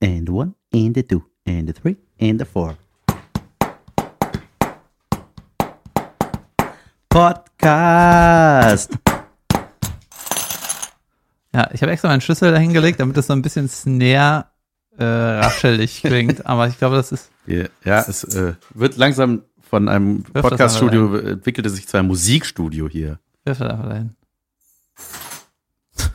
[0.00, 2.76] and one, and a two, and a three, and a four.
[7.08, 8.90] Podcast.
[11.54, 14.46] Ja, ich habe extra meinen Schlüssel dahingelegt, damit das so ein bisschen snare
[14.98, 16.46] äh, raschelig klingt.
[16.46, 17.30] Aber ich glaube, das ist.
[17.46, 23.18] Ja, ja es äh, wird langsam von einem Podcaststudio entwickelte sich zu einem Musikstudio hier.
[23.44, 24.14] Wirf das einfach dahin.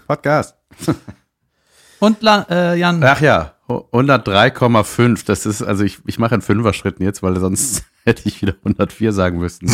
[0.07, 0.55] Podcast.
[1.99, 3.03] Und La äh, Jan.
[3.03, 5.25] Ach ja, 103,5.
[5.25, 9.13] Das ist, also ich, ich mache in Fünfer-Schritten jetzt, weil sonst hätte ich wieder 104
[9.13, 9.71] sagen müssen.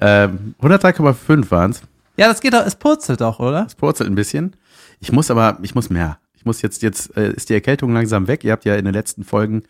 [0.00, 1.82] ähm, 103,5 waren's.
[2.16, 3.66] Ja, das geht doch, es purzelt doch, oder?
[3.66, 4.56] Es purzelt ein bisschen.
[5.00, 6.18] Ich muss aber, ich muss mehr.
[6.34, 8.44] Ich muss jetzt, jetzt äh, ist die Erkältung langsam weg.
[8.44, 9.64] Ihr habt ja in den letzten Folgen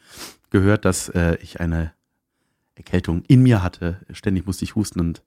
[0.50, 1.92] gehört, dass äh, ich eine
[2.76, 4.00] Erkältung in mir hatte.
[4.12, 5.22] Ständig musste ich husten und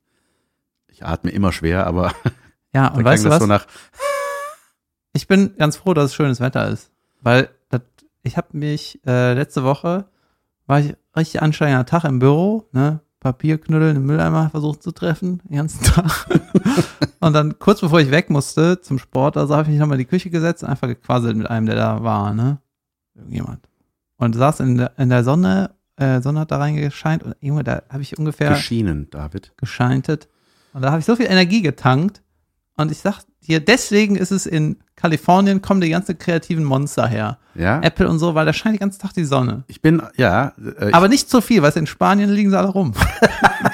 [0.88, 2.14] ich atme immer schwer, aber
[2.74, 3.40] ja, und weißt du was?
[3.40, 3.66] So nach
[5.14, 7.50] ich bin ganz froh, dass es schönes Wetter ist, weil
[8.24, 10.06] ich habe mich äh, letzte Woche
[10.68, 13.02] war ich richtig anstrengender Tag im Büro, ne?
[13.20, 16.28] Papierknütteln im Mülleimer versucht zu treffen, den ganzen Tag.
[17.20, 20.06] und dann kurz bevor ich weg musste zum Sport, also habe ich mich nochmal in
[20.06, 22.60] die Küche gesetzt und einfach gequasselt mit einem, der da war, ne?
[23.16, 23.68] Irgendjemand.
[24.18, 27.84] Und saß in der, in der Sonne, äh, Sonne hat da reingescheint und Junge, da
[27.90, 28.52] habe ich ungefähr.
[28.52, 29.54] Geschienen, David.
[29.58, 30.30] Gescheintet.
[30.74, 32.22] Und da habe ich so viel Energie getankt.
[32.78, 37.38] Und ich sag dir, deswegen ist es in Kalifornien kommen die ganzen kreativen Monster her.
[37.56, 37.82] Ja.
[37.82, 39.64] Apple und so, weil da scheint den ganzen Tag die Sonne.
[39.68, 40.54] Ich bin, ja.
[40.80, 42.94] Äh, aber nicht so viel, weil in Spanien liegen sie alle rum.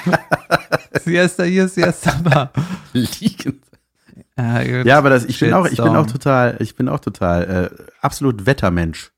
[1.04, 2.50] siesta hier, siesta da.
[2.92, 3.60] Liegen.
[4.38, 7.70] Ja, ja, aber das, ich bin auch, ich bin auch total, ich bin auch total
[7.72, 9.12] äh, absolut Wettermensch.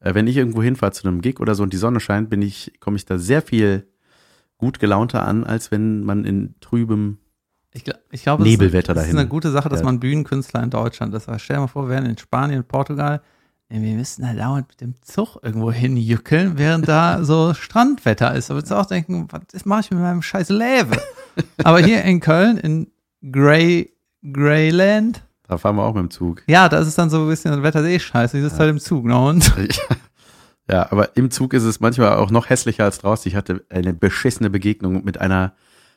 [0.00, 2.42] Äh, wenn ich irgendwo hinfahre zu einem Gig oder so und die Sonne scheint, bin
[2.42, 3.88] ich, komme ich da sehr viel
[4.56, 7.18] gut gelaunter an, als wenn man in trübem
[7.76, 9.16] ich, ich glaube, Nebelwetter das, dahin.
[9.16, 11.28] ist eine gute Sache, dass man Bühnenkünstler in Deutschland ist.
[11.28, 13.20] Aber stell dir mal vor, wir wären in Spanien, Portugal,
[13.68, 18.48] wir müssen da dauernd mit dem Zug irgendwo hinjückeln, während da so Strandwetter ist.
[18.48, 20.96] Da würdest du auch denken, was mache ich mit meinem scheiß Läve?
[21.62, 22.90] Aber hier in Köln, in
[23.30, 23.92] Grey,
[24.22, 25.22] Greyland.
[25.48, 26.42] Da fahren wir auch mit dem Zug.
[26.46, 28.56] Ja, da ist es dann so ein bisschen, das Wetter ist eh scheiße, ich sitze
[28.56, 28.60] ja.
[28.60, 29.18] halt im Zug, ne?
[29.18, 29.52] Und?
[30.68, 33.28] Ja, aber im Zug ist es manchmal auch noch hässlicher als draußen.
[33.28, 35.54] Ich hatte eine beschissene Begegnung mit einer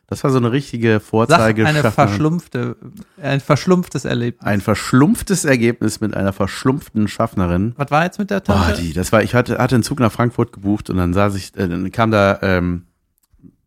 [0.10, 1.64] das war so eine richtige Vorzeige.
[1.64, 2.76] Sag eine verschlumpfte,
[3.22, 4.46] ein verschlumpftes Erlebnis.
[4.46, 7.74] Ein verschlumpftes Ergebnis mit einer verschlumpften Schaffnerin.
[7.78, 8.74] Was war jetzt mit der Tante?
[8.74, 11.36] Oh, die, das war, ich hatte, hatte einen Zug nach Frankfurt gebucht und dann saß
[11.36, 12.88] ich, äh, dann kam da, ähm,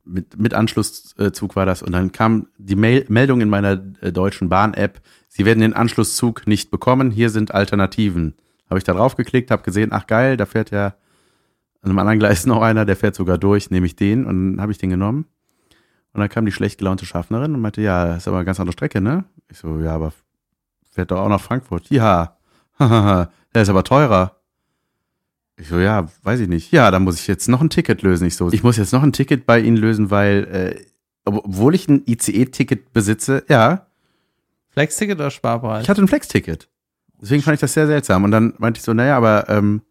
[0.04, 4.48] mit, mit Anschlusszug war das und dann kam die Mail, Meldung in meiner äh, deutschen
[4.48, 5.00] Bahn-App,
[5.34, 8.34] Sie werden den Anschlusszug nicht bekommen, hier sind Alternativen.
[8.68, 10.94] Habe ich da drauf geklickt, habe gesehen, ach geil, da fährt ja
[11.80, 14.60] an einem anderen Gleis noch einer, der fährt sogar durch, nehme ich den und dann
[14.60, 15.24] habe ich den genommen.
[16.12, 18.60] Und dann kam die schlecht gelaunte Schaffnerin und meinte, ja, das ist aber eine ganz
[18.60, 19.24] andere Strecke, ne?
[19.50, 20.12] Ich so, ja, aber
[20.90, 21.88] fährt doch auch nach Frankfurt.
[21.90, 22.36] Ja,
[22.78, 24.36] der ist aber teurer.
[25.56, 26.72] Ich so, ja, weiß ich nicht.
[26.72, 28.26] Ja, dann muss ich jetzt noch ein Ticket lösen.
[28.26, 30.84] Ich so, ich muss jetzt noch ein Ticket bei Ihnen lösen, weil, äh,
[31.24, 33.86] obwohl ich ein ICE-Ticket besitze, ja.
[34.70, 35.84] Flex-Ticket oder Sparpreis?
[35.84, 36.68] Ich hatte ein Flex-Ticket.
[37.20, 38.24] Deswegen fand ich das sehr seltsam.
[38.24, 39.82] Und dann meinte ich so, naja, aber ähm,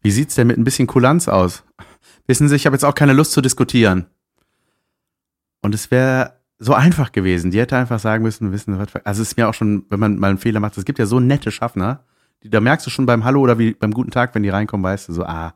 [0.00, 1.64] wie sieht's denn mit ein bisschen Kulanz aus?
[2.26, 4.06] Wissen Sie, ich habe jetzt auch keine Lust zu diskutieren.
[5.64, 7.50] Und es wäre so einfach gewesen.
[7.50, 10.18] Die hätte einfach sagen müssen, wissen, was, also es ist mir auch schon, wenn man
[10.18, 12.04] mal einen Fehler macht, es gibt ja so nette Schaffner,
[12.42, 14.84] die, da merkst du schon beim Hallo oder wie beim guten Tag, wenn die reinkommen,
[14.84, 15.54] weißt du so, ah.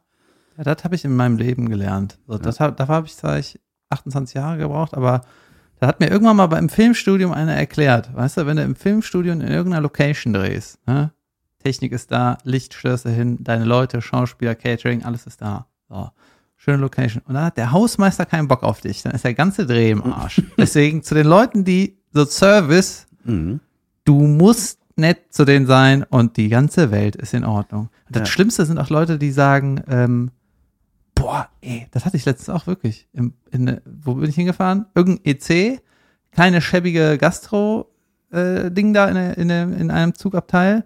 [0.56, 2.18] Ja, das habe ich in meinem Leben gelernt.
[2.26, 2.70] So, das, ja.
[2.70, 3.38] Dafür habe ich zwar
[3.90, 5.20] 28 Jahre gebraucht, aber
[5.78, 9.42] da hat mir irgendwann mal beim Filmstudium einer erklärt, weißt du, wenn du im Filmstudium
[9.42, 11.12] in irgendeiner Location drehst, ne?
[11.62, 15.66] Technik ist da, Licht stellst du hin, deine Leute, Schauspieler, Catering, alles ist da.
[15.90, 16.10] So
[16.58, 17.22] schöne Location.
[17.26, 19.02] Und dann hat der Hausmeister keinen Bock auf dich.
[19.02, 20.42] Dann ist der ganze Dreh im Arsch.
[20.58, 23.60] Deswegen zu den Leuten, die so Service, mhm.
[24.04, 27.88] du musst nett zu denen sein und die ganze Welt ist in Ordnung.
[28.10, 28.26] Das ja.
[28.26, 30.32] Schlimmste sind auch Leute, die sagen, ähm,
[31.14, 33.08] boah, ey, das hatte ich letztens auch wirklich.
[33.12, 34.86] Im, in, wo bin ich hingefahren?
[34.96, 35.80] Irgendein EC,
[36.32, 40.84] keine schäbige Gastro-Ding äh, da in, in, in einem Zugabteil.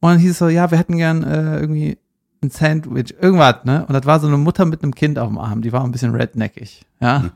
[0.00, 1.96] Und dann hieß es so, ja, wir hätten gern äh, irgendwie
[2.42, 3.86] ein Sandwich, irgendwas, ne?
[3.86, 5.92] Und das war so eine Mutter mit einem Kind auf dem Arm, die war ein
[5.92, 7.30] bisschen redneckig, ja.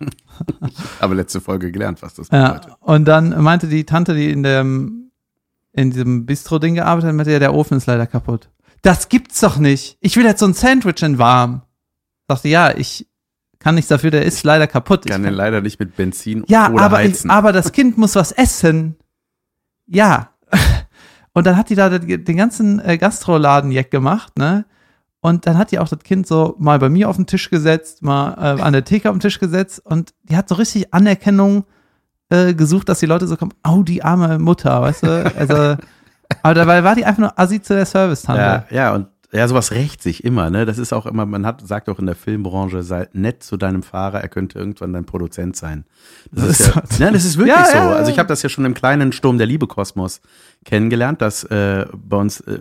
[1.00, 2.66] Aber letzte Folge gelernt, was das bedeutet.
[2.66, 5.10] Ja, und dann meinte die Tante, die in dem,
[5.72, 8.50] in diesem Bistro-Ding gearbeitet hat, meinte ja, der Ofen ist leider kaputt.
[8.82, 9.96] Das gibt's doch nicht.
[10.00, 11.62] Ich will jetzt so ein Sandwich in warm.
[12.28, 13.08] Sagte, ja, ich
[13.58, 15.06] kann nichts dafür, der ist leider kaputt.
[15.06, 17.30] Ich kann den leider nicht mit Benzin ja, oder aber, heizen.
[17.30, 18.96] aber das Kind muss was essen.
[19.86, 20.30] Ja.
[21.32, 24.64] Und dann hat die da den ganzen äh, Gastroladen jeck gemacht, ne?
[25.26, 28.02] Und dann hat die auch das Kind so mal bei mir auf den Tisch gesetzt,
[28.02, 31.64] mal äh, an der Theke auf den Tisch gesetzt und die hat so richtig Anerkennung
[32.30, 35.32] äh, gesucht, dass die Leute so kommen, oh, die arme Mutter, weißt du?
[35.36, 35.54] Also,
[36.42, 38.40] aber dabei war die einfach nur assi zu der Service-Tante.
[38.40, 40.64] Ja, ja, und ja, sowas rächt sich immer, ne?
[40.64, 43.82] Das ist auch immer, man hat, sagt auch in der Filmbranche, sei nett zu deinem
[43.82, 45.84] Fahrer, er könnte irgendwann dein Produzent sein.
[46.30, 47.76] Das, Das ist ja, ist- ne, das ist wirklich Ja, so.
[47.76, 47.90] ja.
[47.96, 50.20] Also ich habe das ja schon im kleinen Sturm der Liebe Kosmos
[50.64, 52.60] kennengelernt, dass äh, bei uns äh,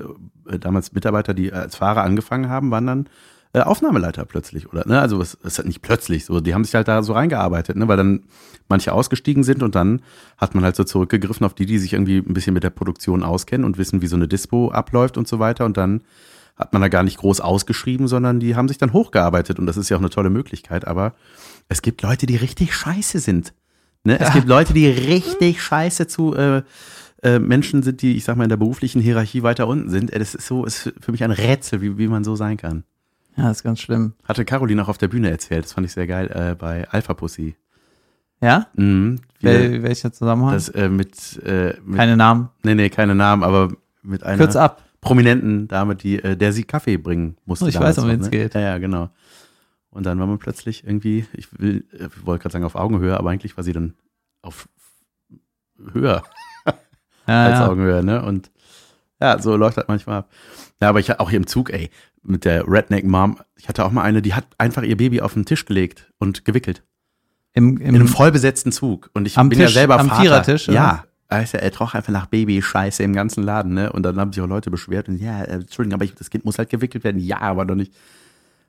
[0.60, 3.10] damals Mitarbeiter, die als Fahrer angefangen haben, waren dann
[3.56, 4.86] äh, Aufnahmeleiter plötzlich, oder?
[4.86, 5.00] Ne?
[5.00, 7.88] Also es ist halt nicht plötzlich so, die haben sich halt da so reingearbeitet, ne?
[7.88, 8.24] weil dann
[8.68, 10.02] manche ausgestiegen sind und dann
[10.38, 13.24] hat man halt so zurückgegriffen auf die, die sich irgendwie ein bisschen mit der Produktion
[13.24, 16.02] auskennen und wissen, wie so eine Dispo abläuft und so weiter und dann
[16.58, 19.78] hat man da gar nicht groß ausgeschrieben, sondern die haben sich dann hochgearbeitet und das
[19.78, 21.14] ist ja auch eine tolle Möglichkeit, aber
[21.70, 23.54] es gibt Leute, die richtig scheiße sind.
[24.04, 24.20] Ne?
[24.20, 26.64] Es gibt Leute, die richtig scheiße zu äh,
[27.24, 30.12] äh, Menschen sind, die, ich sag mal, in der beruflichen Hierarchie weiter unten sind.
[30.14, 32.84] Äh, Das ist so, ist für mich ein Rätsel, wie, wie man so sein kann.
[33.38, 34.14] Ja, ist ganz schlimm.
[34.24, 37.14] Hatte Caroline auch auf der Bühne erzählt, das fand ich sehr geil, äh, bei Alpha
[37.14, 37.56] Pussy.
[38.42, 38.68] Ja?
[38.76, 40.54] Mhm, Wel welcher Zusammenhang?
[40.54, 42.50] das äh, mit, äh, mit Keine Namen.
[42.64, 43.74] nee, nee, keine Namen, aber
[44.04, 44.84] mit einer Kürz ab.
[45.02, 47.66] prominenten Dame, die, äh, der sie Kaffee bringen musste.
[47.66, 48.32] Oh, ich weiß, um noch, wen's ne?
[48.32, 48.54] geht.
[48.54, 49.10] Ja, ja, genau.
[49.90, 53.18] Und dann war man plötzlich irgendwie, ich will, äh, ich wollte gerade sagen auf Augenhöhe,
[53.18, 53.96] aber eigentlich war sie dann
[54.42, 54.68] auf
[55.94, 56.24] höher
[57.28, 57.68] Ja, als ja.
[57.68, 58.24] Augenhöhe, ne?
[58.24, 58.52] Und
[59.22, 60.30] ja, so läuft das manchmal ab.
[60.82, 61.90] Ja, aber ich hatte auch hier im Zug, ey,
[62.24, 65.34] mit der Redneck Mom, ich hatte auch mal eine, die hat einfach ihr Baby auf
[65.34, 66.84] den Tisch gelegt und gewickelt.
[67.54, 69.10] Im, In einem im, vollbesetzten Zug.
[69.14, 70.22] Und ich Am bin ja Tisch, selber am Vater.
[70.22, 70.76] Vierertisch, oder?
[70.76, 71.04] Ja.
[71.28, 73.92] Also er roch einfach nach Baby-Scheiße im ganzen Laden, ne?
[73.92, 76.46] Und dann haben sich auch Leute beschwert und ja, äh, Entschuldigung, aber ich, das Kind
[76.46, 77.20] muss halt gewickelt werden.
[77.20, 77.94] Ja, aber doch nicht.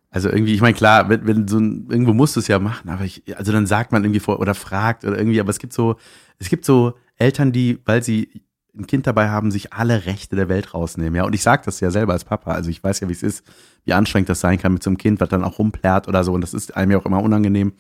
[0.09, 2.89] Also irgendwie, ich meine, klar, wenn, wenn so ein, irgendwo musst du es ja machen,
[2.89, 5.75] aber ich, also dann sagt man irgendwie vor oder fragt oder irgendwie, aber es gibt
[5.75, 5.97] so,
[6.39, 8.31] es gibt so Eltern, die, weil sie
[8.77, 11.25] ein Kind dabei haben, sich alle Rechte der Welt rausnehmen, ja.
[11.25, 13.45] Und ich sage das ja selber als Papa, also ich weiß ja, wie es ist,
[13.85, 16.33] wie anstrengend das sein kann mit so einem Kind, was dann auch rumplärt oder so.
[16.33, 17.73] Und das ist einem ja auch immer unangenehm.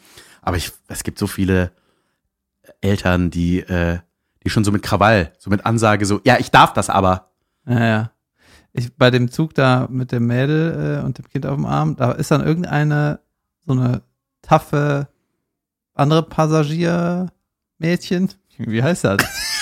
[0.43, 1.72] Aber ich, es gibt so viele
[2.81, 3.98] Eltern, die, äh,
[4.44, 7.31] die schon so mit Krawall, so mit Ansage, so, ja, ich darf das aber.
[7.66, 8.10] ja, ja.
[8.72, 11.96] Ich, bei dem Zug da mit dem Mädel äh, und dem Kind auf dem Arm,
[11.96, 13.20] da ist dann irgendeine
[13.64, 14.02] so eine
[14.42, 15.08] taffe
[15.94, 17.31] andere Passagiermädchen.
[18.58, 19.56] Wie heißt das?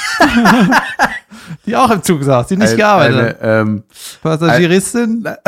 [1.67, 3.41] Die auch im Zug saß, die nicht Ein- gearbeitet hat.
[3.43, 3.83] Eine, ähm,
[4.23, 5.21] Passagieristin?
[5.23, 5.39] Na-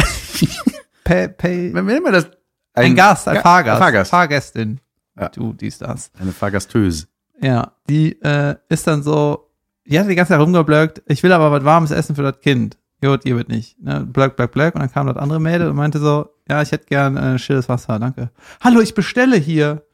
[1.04, 2.26] Pay, pay, wie nennt man das?
[2.74, 3.78] ein, Gast, ein Ga- Fahrgast.
[3.78, 4.10] Fahrgast.
[4.10, 4.80] Fahrgästin.
[5.18, 5.28] Ja.
[5.30, 6.10] Du, dies, das.
[6.20, 7.06] Eine Fahrgastöse.
[7.40, 9.50] Ja, die äh, ist dann so,
[9.86, 12.76] die hat die ganze Zeit rumgeblöckt, ich will aber was warmes Essen für das Kind.
[13.02, 13.80] Gut, ihr wird nicht.
[13.80, 14.00] Ne?
[14.10, 14.74] Blöck, blöck, blöck.
[14.74, 17.68] Und dann kam das andere Mädel und meinte so, ja, ich hätte gern äh, stilles
[17.68, 18.30] Wasser, danke.
[18.62, 19.85] Hallo, ich bestelle hier.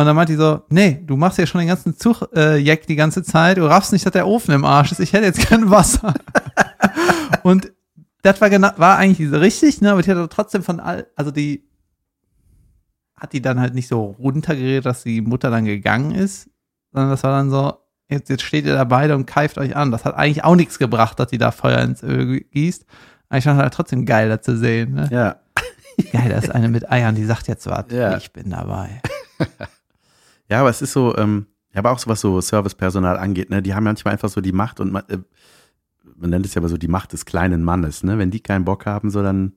[0.00, 2.86] Und dann meinte die so, nee, du machst ja schon den ganzen Zug äh, Jack
[2.86, 5.48] die ganze Zeit, du raffst nicht, dass der Ofen im Arsch ist, ich hätte jetzt
[5.48, 6.14] gern Wasser.
[7.42, 7.72] und
[8.22, 11.30] das war genau, war eigentlich so richtig, ne, aber die hat trotzdem von all, also
[11.30, 11.68] die
[13.16, 16.48] hat die dann halt nicht so runtergeredet, dass die Mutter dann gegangen ist,
[16.92, 17.74] sondern das war dann so,
[18.08, 19.90] jetzt, jetzt steht ihr da beide und keift euch an.
[19.90, 22.86] Das hat eigentlich auch nichts gebracht, dass die da Feuer ins Öl gießt.
[23.28, 24.94] Aber ich fand halt trotzdem geil, das zu sehen.
[24.94, 25.08] Ne?
[25.10, 25.36] Ja.
[26.12, 27.86] Geil, da ist eine mit Eiern, die sagt jetzt was.
[27.90, 28.16] Ja.
[28.16, 29.02] Ich bin dabei.
[30.48, 33.62] Ja, aber es ist so, ähm, ja, aber auch so was so Servicepersonal angeht, ne,
[33.62, 35.18] die haben manchmal einfach so die Macht und man, äh,
[36.16, 38.18] man nennt es ja aber so die Macht des kleinen Mannes, ne?
[38.18, 39.52] Wenn die keinen Bock haben, so dann.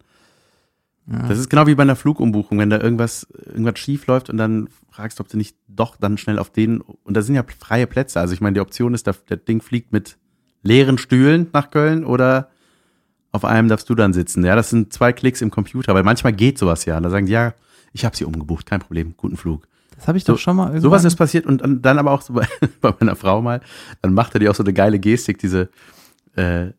[1.08, 1.28] Ja.
[1.28, 4.70] Das ist genau wie bei einer Flugumbuchung, wenn da irgendwas, irgendwas schief läuft und dann
[4.92, 8.20] fragst, ob du nicht doch dann schnell auf den, und da sind ja freie Plätze.
[8.20, 10.18] Also ich meine, die Option ist, das Ding fliegt mit
[10.62, 12.50] leeren Stühlen nach Köln oder
[13.32, 14.46] auf einem darfst du dann sitzen.
[14.46, 16.98] Ja, das sind zwei Klicks im Computer, weil manchmal geht sowas ja.
[16.98, 17.56] Und da sagen die, ja,
[17.94, 19.68] ich habe sie umgebucht, kein Problem, guten Flug.
[20.02, 20.82] Das habe ich So- doch schon mal irgendwann.
[20.82, 22.48] Sowas ist passiert und dann, aber auch so bei,
[22.82, 23.62] bei meiner Frau mal,
[24.02, 25.70] dann machte die auch so eine geile Gestik, diese,
[26.36, 26.72] äh,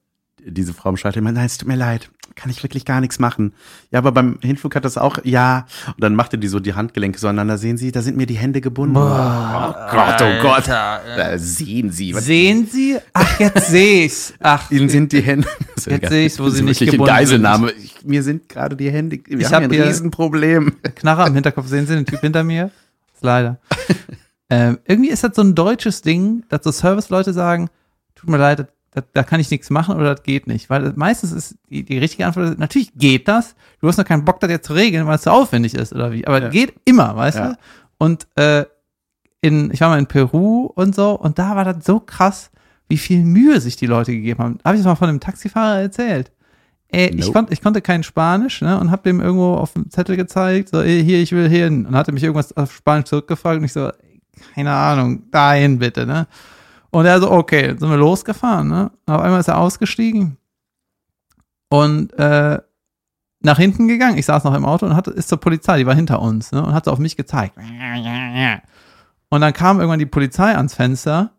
[0.45, 3.01] diese Frau im Schalter, ich meine, nein, es tut mir leid, kann ich wirklich gar
[3.01, 3.53] nichts machen.
[3.93, 5.67] Ja, aber beim Hinflug hat das auch, ja.
[5.87, 8.35] Und dann machte die so die Handgelenke so aneinander, sehen Sie, da sind mir die
[8.39, 8.95] Hände gebunden.
[8.95, 10.69] Boah, oh Gott, oh Gott.
[10.69, 12.97] Alter, Da sehen Sie, was Sehen Sie?
[13.13, 14.35] Ach, jetzt sehe ich's.
[14.41, 15.47] Ach, Ihnen sind die Hände.
[15.87, 17.71] Jetzt sehe ich's, wo sie nicht gebunden Geiselnahme.
[17.73, 20.73] Ich, mir sind gerade die Hände, wir Ich haben hab ein Riesenproblem.
[20.97, 21.67] Knarre am Hinterkopf.
[21.69, 22.71] Sehen Sie den Typ hinter mir?
[23.23, 23.59] Leider.
[24.51, 27.69] ähm, irgendwie ist das so ein deutsches Ding, dass so Serviceleute sagen,
[28.15, 30.69] tut mir leid, da, da kann ich nichts machen oder das geht nicht.
[30.69, 33.55] Weil meistens ist die, die richtige Antwort, natürlich geht das.
[33.81, 36.13] Du hast noch keinen Bock, das jetzt zu regeln, weil es zu aufwendig ist oder
[36.13, 36.27] wie.
[36.27, 36.49] Aber Ja.
[36.49, 37.49] geht immer, weißt Ja.
[37.51, 37.57] du?
[37.99, 38.65] Und äh,
[39.41, 42.51] in, ich war mal in Peru und so und da war das so krass,
[42.89, 44.59] wie viel Mühe sich die Leute gegeben haben.
[44.65, 46.31] Habe ich das mal von einem Taxifahrer erzählt?
[46.93, 47.33] Ey, ich, Nope.
[47.33, 50.83] konnte, ich konnte kein Spanisch ne, und habe dem irgendwo auf dem Zettel gezeigt, so,
[50.83, 51.87] ey, hier, ich will hier hin.
[51.87, 53.91] Und hatte mich irgendwas auf Spanisch zurückgefragt und ich so,
[54.55, 56.27] keine Ahnung, dahin bitte, ne?
[56.91, 58.91] Und er so, okay, sind wir losgefahren, ne?
[59.07, 60.37] Auf einmal ist er ausgestiegen
[61.71, 62.59] und äh,
[63.41, 64.19] nach hinten gegangen.
[64.19, 66.63] Ich saß noch im Auto und hatte, ist zur Polizei, die war hinter uns, ne?
[66.63, 67.57] Und hat so auf mich gezeigt.
[69.31, 71.31] Und dann kam irgendwann die Polizei ans Fenster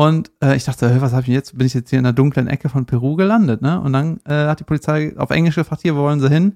[0.00, 1.58] Und äh, ich dachte, was habe ich jetzt?
[1.58, 3.78] Bin ich jetzt hier in der dunklen Ecke von Peru gelandet, ne?
[3.78, 6.54] Und dann äh, hat die Polizei auf Englisch gefragt, hier, wo wollen sie hin?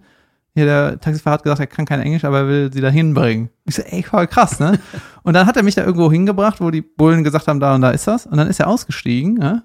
[0.55, 3.51] Hier, der Taxifahrer hat gesagt, er kann kein Englisch, aber er will sie da hinbringen.
[3.67, 4.79] Ich so, ey, voll krass, ne?
[5.25, 7.83] und dann hat er mich da irgendwo hingebracht, wo die Bullen gesagt haben, da und
[7.83, 8.25] da ist das.
[8.25, 9.63] Und dann ist er ausgestiegen, ne?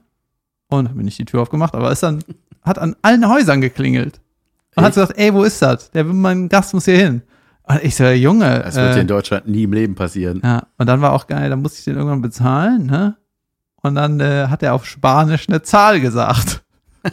[0.68, 2.22] Und hat mir nicht die Tür aufgemacht, aber ist dann,
[2.64, 4.20] hat an allen Häusern geklingelt.
[4.76, 5.90] Und hat gesagt, ey, wo ist das?
[5.92, 7.22] Der mein Gast muss hier hin.
[7.64, 8.60] Und ich so, Junge.
[8.60, 10.42] Das wird äh, dir in Deutschland nie im Leben passieren.
[10.44, 13.16] ja, und dann war auch geil, dann musste ich den irgendwann bezahlen, ne?
[13.82, 16.62] Und dann äh, hat er auf Spanisch eine Zahl gesagt.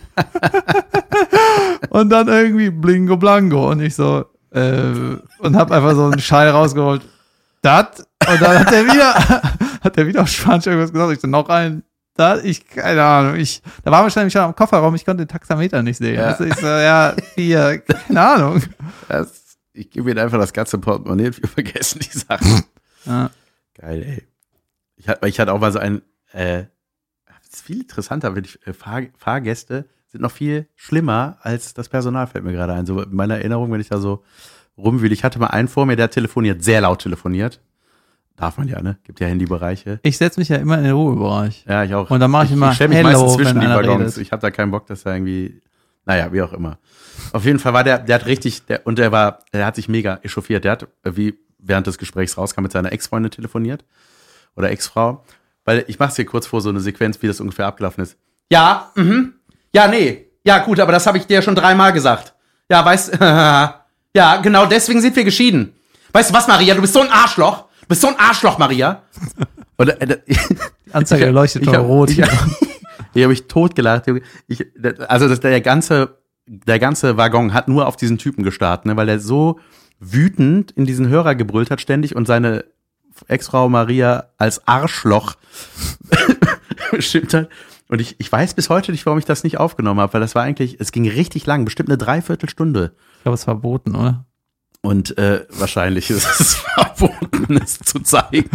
[1.91, 6.49] und dann irgendwie Blingo Blanco und ich so, äh, und hab einfach so einen Schein
[6.49, 7.03] rausgeholt.
[7.63, 8.01] Dat?
[8.29, 9.15] Und dann hat er wieder,
[9.81, 11.13] hat er wieder auf Spanisch irgendwas gesagt.
[11.13, 11.83] Ich so, noch ein.
[12.15, 15.83] Da, ich, keine Ahnung, ich, da war wahrscheinlich schon am Kofferraum, ich konnte den Taxameter
[15.83, 16.15] nicht sehen.
[16.15, 16.29] Ja.
[16.29, 18.63] Also ich so, ja, vier, keine Ahnung.
[19.07, 22.65] Das, ich gebe ihnen einfach das ganze Portemonnaie und wir vergessen die Sachen.
[23.05, 23.31] Ja.
[23.79, 24.27] Geil, ey.
[24.97, 26.01] Ich hatte, ich hatte auch mal so ein,
[26.33, 26.65] äh,
[27.27, 31.89] das ist viel interessanter, wenn ich, äh, Fahr, Fahrgäste sind noch viel schlimmer als das
[31.89, 32.87] Personal, fällt mir gerade ein.
[32.87, 34.23] So in meiner Erinnerung, wenn ich da so
[34.79, 35.13] rumwühle.
[35.13, 37.61] Ich hatte mal einen vor mir, der telefoniert, sehr laut telefoniert.
[38.37, 38.99] Darf man ja, ne?
[39.05, 39.99] Gibt ja Handybereiche.
[40.03, 41.65] Ich setze mich ja immer in den Ruhebereich.
[41.67, 42.11] Ja, ich auch.
[42.11, 44.19] Und dann mache ich immer Ich stelle mich Hello, meistens zwischen die Waggons.
[44.19, 45.63] Ich habe da keinen Bock, dass er irgendwie,
[46.05, 46.79] naja, wie auch immer.
[47.33, 49.89] Auf jeden Fall war der, der hat richtig, der, und der war, der hat sich
[49.89, 50.65] mega echauffiert.
[50.65, 53.87] Der hat, äh, wie während des Gesprächs rauskam, mit seiner Ex-Freundin telefoniert.
[54.55, 55.25] Oder Ex-Frau.
[55.67, 58.17] Weil ich mach's dir kurz vor, so eine Sequenz, wie das ungefähr abgelaufen ist.
[58.51, 59.35] Ja, mhm.
[59.75, 60.27] Ja, nee.
[60.45, 62.35] Ja, gut, aber das habe ich dir schon dreimal gesagt.
[62.71, 65.75] Ja, weißt, ja, genau deswegen sind wir geschieden.
[66.13, 66.75] Weißt du was, Maria?
[66.75, 67.65] Du bist so ein Arschloch.
[67.83, 69.03] Du bist so ein Arschloch, Maria.
[69.77, 72.11] Und, äh, Die Anzeige ich- leuchtet ich rot.
[72.11, 72.23] Ich,
[73.13, 74.05] hier habe ich totgelacht.
[74.47, 74.65] Ich,
[75.09, 79.09] also das, der ganze, der ganze Waggon hat nur auf diesen Typen gestarrt, ne, weil
[79.09, 79.59] er so
[79.99, 82.65] wütend in diesen Hörer gebrüllt hat ständig und seine
[83.29, 85.35] Ex-Frau Maria als Arschloch
[86.91, 87.49] bestimmt hat.
[87.89, 90.35] Und ich, ich weiß bis heute nicht, warum ich das nicht aufgenommen habe, weil das
[90.35, 92.93] war eigentlich, es ging richtig lang, bestimmt eine Dreiviertelstunde.
[93.19, 94.25] Ich glaube, es ist verboten, oder?
[94.83, 98.51] Und äh, wahrscheinlich ist es verboten, es zu zeigen.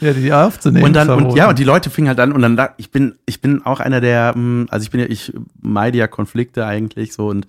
[0.00, 0.84] Ja, die aufzunehmen.
[0.86, 3.16] Und dann, und ja, und die Leute fingen halt an und dann, da- ich bin,
[3.26, 7.12] ich bin auch einer der, mh, also ich bin ja, ich meide ja Konflikte eigentlich
[7.14, 7.46] so und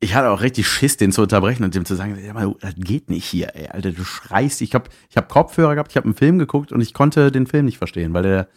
[0.00, 2.74] ich hatte auch richtig Schiss, den zu unterbrechen und dem zu sagen, ja, mal, das
[2.76, 4.60] geht nicht hier, ey, Alter, du schreist.
[4.60, 7.46] Ich hab, ich hab Kopfhörer gehabt, ich habe einen Film geguckt und ich konnte den
[7.46, 8.48] Film nicht verstehen, weil der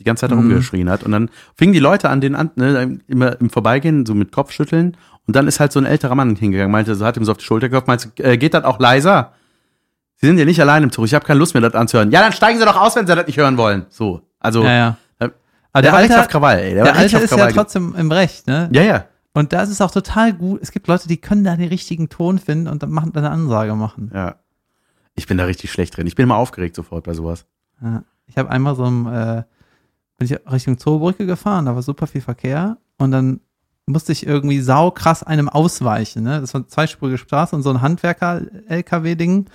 [0.00, 0.38] die ganze Zeit Mhm.
[0.38, 1.02] rumgeschrien hat.
[1.02, 4.96] Und dann fingen die Leute an, den an, ne, immer im Vorbeigehen, so mit Kopfschütteln.
[5.26, 7.38] Und dann ist halt so ein älterer Mann hingegangen, meinte, so hat ihm so auf
[7.38, 9.32] die Schulter geklopft, meinte, äh, geht das auch leiser?
[10.16, 12.10] Sie sind ja nicht allein im Zug, ich habe keine Lust mehr, das anzuhören.
[12.10, 13.86] Ja, dann steigen Sie doch aus, wenn Sie das nicht hören wollen.
[13.88, 14.96] So, also, ja, ja.
[15.74, 16.74] Aber der, war richtig Alter- auf Krawall, ey.
[16.74, 17.52] Der, Der war richtig Alte auf ist ja Krawall.
[17.52, 18.68] trotzdem im Recht, ne?
[18.72, 19.04] ja, ja.
[19.34, 20.60] Und da ist es auch total gut.
[20.62, 23.32] Es gibt Leute, die können da den richtigen Ton finden und dann machen dann eine
[23.32, 24.10] Ansage machen.
[24.14, 24.36] Ja.
[25.14, 26.06] Ich bin da richtig schlecht drin.
[26.06, 27.46] Ich bin immer aufgeregt sofort bei sowas.
[27.80, 28.04] Ja.
[28.26, 29.42] Ich habe einmal so ein, äh,
[30.18, 33.40] bin ich Richtung Zoobrücke gefahren, da war super viel Verkehr und dann
[33.86, 36.22] musste ich irgendwie saukrass einem ausweichen.
[36.22, 36.40] Ne?
[36.40, 39.46] Das war eine zweispurige Straße und so ein Handwerker-LKW-Ding.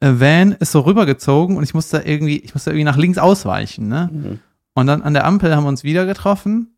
[0.00, 3.88] Äh, Van ist so rübergezogen und ich musste irgendwie, ich musste irgendwie nach links ausweichen.
[3.88, 4.10] Ne?
[4.12, 4.38] Mhm.
[4.74, 6.71] Und dann an der Ampel haben wir uns wieder getroffen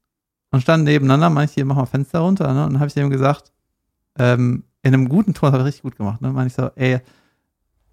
[0.55, 1.31] und standen nebeneinander.
[1.31, 2.53] Meinte ich, hier, mach mal Fenster runter.
[2.55, 2.65] Ne?
[2.65, 3.53] Und dann habe ich dem gesagt,
[4.19, 6.21] ähm, in einem guten Ton, das hat er richtig gut gemacht.
[6.21, 6.31] Ne?
[6.31, 7.01] Meinte ich so, ey,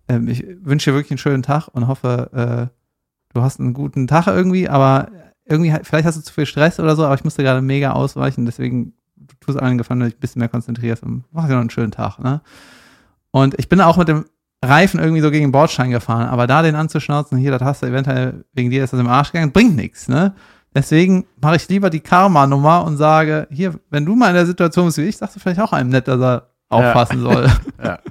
[0.07, 4.05] ähm, ich wünsche dir wirklich einen schönen Tag und hoffe, äh, du hast einen guten
[4.05, 5.09] Tag irgendwie, aber
[5.45, 8.45] irgendwie, vielleicht hast du zu viel Stress oder so, aber ich musste gerade mega ausweichen,
[8.45, 11.53] deswegen du tust allen gefallen, dass du dich ein bisschen mehr konzentrierst und mach dir
[11.53, 12.19] noch einen schönen Tag.
[12.19, 12.41] Ne?
[13.31, 14.25] Und ich bin auch mit dem
[14.63, 17.87] Reifen irgendwie so gegen den Bordstein gefahren, aber da den anzuschnauzen, hier, das hast du
[17.87, 20.35] eventuell, wegen dir ist das im Arsch gegangen, bringt nichts, ne?
[20.73, 24.85] Deswegen mache ich lieber die Karma-Nummer und sage, hier, wenn du mal in der Situation
[24.85, 27.49] bist wie ich, sagst du vielleicht auch einem nett, dass er aufpassen soll.
[27.83, 27.99] Ja.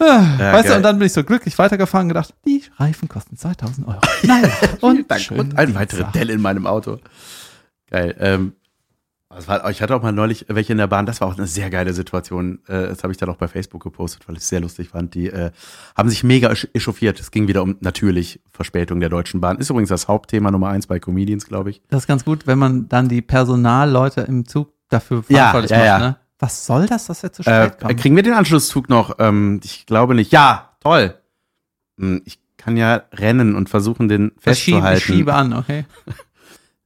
[0.00, 0.76] Ah, weißt du, geil.
[0.76, 4.00] und dann bin ich so glücklich weitergefahren und gedacht, die Reifen kosten 2000 Euro.
[4.20, 4.44] Vielen
[4.80, 6.12] und, Und ein weiterer.
[6.12, 6.98] Dell in meinem Auto.
[7.90, 8.14] Geil.
[8.20, 8.52] Ähm,
[9.46, 11.70] war, ich hatte auch mal neulich welche in der Bahn, das war auch eine sehr
[11.70, 12.58] geile Situation.
[12.66, 15.14] Äh, das habe ich dann auch bei Facebook gepostet, weil ich es sehr lustig fand.
[15.14, 15.50] Die äh,
[15.96, 17.20] haben sich mega echauffiert.
[17.20, 19.58] Es ging wieder um natürlich Verspätung der Deutschen Bahn.
[19.58, 21.82] Ist übrigens das Hauptthema Nummer eins bei Comedians, glaube ich.
[21.90, 25.76] Das ist ganz gut, wenn man dann die Personalleute im Zug dafür Ja, verantwortlich ja,
[25.78, 25.86] macht.
[25.86, 25.98] ja.
[25.98, 26.16] Ne?
[26.40, 27.96] Was soll das, dass wir zu Äh, spät kommen?
[27.96, 29.16] kriegen wir den Anschlusszug noch?
[29.18, 30.32] Ähm, ich glaube nicht.
[30.32, 31.14] Ja, toll.
[31.98, 34.98] Hm, Ich kann ja rennen und versuchen, den festzuhalten.
[34.98, 35.84] ich schiebe an, okay?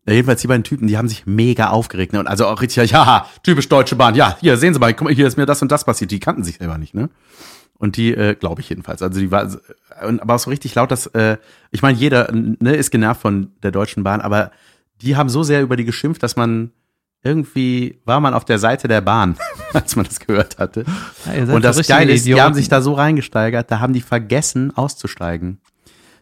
[0.06, 2.12] Ja, jedenfalls die beiden Typen, die haben sich mega aufgeregt.
[2.12, 2.20] Ne?
[2.20, 4.14] Und also auch richtig, ja, typisch Deutsche Bahn.
[4.14, 6.10] Ja, hier, sehen Sie mal, guck mal, hier ist mir das und das passiert.
[6.10, 7.08] Die kannten sich selber nicht, ne?
[7.78, 9.02] Und die, äh, glaube ich jedenfalls.
[9.02, 9.48] Also die war,
[10.00, 11.36] aber auch so richtig laut, dass, äh,
[11.70, 14.52] ich meine, jeder ne, ist genervt von der Deutschen Bahn, aber
[15.00, 16.70] die haben so sehr über die geschimpft, dass man
[17.24, 19.36] irgendwie war man auf der Seite der Bahn,
[19.72, 20.84] als man das gehört hatte.
[21.26, 22.44] Ja, Und das Geile ist, die Idioten.
[22.44, 25.60] haben sich da so reingesteigert, da haben die vergessen auszusteigen.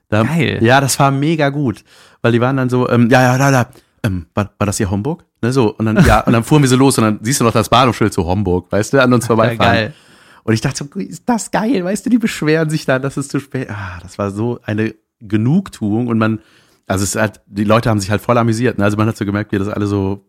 [0.09, 0.59] Da, Geil.
[0.63, 1.85] Ja, das war mega gut,
[2.23, 3.71] weil die waren dann so, ähm, ja, ja, da, da,
[4.03, 5.25] ähm, war, war das hier Homburg?
[5.43, 7.45] Ne, so, und dann, ja, und dann fuhren wir so los und dann siehst du
[7.45, 9.59] noch das Bahnhofsschild zu Homburg, weißt du, an uns vorbeifahren.
[9.59, 9.95] geil.
[10.43, 13.29] Und ich dachte so, ist das geil, weißt du, die beschweren sich dann, dass es
[13.29, 16.41] zu spät, ah, das war so eine Genugtuung und man,
[16.87, 18.85] also es ist halt, die Leute haben sich halt voll amüsiert, ne?
[18.85, 20.27] also man hat so gemerkt, wie das alle so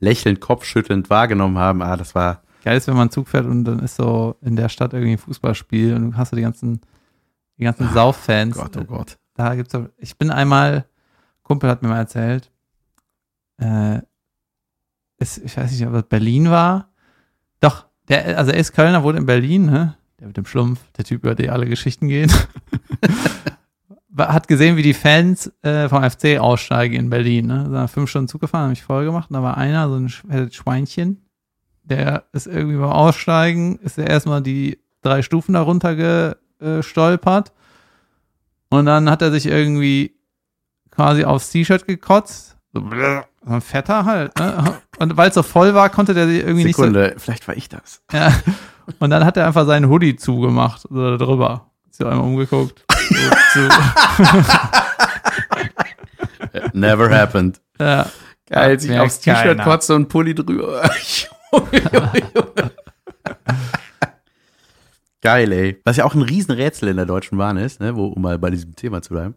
[0.00, 3.80] lächelnd, kopfschüttelnd wahrgenommen haben, ah, das war, Geil ist, wenn man Zug fährt und dann
[3.80, 6.80] ist so in der Stadt irgendwie ein Fußballspiel und du hast so die ganzen,
[7.58, 8.56] die ganzen Sauffans.
[8.56, 9.18] Gott, oh Gott.
[9.34, 10.84] Da gibt's ich bin einmal,
[11.42, 12.50] Kumpel hat mir mal erzählt,
[13.58, 14.00] äh,
[15.18, 16.88] ist, ich weiß nicht, ob es Berlin war.
[17.60, 19.96] Doch, der, also er ist Kölner, wohnt in Berlin, ne?
[20.18, 22.30] Der mit dem Schlumpf, der Typ, über den alle Geschichten gehen.
[24.18, 27.46] Hat gesehen, wie die Fans äh, vom FC aussteigen in Berlin.
[27.46, 27.68] Ne?
[27.70, 29.30] Sind fünf Stunden Zug gefahren, habe ich voll gemacht.
[29.30, 31.24] Und da war einer, so ein Sch- Schweinchen,
[31.82, 35.96] der ist irgendwie beim Aussteigen, ist er erstmal die drei Stufen darunter
[36.58, 37.52] gestolpert.
[38.68, 40.14] Und dann hat er sich irgendwie
[40.92, 42.56] quasi aufs T-Shirt gekotzt.
[42.72, 42.80] So,
[43.44, 44.38] ein Fetter halt.
[44.38, 44.78] Ne?
[44.98, 48.00] Und weil es so voll war, konnte der sich irgendwie Sekunde, vielleicht war ich das.
[48.12, 48.22] nicht.
[48.22, 48.32] Ja.
[48.98, 51.70] Und dann hat er einfach seinen Hoodie zugemacht, so drüber.
[51.90, 52.84] Ist so einmal umgeguckt.
[56.72, 57.60] Never happened.
[57.78, 58.06] ja.
[58.48, 60.82] Geil, sich aufs T-Shirt kotze und Pulli drüber.
[65.22, 65.80] Geil, ey.
[65.84, 68.50] Was ja auch ein Riesenrätsel in der Deutschen Bahn ist, ne, wo, um mal bei
[68.50, 69.34] diesem Thema zu bleiben.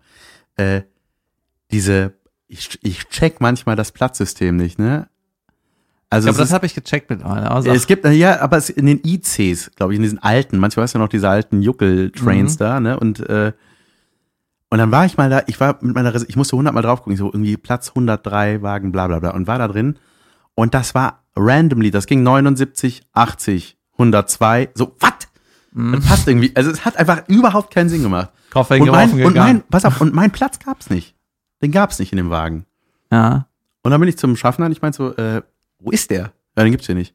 [0.57, 0.81] Äh,
[1.75, 2.13] diese,
[2.47, 5.09] ich, ich check manchmal das Platzsystem nicht, ne?
[6.09, 7.51] Also Ja, aber das habe ich gecheckt mit einer.
[7.51, 10.83] Also, es gibt, ja, aber es, in den ICs, glaube ich, in diesen alten, manchmal
[10.83, 12.57] hast du ja noch diese alten Juckel-Trains Mhm.
[12.59, 12.97] da, ne?
[12.99, 13.51] Und, äh,
[14.69, 16.81] und dann war ich mal da, ich war mit meiner, Res ich musste 100 Mal
[16.81, 19.97] drauf gucken, so irgendwie Platz 103, Wagen, bla bla bla, und war da drin.
[20.53, 25.11] Und das war randomly, das ging 79, 80, 102, so, was?
[25.97, 28.29] Das passt irgendwie, also es hat einfach überhaupt keinen Sinn gemacht.
[28.53, 31.14] Koffer Und mein, und mein, pass auf, und mein Platz gab's nicht.
[31.61, 32.65] Den gab's nicht in dem Wagen.
[33.11, 33.47] ja.
[33.83, 35.43] Und dann bin ich zum Schaffner und ich meinte so, äh,
[35.77, 36.33] wo ist der?
[36.57, 37.13] Ja, den gibt's hier nicht.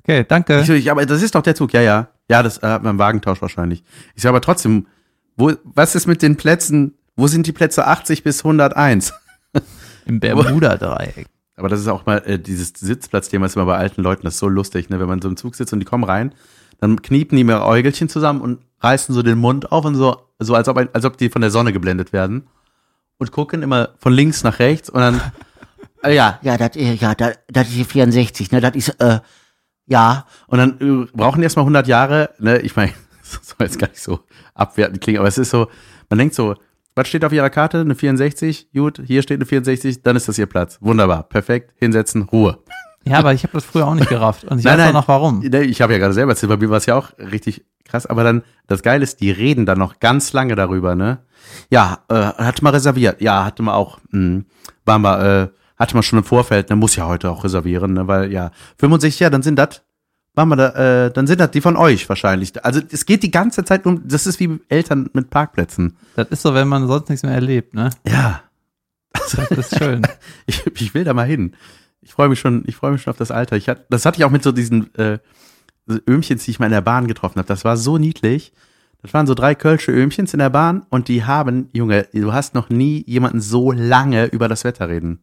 [0.00, 0.58] Okay, danke.
[0.58, 1.72] Ich so, ich, aber das ist doch der Zug.
[1.72, 2.08] Ja, ja.
[2.28, 3.84] Ja, das äh, hat man im Wagentausch wahrscheinlich.
[4.16, 4.88] Ich so, aber trotzdem,
[5.36, 6.94] wo, was ist mit den Plätzen?
[7.14, 9.12] Wo sind die Plätze 80 bis 101?
[10.06, 11.26] Im Bermuda-Dreieck.
[11.54, 14.40] Aber das ist auch mal äh, dieses Sitzplatzthema ist immer bei alten Leuten, das ist
[14.40, 14.98] so lustig, ne?
[14.98, 16.34] Wenn man so im Zug sitzt und die kommen rein,
[16.80, 20.56] dann kniepen die mir Äugelchen zusammen und reißen so den Mund auf und so, so
[20.56, 22.48] als ob, als ob die von der Sonne geblendet werden
[23.22, 25.20] und gucken immer von links nach rechts und dann,
[26.02, 28.60] äh, ja, Ja, das ja, das ist die 64, ne?
[28.60, 29.20] Das ist, äh,
[29.86, 30.26] ja.
[30.48, 32.58] Und dann äh, brauchen die erstmal 100 Jahre, ne?
[32.58, 34.20] Ich meine, das soll jetzt gar nicht so
[34.54, 35.68] abwertend klingen, aber es ist so,
[36.10, 36.56] man denkt so,
[36.96, 37.80] was steht auf ihrer Karte?
[37.80, 38.72] Eine 64?
[38.72, 40.78] Gut, hier steht eine 64, dann ist das ihr Platz.
[40.80, 42.58] Wunderbar, perfekt, hinsetzen, Ruhe.
[43.04, 44.44] Ja, aber ich habe das früher auch nicht gerafft.
[44.44, 45.42] Und ich Nein, weiß auch noch warum.
[45.42, 48.24] Ich habe ja gerade selber erzählt, bei mir war es ja auch richtig krass, aber
[48.24, 51.18] dann, das Geile ist, die reden dann noch ganz lange darüber, ne?
[51.70, 54.42] Ja, äh, hatte mal reserviert, ja, hatte mal auch, mh,
[54.84, 58.06] waren wir, äh, hatte man schon im Vorfeld, ne, muss ja heute auch reservieren, ne,
[58.06, 59.82] weil ja, 65, ja, dann sind das,
[60.34, 62.64] waren wir da, äh, dann sind das die von euch wahrscheinlich.
[62.64, 65.96] Also es geht die ganze Zeit um, das ist wie Eltern mit Parkplätzen.
[66.14, 67.90] Das ist so, wenn man sonst nichts mehr erlebt, ne?
[68.06, 68.42] Ja,
[69.12, 70.02] Das ist schön.
[70.46, 71.54] ich, ich will da mal hin.
[72.02, 73.56] Ich freue mich schon, ich freue mich schon auf das Alter.
[73.56, 75.18] Ich hatte, das hatte ich auch mit so diesen äh,
[75.86, 77.48] so Öhmchens, die ich mal in der Bahn getroffen habe.
[77.48, 78.52] Das war so niedlich.
[79.02, 82.54] Das waren so drei kölsche Öhmchens in der Bahn und die haben, Junge, du hast
[82.54, 85.20] noch nie jemanden so lange über das Wetter reden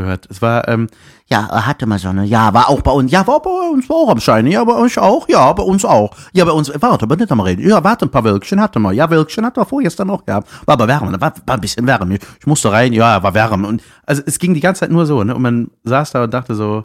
[0.00, 0.26] gehört.
[0.30, 0.88] Es war, ähm,
[1.30, 2.24] Ja, hatte mal Sonne.
[2.24, 3.12] Ja, war auch bei uns.
[3.12, 4.46] Ja, war bei uns auch am Schein.
[4.46, 5.28] Ja, bei euch auch.
[5.28, 6.10] Ja, bei uns auch.
[6.32, 6.72] Ja, bei uns.
[6.80, 7.68] Warte, aber nicht am Reden.
[7.68, 8.92] Ja, warte, ein paar Wölkchen hatte mal.
[8.94, 10.48] Ja, Wölkchen hatte wir vorgestern noch gehabt.
[10.66, 11.20] War aber wärmer.
[11.20, 12.16] War, war ein bisschen wärmer.
[12.40, 12.92] Ich musste rein.
[12.94, 13.68] Ja, war wärmer.
[13.68, 15.34] Und also es ging die ganze Zeit nur so, ne?
[15.34, 16.84] Und man saß da und dachte so,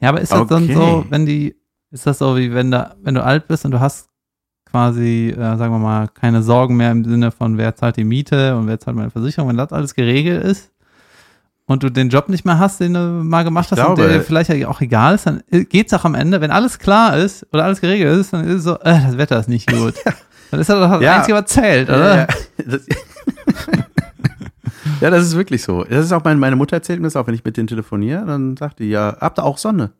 [0.00, 0.74] Ja, aber ist das dann Okay.
[0.74, 1.56] so, wenn die,
[1.90, 4.08] ist das so wie wenn da, wenn du alt bist und du hast
[4.70, 8.54] quasi, äh, sagen wir mal, keine Sorgen mehr im Sinne von wer zahlt die Miete
[8.56, 10.70] und wer zahlt meine Versicherung, wenn das alles geregelt ist
[11.68, 14.18] und du den Job nicht mehr hast, den du mal gemacht hast glaube- und der
[14.18, 17.64] dir vielleicht auch egal ist, dann geht's auch am Ende, wenn alles klar ist oder
[17.64, 19.94] alles geregelt ist, dann ist es so, äh, das Wetter ist nicht gut.
[20.50, 21.16] Dann ist das doch das Ja.
[21.18, 22.16] Einzige, was zählt, oder?
[22.16, 22.26] Ja,
[22.66, 22.86] das,
[25.00, 25.84] ja, das ist wirklich so.
[25.84, 28.24] Das ist auch meine, meine Mutter erzählt mir das auch, wenn ich mit denen telefoniere,
[28.26, 29.90] dann sagt die, ja, habt ihr auch Sonne?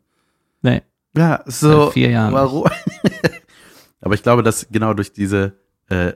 [0.61, 0.81] Nee.
[1.15, 1.85] Ja, so.
[1.85, 2.65] Seit vier Jahren Warum?
[4.01, 5.53] Aber ich glaube, dass genau durch diese,
[5.89, 6.13] äh,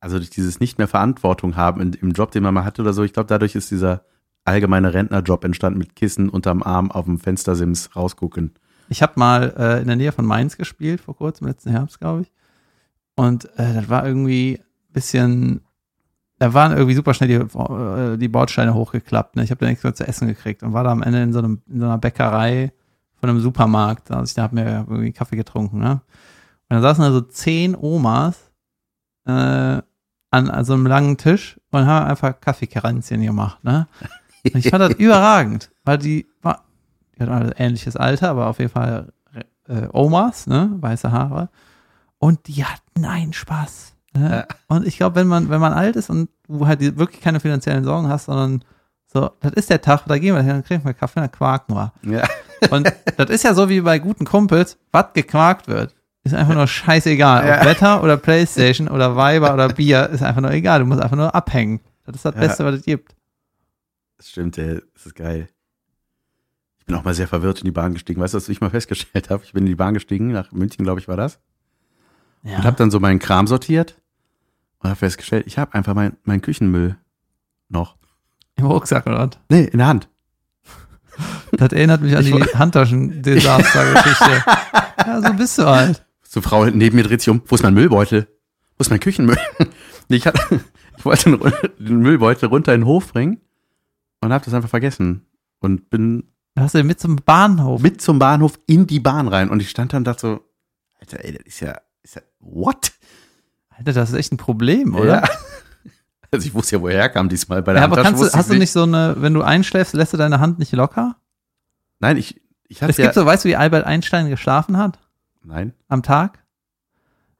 [0.00, 2.92] also durch dieses nicht mehr Verantwortung haben in, im Job, den man mal hatte oder
[2.92, 4.02] so, ich glaube, dadurch ist dieser
[4.44, 8.52] allgemeine Rentnerjob entstanden mit Kissen unterm Arm auf dem Fenstersims rausgucken.
[8.88, 12.22] Ich habe mal äh, in der Nähe von Mainz gespielt, vor kurzem, letzten Herbst, glaube
[12.22, 12.32] ich.
[13.16, 15.60] Und äh, das war irgendwie ein bisschen,
[16.38, 19.36] da waren irgendwie super schnell die, äh, die Bordsteine hochgeklappt.
[19.36, 19.44] Ne?
[19.44, 21.38] Ich habe da nichts mehr zu essen gekriegt und war da am Ende in so,
[21.38, 22.72] einem, in so einer Bäckerei
[23.14, 24.10] von einem Supermarkt.
[24.10, 25.78] Also ich habe mir irgendwie Kaffee getrunken.
[25.78, 26.02] Ne?
[26.68, 28.52] Und da saßen da so zehn Omas,
[29.26, 29.80] äh,
[30.34, 33.86] an, an so einem langen Tisch und haben einfach Kaffeekränzchen gemacht, ne?
[34.52, 36.64] Und ich fand das überragend, weil die war,
[37.16, 39.12] die hat ein ähnliches Alter, aber auf jeden Fall
[39.68, 40.70] äh, Omas, ne?
[40.80, 41.48] Weiße Haare.
[42.18, 43.94] Und die hatten einen Spaß.
[44.16, 44.46] Ne?
[44.68, 47.84] Und ich glaube, wenn man, wenn man alt ist und du halt wirklich keine finanziellen
[47.84, 48.64] Sorgen hast, sondern
[49.12, 51.74] so, das ist der Tag, da gehen wir hin, dann kriegen wir Kaffee, dann quaken
[51.74, 51.92] wir.
[52.02, 52.24] Ja.
[52.70, 56.66] Und das ist ja so wie bei guten Kumpels, was gequakt wird, ist einfach nur
[56.66, 57.46] scheißegal.
[57.46, 57.58] Ja.
[57.58, 60.80] Ob Wetter oder Playstation oder Weiber oder Bier, ist einfach nur egal.
[60.80, 61.80] Du musst einfach nur abhängen.
[62.06, 62.40] Das ist das Ja.
[62.40, 63.13] Beste, was es gibt.
[64.24, 64.80] Das stimmt, ey.
[64.94, 65.48] Das ist geil.
[66.78, 68.22] Ich bin auch mal sehr verwirrt in die Bahn gestiegen.
[68.22, 69.44] Weißt du, was ich mal festgestellt habe?
[69.44, 71.40] Ich bin in die Bahn gestiegen, nach München, glaube ich, war das.
[72.42, 72.56] Ja.
[72.56, 74.00] Und habe dann so meinen Kram sortiert
[74.78, 76.96] und habe festgestellt, ich habe einfach mein, meinen Küchenmüll
[77.68, 77.98] noch.
[78.56, 79.38] Im Rucksack oder was?
[79.50, 80.08] Nee, in der Hand.
[81.52, 84.44] Das erinnert mich an die Handtaschen-Desaster-Geschichte.
[85.06, 86.04] ja, so bist du halt.
[86.22, 87.42] So Frau neben mir dreht sich um.
[87.46, 88.26] Wo ist mein Müllbeutel?
[88.76, 89.38] Wo ist mein Küchenmüll?
[90.08, 90.64] Ich, hatte,
[90.98, 93.40] ich wollte den, den Müllbeutel runter in den Hof bringen
[94.24, 95.26] und habe das einfach vergessen.
[95.60, 97.80] Und bin Da hast du mit zum Bahnhof.
[97.82, 99.50] mit zum Bahnhof in die Bahn rein.
[99.50, 100.40] Und ich stand dann und dachte so,
[101.00, 102.92] Alter, ey, das ist ja, ist ja, what?
[103.70, 105.22] Alter, das ist echt ein Problem, oder?
[105.22, 105.28] Ja.
[106.30, 108.50] Also ich wusste ja, woher er kam diesmal bei der Ja, aber kannst du, hast
[108.50, 111.14] du nicht so eine, wenn du einschläfst, lässt du deine Hand nicht locker?
[112.00, 114.98] Nein, ich, ich hatte Es ja, gibt so, weißt du, wie Albert Einstein geschlafen hat?
[115.44, 116.42] nein, Am Tag?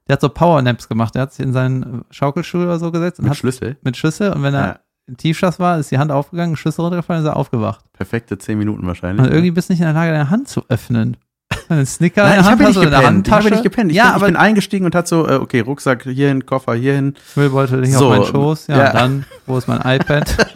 [0.07, 1.13] Der hat so Powernaps gemacht.
[1.15, 3.75] Der hat sich in seinen Schaukelstuhl oder so gesetzt und mit hat Schlüssel.
[3.81, 7.23] mit Schlüssel und wenn er Ja, in Tiefschlaf war, ist die Hand aufgegangen, Schlüssel runtergefallen,
[7.23, 7.85] ist er aufgewacht.
[7.93, 9.23] perfekte zehn Minuten wahrscheinlich.
[9.25, 11.17] Und irgendwie bist du nicht in der Lage, deine Hand zu öffnen.
[11.69, 13.27] Einen Snicker in Nein, der ich Hand habe ja hast nicht in der gepennt.
[13.27, 13.91] Ich habe ja nicht gepennt.
[13.91, 16.73] Ich, ja, bin, ich aber bin eingestiegen und hat so, äh, okay, Rucksack hierhin, Koffer
[16.73, 17.13] hierhin.
[17.35, 18.67] Müllbeutel nicht So, auf meinen Schoß.
[18.67, 18.87] Ja, ja.
[18.87, 20.25] und dann, wo ist mein iPad?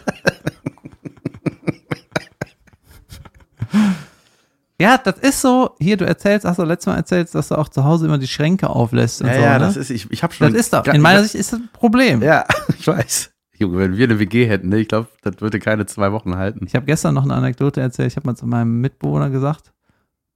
[4.80, 7.68] ja, das ist so, hier, du erzählst, hast du letztes Mal erzählt, dass du auch
[7.68, 9.40] zu Hause immer die Schränke auflässt und Ja, so.
[9.40, 9.64] ja, ne?
[9.66, 10.52] das ist, ich, ich habe schon.
[10.52, 12.22] das ist doch, in meiner Sicht ist das ein Problem.
[12.22, 12.44] Ja,
[12.78, 13.30] ich weiß.
[13.60, 16.64] Junge, wenn wir eine WG hätten, ne, ich glaube, das würde keine zwei Wochen halten.
[16.66, 18.08] Ich habe gestern noch eine Anekdote erzählt.
[18.10, 19.72] Ich habe mal zu meinem Mitbewohner gesagt,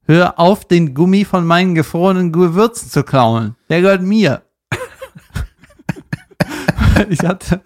[0.07, 3.57] hör auf, den Gummi von meinen gefrorenen Gewürzen zu klauen.
[3.71, 4.43] Der gehört mir.
[7.09, 7.63] ich hatte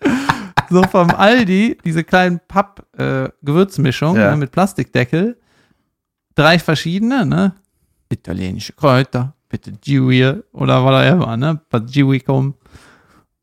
[0.71, 4.31] so vom Aldi diese kleinen Papp-Gewürzmischungen Ja.
[4.31, 5.39] ne, mit Plastikdeckel.
[6.35, 7.55] Drei verschiedene, ne?
[8.11, 11.61] Italienische Kräuter, bitte Giuie oder whatever, ne?
[11.69, 12.55] Basilikum.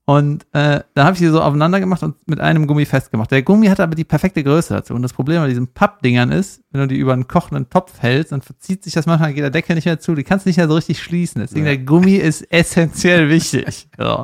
[0.08, 3.32] Und äh, da habe ich die so aufeinander gemacht und mit einem Gummi festgemacht.
[3.32, 4.94] Der Gummi hatte aber die perfekte Größe dazu.
[4.94, 8.32] Und das Problem bei diesen Pappdingern ist, wenn du die über einen kochenden Topf hältst,
[8.32, 10.58] dann verzieht sich das manchmal, geht der Deckel nicht mehr zu, die kannst du nicht
[10.58, 11.42] mehr so richtig schließen.
[11.42, 11.72] Deswegen Ja.
[11.72, 13.88] der Gummi ist essentiell wichtig.
[13.98, 14.24] So.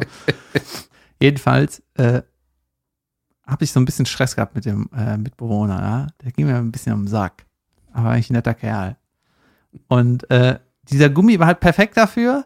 [1.19, 2.21] Jedenfalls äh,
[3.47, 5.81] habe ich so ein bisschen Stress gehabt mit dem äh, Mitbewohner.
[5.81, 6.07] Ja?
[6.23, 7.45] Der ging mir ein bisschen am Sack.
[7.91, 8.97] Aber eigentlich ein netter Kerl.
[9.87, 12.45] Und äh, dieser Gummi war halt perfekt dafür.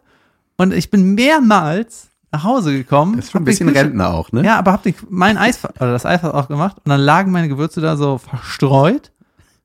[0.56, 3.16] Und ich bin mehrmals nach Hause gekommen.
[3.16, 4.44] Das ist schon ein bisschen Rentner auch, ne?
[4.44, 7.48] ja, aber hab den, mein Eis, oder das Eis auch gemacht und dann lagen meine
[7.48, 9.12] Gewürze da so verstreut.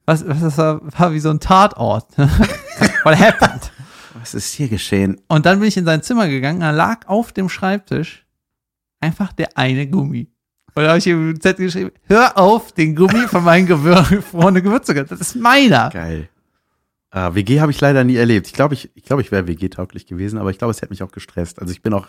[0.06, 2.08] Was, was das war, war wie so ein Tatort.
[2.18, 3.72] What happened?
[4.20, 5.22] Was ist hier geschehen?
[5.28, 8.26] Und dann bin ich in sein Zimmer gegangen, da lag auf dem Schreibtisch
[9.00, 10.32] einfach der eine Gummi.
[10.74, 14.64] Und da habe ich ihm im Z geschrieben, hör auf, den Gummi von meinen gefrorenen
[14.64, 14.94] Gewürze.
[14.94, 15.90] Das ist meiner.
[15.90, 16.30] Geil.
[17.10, 18.48] Ah, WG habe ich leider nie erlebt.
[18.48, 21.04] Ich glaube, ich, ich, glaube, ich wäre WG-tauglich gewesen, aber ich glaube, es hätte mich
[21.04, 21.60] auch gestresst.
[21.60, 22.08] Also ich bin auch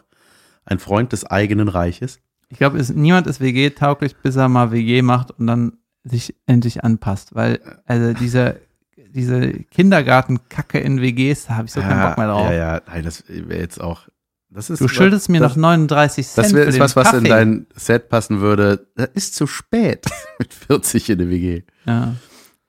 [0.65, 2.21] ein Freund des eigenen Reiches.
[2.49, 7.35] Ich glaube, niemand ist WG-tauglich, bis er mal WG macht und dann sich endlich anpasst.
[7.35, 8.61] Weil, also diese,
[8.97, 12.51] diese Kindergartenkacke in WGs, da habe ich so keinen Bock mehr drauf.
[12.51, 14.09] Ja, ja, nein, das wäre jetzt auch.
[14.51, 16.47] Das ist Du schuldest mir das, noch 39 Cent.
[16.47, 18.87] Das wäre was, was in dein Set passen würde.
[18.97, 20.05] Das ist zu spät
[20.39, 21.63] mit 40 in der WG.
[21.87, 22.15] Ja.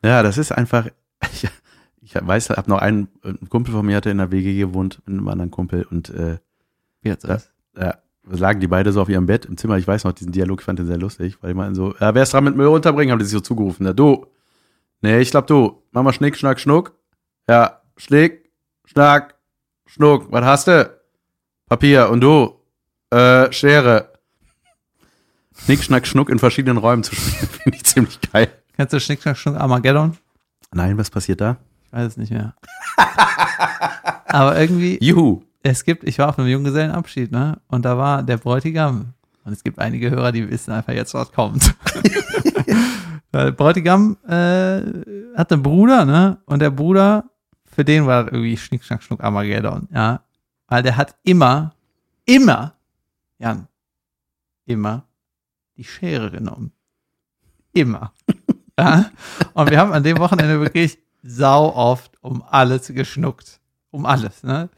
[0.03, 0.87] Ja, das ist einfach.
[1.31, 1.47] Ich,
[2.01, 5.17] ich weiß, hab noch einen, ein Kumpel von mir hatte in der WG gewohnt, mit
[5.17, 6.37] einem anderen Kumpel und äh,
[7.01, 7.37] Wie jetzt Ja.
[7.77, 9.77] Ja, lagen die beide so auf ihrem Bett im Zimmer.
[9.77, 12.13] Ich weiß noch, diesen Dialog ich fand den sehr lustig, weil die meinten so, ja,
[12.13, 13.11] wer ist dran mit Müll runterbringen?
[13.11, 13.85] Haben die sich so zugerufen.
[13.85, 14.25] Ja, du.
[15.01, 15.83] Nee, ich glaub du.
[15.91, 16.93] Mach mal Schnick, Schnack, Schnuck.
[17.49, 18.49] Ja, Schnick,
[18.85, 19.35] Schnack,
[19.85, 20.31] Schnuck.
[20.31, 20.89] Was hast du?
[21.67, 22.09] Papier.
[22.09, 22.59] Und du?
[23.09, 24.13] Äh, Schere.
[25.55, 28.51] Schnick, Schnack, Schnuck in verschiedenen Räumen zu spielen, finde ich ziemlich geil.
[28.75, 30.17] Kennst du Schnick, Schnack, Schnuck, Armageddon?
[30.73, 31.57] Nein, was passiert da?
[31.85, 32.55] Ich weiß es nicht mehr.
[34.25, 35.43] Aber irgendwie, Juhu.
[35.63, 37.59] Es gibt, ich war auf einem Junggesellenabschied, ne?
[37.67, 39.13] Und da war der Bräutigam.
[39.45, 41.73] Und es gibt einige Hörer, die wissen einfach jetzt, was kommt.
[43.33, 44.81] der Bräutigam äh,
[45.35, 46.37] hat einen Bruder, ne?
[46.45, 47.29] Und der Bruder,
[47.65, 50.21] für den war das irgendwie Schnick, Schnack, Schnuck, Armageddon, ja?
[50.67, 51.73] Weil der hat immer,
[52.25, 52.73] immer,
[53.39, 53.67] Jan,
[54.65, 55.05] immer
[55.77, 56.71] die Schere genommen.
[57.71, 58.13] Immer.
[58.79, 59.11] ja?
[59.53, 63.59] Und wir haben an dem Wochenende wirklich sau oft um alles geschnuckt.
[63.91, 64.69] Um alles, ne?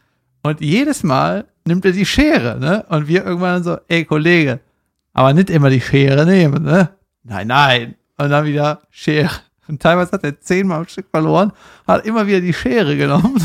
[0.45, 2.85] Und jedes Mal nimmt er die Schere, ne?
[2.89, 4.59] Und wir irgendwann so, ey Kollege,
[5.11, 6.89] Aber nicht immer die Schere nehmen, ne?
[7.23, 7.95] Nein, nein.
[8.17, 9.31] Und dann wieder Schere.
[9.67, 11.51] Und teilweise hat er zehnmal am Stück verloren,
[11.87, 13.43] hat immer wieder die Schere genommen.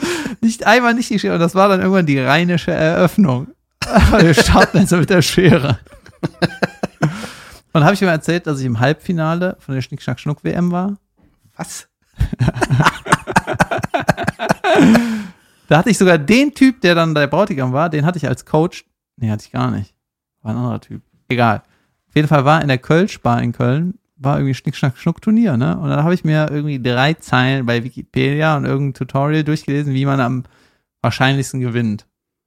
[0.40, 1.34] nicht einmal nicht die Schere.
[1.34, 3.48] Und das war dann irgendwann die rheinische Eröffnung.
[4.18, 5.78] Wir starten jetzt mit der Schere.
[7.74, 10.72] Und habe ich ihm erzählt, dass ich im Halbfinale von der Schnick Schnack Schnuck WM
[10.72, 10.96] war.
[11.58, 11.88] Was?
[15.68, 18.44] Da hatte ich sogar den Typ, der dann der Bräutigam war, den hatte ich als
[18.44, 18.84] Coach.
[19.16, 19.94] Nee, hatte ich gar nicht.
[20.42, 21.02] War ein anderer Typ.
[21.28, 21.62] Egal.
[22.08, 25.58] Auf jeden Fall war in der Kölsch-Bar in Köln, war irgendwie Schnick, Schnack, Schnuck Turnier,
[25.58, 25.78] ne?
[25.78, 30.06] Und dann habe ich mir irgendwie drei Zeilen bei Wikipedia und irgendein Tutorial durchgelesen, wie
[30.06, 30.44] man am
[31.02, 32.06] wahrscheinlichsten gewinnt.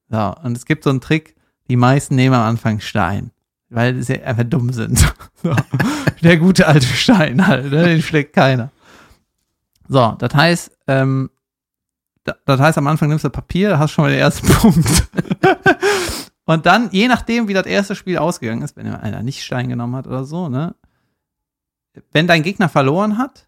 [0.10, 1.36] So, und es gibt so einen Trick,
[1.70, 3.30] die meisten nehmen am Anfang Stein,
[3.70, 5.14] weil sie einfach dumm sind.
[5.44, 5.56] So.
[6.22, 7.84] Der gute alte Stein halt, ne?
[7.84, 8.70] den schlägt keiner.
[9.88, 11.32] So, das heißt, ähm,
[12.24, 15.10] das heißt, am Anfang nimmst du Papier, hast du schon mal den ersten Punkt.
[16.46, 19.96] Und dann, je nachdem, wie das erste Spiel ausgegangen ist, wenn einer nicht Stein genommen
[19.96, 20.76] hat oder so, ne?
[22.12, 23.48] Wenn dein Gegner verloren hat,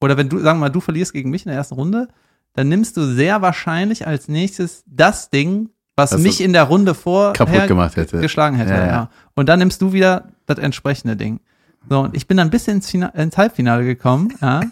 [0.00, 2.08] oder wenn du, sagen wir mal, du verlierst gegen mich in der ersten Runde,
[2.54, 6.94] dann nimmst du sehr wahrscheinlich als nächstes das Ding, was Das mich in der Runde
[6.94, 8.20] vorher kaputt gemacht hätte.
[8.20, 8.72] geschlagen hätte.
[8.72, 9.10] Ja, Ja, ja.
[9.34, 11.40] Und dann nimmst du wieder das entsprechende Ding.
[11.88, 14.32] So, und ich bin dann bis ins, Fina ins Halbfinale gekommen.
[14.40, 14.62] Ja.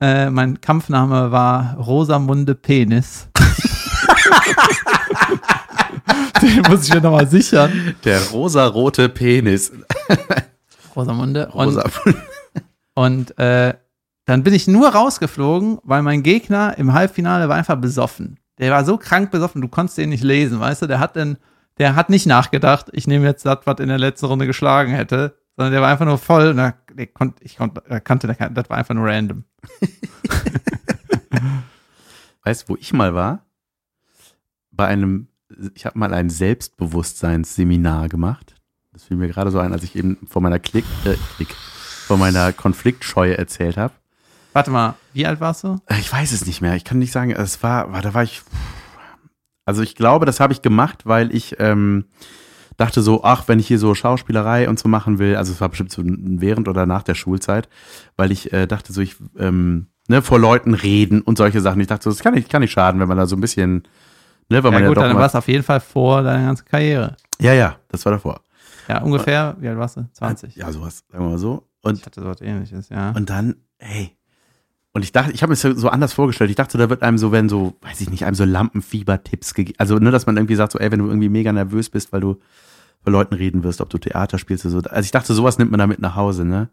[0.00, 3.28] Äh, mein Kampfname war Rosamunde Penis.
[6.42, 7.94] Den muss ich mir nochmal sichern.
[8.04, 9.72] Der rosarote Penis.
[10.94, 11.48] Rosamunde.
[11.48, 11.84] Und, Rosa.
[12.94, 13.74] und äh,
[14.26, 18.38] dann bin ich nur rausgeflogen, weil mein Gegner im Halbfinale war einfach besoffen.
[18.58, 20.86] Der war so krank besoffen, du konntest den nicht lesen, weißt du?
[20.86, 21.38] Der hat dann,
[21.78, 25.36] der hat nicht nachgedacht, ich nehme jetzt das, was in der letzten Runde geschlagen hätte,
[25.56, 26.48] sondern der war einfach nur voll.
[26.48, 29.44] Und da, der konnt, ich konnte, er kannte, der, das war einfach nur random.
[32.44, 33.44] Weißt du, wo ich mal war?
[34.70, 35.28] Bei einem,
[35.74, 38.54] ich habe mal ein Selbstbewusstseinsseminar gemacht.
[38.92, 41.54] Das fiel mir gerade so ein, als ich eben von meiner Klick, äh, Klick,
[42.06, 43.92] von meiner Konfliktscheue erzählt habe.
[44.52, 45.80] Warte mal, wie alt warst du?
[45.86, 46.76] Äh, Ich weiß es nicht mehr.
[46.76, 48.42] Ich kann nicht sagen, es war, war da war ich.
[49.64, 52.06] Also ich glaube, das habe ich gemacht, weil ich ähm,
[52.76, 55.68] dachte so, ach, wenn ich hier so Schauspielerei und so machen will, also es war
[55.68, 57.68] bestimmt so während oder nach der Schulzeit,
[58.16, 61.80] weil ich äh, dachte so, ich ähm, ne, vor Leuten reden und solche Sachen.
[61.80, 63.84] Ich dachte so, das kann nicht, kann nicht schaden, wenn man da so ein bisschen,
[64.48, 66.44] ne, weil man Ja ja gut, doch dann war es auf jeden Fall vor deiner
[66.44, 67.16] ganzen Karriere.
[67.40, 68.40] ja, ja, das war davor.
[68.88, 70.08] Ja, ungefähr, wie alt warst du?
[70.12, 70.54] 20.
[70.56, 71.68] Ja, sowas, sagen wir mal so.
[71.82, 73.10] Und Ich hatte sowas ähnliches, ja.
[73.10, 74.15] Und dann, hey.
[74.96, 76.48] Und ich dachte, ich habe mir das so anders vorgestellt.
[76.48, 79.76] Ich dachte, da wird einem so, wenn so, weiß ich nicht, einem so Lampenfieber-Tipps gegeben.
[79.78, 82.22] Also, ne, dass man irgendwie sagt, so, ey, wenn du irgendwie mega nervös bist, weil
[82.22, 82.40] du
[83.02, 84.88] vor Leuten reden wirst, ob du Theater spielst oder so.
[84.88, 86.70] Also ich dachte, sowas nimmt man da mit nach Hause, ne?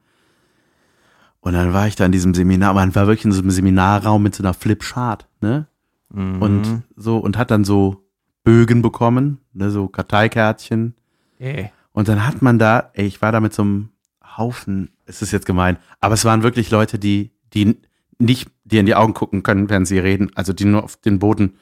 [1.42, 4.24] Und dann war ich da in diesem Seminar, man war wirklich in so einem Seminarraum
[4.24, 5.68] mit so einer Flipchart, ne?
[6.08, 6.42] Mhm.
[6.42, 8.06] Und so, und hat dann so
[8.46, 10.96] Bögen bekommen, ne, so Karteikärtchen.
[11.40, 11.72] Ey.
[11.92, 13.90] Und dann hat man da, ey, ich war da mit so einem
[14.38, 17.82] Haufen, es ist jetzt gemein, aber es waren wirklich Leute, die, die
[18.20, 21.20] nicht dir in die Augen gucken können, während sie reden, also die nur auf den
[21.20, 21.56] Boden.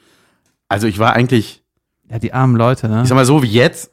[0.68, 1.62] Also ich war eigentlich,
[2.10, 3.02] Ja, die armen Leute, ne?
[3.02, 3.90] ich sag mal so wie jetzt,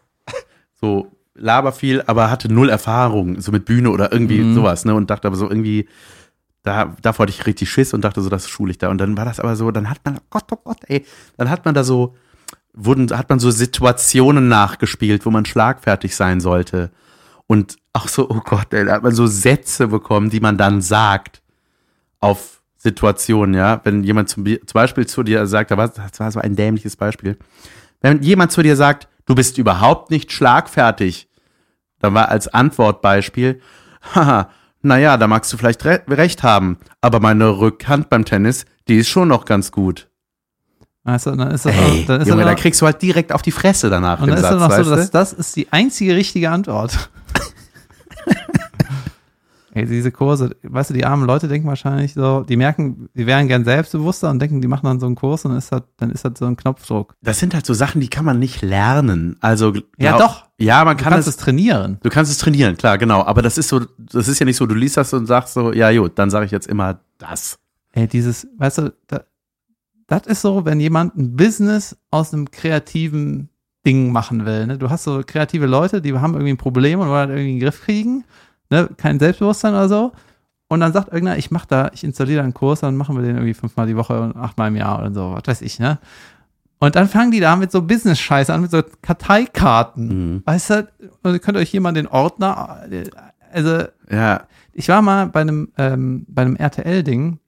[0.79, 4.55] so laber viel, aber hatte null Erfahrung, so mit Bühne oder irgendwie Mhm.
[4.55, 4.93] sowas, ne?
[4.93, 5.87] Und dachte aber so irgendwie,
[6.63, 8.89] da, davor hatte ich richtig Schiss und dachte so, das schule ich da.
[8.89, 11.05] Und dann war das aber so, dann hat man, oh Gott, oh Gott, ey,
[11.37, 12.15] dann hat man da so,
[12.73, 16.91] wurden, hat man so Situationen nachgespielt, wo man schlagfertig sein sollte.
[17.47, 20.81] Und auch so, oh Gott, ey, da hat man so Sätze bekommen, die man dann
[20.81, 21.41] sagt
[22.19, 23.81] auf Situationen, ja.
[23.83, 27.37] Wenn jemand zum, zum Beispiel zu dir sagt, das war so ein dämliches Beispiel.
[28.01, 31.27] Wenn jemand zu dir sagt, du bist überhaupt nicht schlagfertig,
[31.99, 33.61] dann war als Antwortbeispiel,
[34.15, 34.49] haha,
[34.81, 39.09] naja, da magst du vielleicht re recht haben, aber meine Rückhand beim Tennis, die ist
[39.09, 40.07] schon noch ganz gut.
[41.05, 43.41] Du, dann ist das Ey, auch, dann ist Junge, da kriegst du halt direkt auf
[43.41, 46.15] die Fresse danach und dann ist Satz, es noch so, dass das ist die einzige
[46.15, 47.09] richtige Antwort.
[49.79, 53.47] Ey, diese Kurse, weißt du, die armen Leute denken wahrscheinlich so, die merken, die wären
[53.47, 56.25] gern selbstbewusster und denken, die machen dann so einen Kurs und ist das, dann ist
[56.25, 57.15] das so ein Knopfdruck.
[57.21, 59.37] Das sind halt so Sachen, die kann man nicht lernen.
[59.39, 60.45] Also Ja, doch.
[60.57, 61.97] Ja, man Du kann kannst es, es trainieren.
[62.03, 63.23] du kannst es trainieren, klar, genau.
[63.23, 65.71] Aber das ist so, das ist ja nicht so, du liest das und sagst so,
[65.71, 67.59] ja gut, dann sage ich jetzt immer das.
[67.93, 69.21] Ey, dieses, weißt du, da,
[70.07, 73.49] das ist so, wenn jemand ein Business aus einem kreativen
[73.85, 74.67] Ding machen will.
[74.67, 74.77] Ne?
[74.77, 77.59] Du hast so kreative Leute, die haben irgendwie ein Problem und wollen das irgendwie in
[77.59, 78.25] den Griff kriegen,
[78.69, 78.89] ne?
[78.97, 80.11] kein Selbstbewusstsein oder so.
[80.67, 83.23] Und dann sagt irgendeiner, ich mach da, ich installiere da einen Kurs, dann machen wir
[83.23, 85.97] den irgendwie fünfmal die Woche und achtmal im Jahr oder so, was weiß ich, ne?
[86.79, 90.07] Und dann fangen die da mit so Business-Scheiße an, mit so Karteikarten.
[90.07, 90.43] Mhm.
[90.45, 90.87] Weißt du,
[91.23, 92.83] und ihr könnt euch hier mal den Ordner,
[93.51, 97.39] also Ja, ich war mal bei einem, ähm, bei einem RTL-Ding,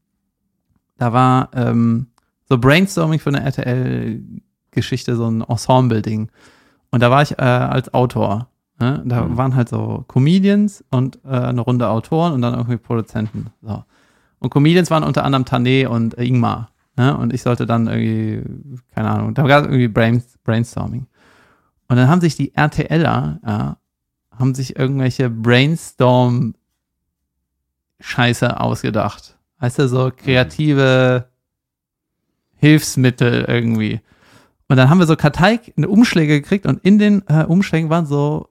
[0.97, 2.07] da war ähm,
[2.49, 6.29] so Brainstorming für eine RTL-Geschichte, so ein Ensemble-Ding.
[6.91, 8.49] Und da war ich äh, als Autor.
[8.81, 9.01] Ne?
[9.05, 9.37] Da Mhm.
[9.37, 13.51] waren halt so Comedians und äh, eine Runde Autoren und dann irgendwie Produzenten.
[13.61, 13.83] So.
[14.39, 16.71] Und Comedians waren unter anderem Tané und äh, Ingmar.
[16.97, 17.15] Ne?
[17.15, 18.43] Und ich sollte dann irgendwie,
[18.93, 21.05] keine Ahnung, da gab es irgendwie Brain, Brainstorming.
[21.87, 23.77] Und dann haben sich die RTLer, ja,
[24.37, 26.55] haben sich irgendwelche Brainstorm
[27.99, 29.37] Scheiße ausgedacht.
[29.59, 31.27] Weißt du, so kreative
[32.55, 34.01] Hilfsmittel irgendwie.
[34.67, 38.05] Und dann haben wir so Karteik in Umschläge gekriegt und in den äh, Umschlägen waren
[38.05, 38.47] so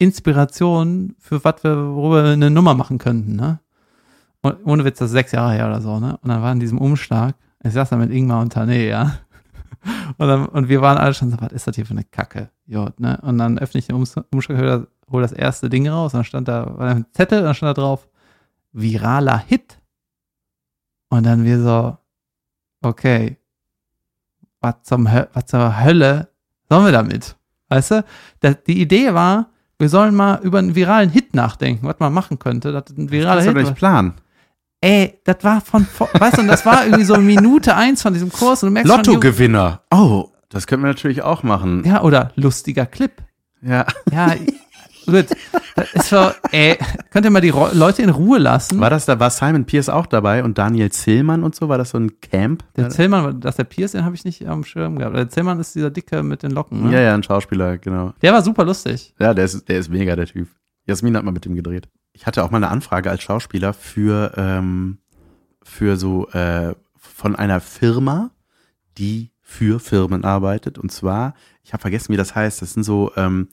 [0.00, 3.60] Inspirationen für was wir, worüber wir eine Nummer machen könnten, ne?
[4.42, 6.18] Und ohne Witz, das ist sechs Jahre her oder so, ne?
[6.22, 9.18] Und dann war in diesem Umschlag, ich saß da mit Ingmar und Tané, ja.
[10.18, 12.50] Und, dann, und wir waren alle schon so, was ist das hier für eine Kacke?
[12.66, 13.18] Jod, ne?
[13.22, 16.48] Und dann öffne ich den Ums- Umschlag, hol das, erste Ding raus, und dann stand
[16.48, 18.06] da war ein Zettel, und dann stand da drauf,
[18.72, 19.78] viraler Hit.
[21.08, 21.96] Und dann wir so,
[22.82, 23.38] okay,
[24.60, 26.28] was zum was zur Hölle
[26.68, 27.36] sollen wir damit?
[27.68, 28.04] Weißt du?
[28.66, 32.70] Die Idee war, wir sollen mal über einen viralen Hit nachdenken, was man machen könnte.
[32.70, 33.54] Das ein viraler Hit.
[33.54, 34.14] nicht planen.
[34.82, 38.62] Ey, das war von, weißt du, das war irgendwie so Minute eins von diesem Kurs
[38.62, 39.82] und du merkst schon, Lottogewinner.
[39.90, 41.84] Oh, das könnten wir natürlich auch machen.
[41.84, 43.12] ja, oder lustiger Clip.
[43.62, 43.86] Ja.
[44.10, 44.34] Ja,
[45.10, 45.26] gut.
[45.94, 46.78] Ist so, ey,
[47.10, 48.80] könnt ihr mal die Leute in Ruhe lassen?
[48.80, 51.68] War das da, war Simon Pierce auch dabei und Daniel Zillmann und so?
[51.68, 52.64] War das so ein Camp?
[52.76, 55.16] Der Zillmann, dass der Pierce, den habe ich nicht am Schirm gehabt.
[55.16, 56.92] Der Zillmann ist dieser Dicke mit den Locken, ne?
[56.92, 58.12] Ja, ja, ein Schauspieler, genau.
[58.22, 59.14] Der war super lustig.
[59.18, 60.48] Ja, der ist, der ist mega, der Typ.
[60.86, 61.88] Jasmin hat mal mit ihm gedreht.
[62.12, 64.98] Ich hatte auch mal eine Anfrage als Schauspieler für, ähm,
[65.62, 68.30] für so, äh, von einer Firma,
[68.98, 70.78] die für Firmen arbeitet.
[70.78, 72.62] Und zwar, ich habe vergessen, wie das heißt.
[72.62, 73.48] Das sind so, ähm,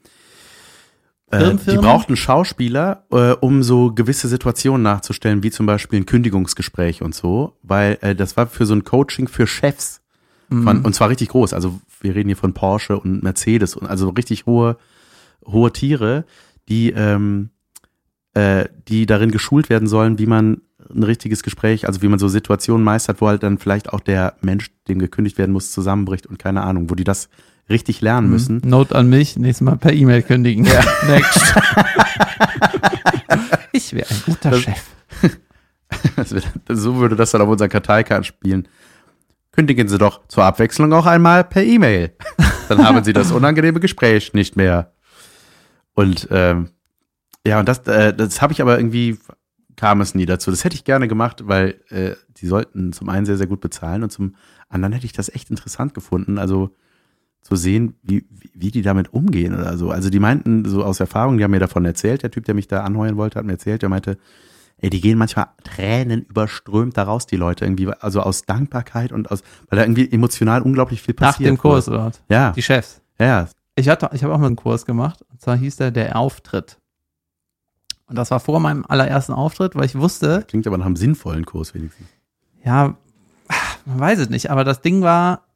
[1.31, 7.01] äh, die brauchten Schauspieler, äh, um so gewisse Situationen nachzustellen, wie zum Beispiel ein Kündigungsgespräch
[7.01, 10.01] und so, weil äh, das war für so ein Coaching für Chefs.
[10.49, 11.51] Von, und zwar richtig groß.
[11.51, 14.77] Also wir reden hier von Porsche und Mercedes und also richtig hohe,
[15.45, 16.23] hohe Tiere,
[16.69, 17.49] die, ähm,
[18.33, 22.29] äh, die darin geschult werden sollen, wie man ein richtiges Gespräch, also wie man so
[22.29, 26.39] Situationen meistert, wo halt dann vielleicht auch der Mensch, dem gekündigt werden muss, zusammenbricht und
[26.39, 27.27] keine Ahnung, wo die das
[27.69, 28.61] richtig lernen müssen.
[28.65, 30.65] Note an mich, nächstes Mal per E-Mail kündigen.
[30.65, 30.83] Ja.
[31.07, 31.41] Next.
[33.71, 34.83] ich wäre ein guter Das- Chef.
[36.17, 38.67] Das wird, so würde das dann auf unseren Karteikarten spielen.
[39.53, 42.13] Kündigen Sie doch zur Abwechslung auch einmal per E-Mail.
[42.67, 44.91] Dann haben Sie das unangenehme Gespräch nicht mehr.
[45.93, 46.71] Und ähm,
[47.45, 49.17] ja, und das, äh, das habe ich aber irgendwie,
[49.77, 50.51] kam es nie dazu.
[50.51, 54.03] Das hätte ich gerne gemacht, weil äh, die sollten zum einen sehr, sehr gut bezahlen
[54.03, 54.35] und zum
[54.67, 56.37] anderen hätte ich das echt interessant gefunden.
[56.37, 56.75] Also
[57.47, 59.89] zu sehen, wie, wie, die damit umgehen oder so.
[59.89, 62.67] Also die meinten so aus Erfahrung, die haben mir davon erzählt, der Typ, der mich
[62.67, 64.17] da anheuern wollte, hat mir erzählt, der meinte,
[64.79, 69.31] ey, die gehen manchmal Tränen überströmt da raus, die Leute irgendwie, also aus Dankbarkeit und
[69.31, 71.49] aus, weil da irgendwie emotional unglaublich viel Nach passiert.
[71.49, 72.21] dem Kurs, oder was?
[72.29, 73.01] Ja, Die Chefs.
[73.19, 75.23] ja, Ich hatte, ich habe auch mal einen Kurs gemacht.
[75.31, 76.77] Und zwar hieß der der Auftritt.
[78.07, 81.45] Und das war vor meinem allerersten Auftritt, weil ich wusste, klingt aber nach einem sinnvollen
[81.45, 82.07] Kurs wenigstens.
[82.63, 82.95] ja,
[83.85, 85.46] man weiß es nicht, aber das Ding war,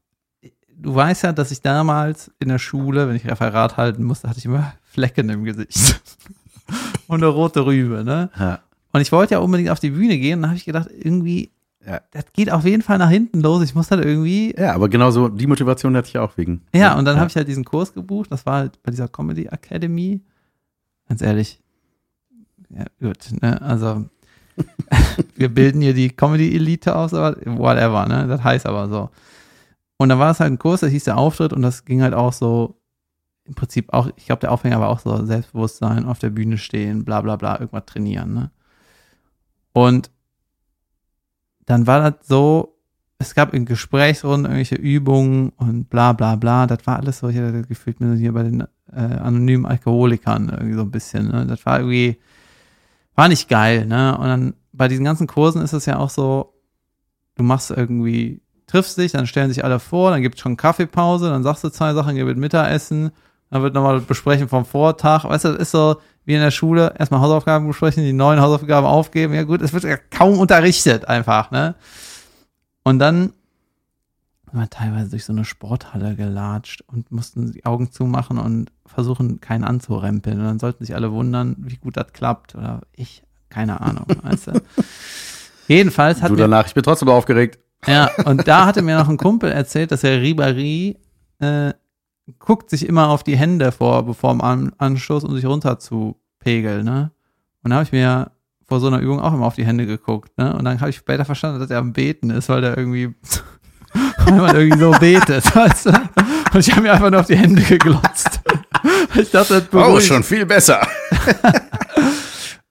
[0.81, 4.39] du weißt ja, dass ich damals in der Schule, wenn ich Referat halten musste, hatte
[4.39, 6.01] ich immer Flecken im Gesicht.
[7.07, 8.29] Und eine rote Rübe, ne?
[8.37, 8.59] Ja.
[8.93, 10.35] Und ich wollte ja unbedingt auf die Bühne gehen.
[10.39, 11.51] Und dann habe ich gedacht, irgendwie,
[11.85, 12.01] Ja.
[12.11, 13.63] das geht auf jeden Fall nach hinten los.
[13.63, 14.53] Ich muss halt irgendwie.
[14.57, 16.61] Ja, aber genau so, die Motivation hatte ich auch wegen.
[16.73, 18.31] Ja, und dann habe ich halt diesen Kurs gebucht.
[18.31, 20.21] Das war halt bei dieser Comedy Academy.
[21.09, 21.59] Ganz ehrlich.
[22.69, 23.61] Ja, gut, ne?
[23.61, 24.05] Also,
[25.35, 28.27] wir bilden hier die Comedy-Elite aus, aber whatever, ne?
[28.27, 29.09] Das heißt aber so.
[30.01, 32.15] Und dann war es halt ein Kurs, das hieß der Auftritt und das ging halt
[32.15, 32.81] auch so,
[33.43, 37.05] im Prinzip auch, ich glaube, der Aufhänger war auch so Selbstbewusstsein, auf der Bühne stehen,
[37.05, 38.51] bla bla bla, irgendwas trainieren, ne?
[39.73, 40.09] Und
[41.67, 42.79] dann war das so,
[43.19, 46.65] es gab in Gesprächsrunden irgendwelche Übungen und bla bla bla.
[46.65, 48.61] Das war alles so, ich hatte gefühlt mir hier bei den
[48.91, 51.27] äh, anonymen Alkoholikern irgendwie so ein bisschen.
[51.27, 51.45] Ne?
[51.45, 52.17] Das war irgendwie,
[53.13, 53.85] war nicht geil.
[53.85, 54.17] Ne?
[54.17, 56.55] Und dann bei diesen ganzen Kursen ist es ja auch so,
[57.35, 61.29] du machst irgendwie, triffst dich, dann stellen sich alle vor, dann gibt es schon Kaffeepause,
[61.29, 63.11] dann sagst du zwei Sachen, gibt Mittagessen,
[63.49, 65.25] dann wird nochmal besprechen vom Vortag.
[65.25, 68.87] Weißt du, das ist so wie in der Schule, erstmal Hausaufgaben besprechen, die neuen Hausaufgaben
[68.87, 69.33] aufgeben.
[69.33, 71.75] Ja gut, es wird ja kaum unterrichtet einfach, ne?
[72.83, 73.33] Und dann
[74.51, 79.41] sind wir teilweise durch so eine Sporthalle gelatscht und mussten die Augen zumachen und versuchen,
[79.41, 80.39] keinen anzurempeln.
[80.39, 82.55] Und dann sollten sich alle wundern, wie gut das klappt.
[82.55, 84.61] Oder ich, keine Ahnung, weißt du.
[85.67, 87.59] Jedenfalls hat Du mir, danach, ich bin trotzdem aufgeregt.
[87.87, 90.97] Ja, und da hatte mir noch ein Kumpel erzählt, dass der Ribéry
[91.39, 91.73] äh,
[92.39, 96.17] guckt sich immer auf die Hände vor, bevor im An Anschluss, um sich runter zu
[96.39, 97.11] pegeln, ne?
[97.63, 98.31] Und da habe ich mir
[98.67, 100.55] vor so einer Übung auch immer auf die Hände geguckt, ne?
[100.55, 103.13] Und dann habe ich später verstanden, dass er am Beten ist, weil der irgendwie,
[104.25, 105.89] weil man irgendwie so betet, weißt du?
[106.53, 108.39] Und ich habe mir einfach nur auf die Hände geglotzt.
[109.15, 110.07] ich dachte, das Oh, beruhigt.
[110.07, 110.81] schon viel besser.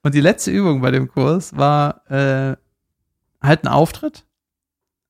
[0.03, 2.55] Und die letzte Übung bei dem Kurs war äh,
[3.41, 4.25] halt ein Auftritt.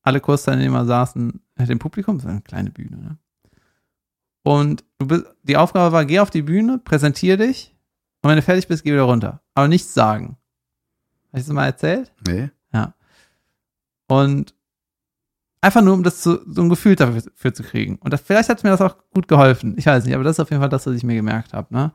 [0.01, 2.97] Alle Kursteilnehmer saßen im Publikum, das ist eine kleine Bühne.
[2.97, 3.17] Ne?
[4.43, 7.75] Und du bist, die Aufgabe war, geh auf die Bühne, präsentier dich
[8.21, 9.41] und wenn du fertig bist, geh wieder runter.
[9.53, 10.37] Aber nichts sagen.
[11.29, 12.11] Habe ich das mal erzählt?
[12.27, 12.49] Nee.
[14.11, 14.53] Und
[15.61, 17.95] einfach nur, um das zu, so ein Gefühl dafür, dafür zu kriegen.
[17.97, 19.75] Und das, vielleicht hat mir das auch gut geholfen.
[19.77, 21.73] Ich weiß nicht, aber das ist auf jeden Fall das, was ich mir gemerkt habe.
[21.73, 21.93] Ne?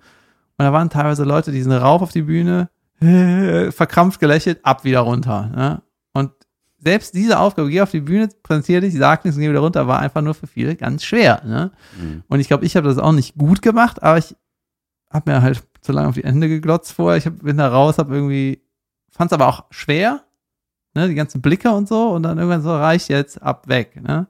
[0.56, 2.70] Und da waren teilweise Leute, die sind rauf auf die Bühne,
[3.72, 5.48] verkrampft gelächelt, ab wieder runter.
[5.48, 5.82] Ne?
[6.78, 9.86] Selbst diese Aufgabe, geh auf die Bühne, präsentiere dich, sag nichts und geh wieder runter,
[9.86, 11.42] war einfach nur für viele ganz schwer.
[11.44, 11.72] Ne?
[11.98, 12.22] Mhm.
[12.28, 14.36] Und ich glaube, ich habe das auch nicht gut gemacht, aber ich
[15.10, 17.16] habe mir halt zu lange auf die Hände geglotzt vorher.
[17.16, 18.60] Ich hab, bin da raus, habe irgendwie,
[19.10, 20.22] fand es aber auch schwer,
[20.94, 24.26] ne, die ganzen Blicke und so, und dann irgendwann so, reicht jetzt, ab, weg, ne.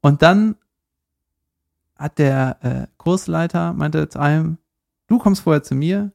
[0.00, 0.56] Und dann
[1.96, 4.58] hat der äh, Kursleiter, meinte zu einem,
[5.06, 6.12] du kommst vorher zu mir,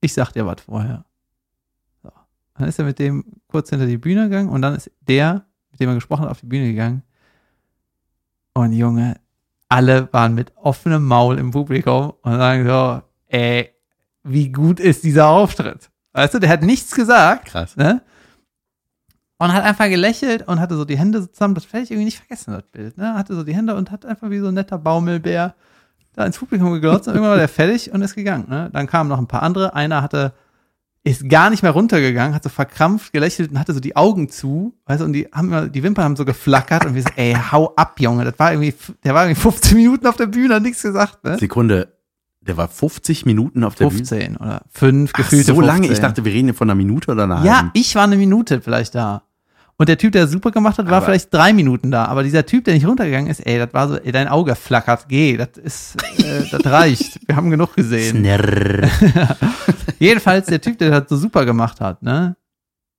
[0.00, 1.04] ich sag dir was vorher.
[2.60, 5.80] Dann ist er mit dem kurz hinter die Bühne gegangen und dann ist der, mit
[5.80, 7.02] dem er gesprochen hat, auf die Bühne gegangen.
[8.52, 9.18] Und Junge,
[9.68, 13.70] alle waren mit offenem Maul im Publikum und sagen so, ey,
[14.24, 15.90] wie gut ist dieser Auftritt?
[16.12, 17.76] Weißt du, der hat nichts gesagt, Krass.
[17.76, 18.02] ne?
[19.38, 22.18] Und hat einfach gelächelt und hatte so die Hände zusammen, das werde ich irgendwie nicht
[22.18, 23.14] vergessen, das Bild, ne?
[23.14, 25.54] Hatte so die Hände und hat einfach wie so ein netter Baumelbär
[26.14, 28.68] da ins Publikum geglotzt und irgendwann war der fertig und ist gegangen, ne?
[28.70, 30.34] Dann kamen noch ein paar andere, einer hatte,
[31.02, 34.74] ist gar nicht mehr runtergegangen, hat so verkrampft gelächelt und hatte so die Augen zu,
[34.86, 37.34] weißt du, und die haben immer, die Wimpern haben so geflackert und wir so, ey,
[37.50, 40.62] hau ab, Junge, das war irgendwie, der war irgendwie 15 Minuten auf der Bühne, hat
[40.62, 41.38] nichts gesagt, ne?
[41.38, 41.96] Sekunde.
[42.42, 43.98] Der war 50 Minuten auf der Bühne.
[43.98, 45.66] 15 oder 5 Ach, gefühlte so 15.
[45.66, 45.92] lange.
[45.92, 47.70] Ich dachte, wir reden hier von einer Minute oder einer Ja, halben.
[47.74, 49.22] ich war eine Minute vielleicht da.
[49.80, 52.04] Und der Typ, der super gemacht hat, war Aber- vielleicht drei Minuten da.
[52.04, 55.06] Aber dieser Typ, der nicht runtergegangen ist, ey, das war so, ey, dein Auge flackert,
[55.08, 57.18] geh, das ist, äh, das reicht.
[57.26, 58.22] Wir haben genug gesehen.
[59.98, 62.36] Jedenfalls der Typ, der das so super gemacht hat, ne?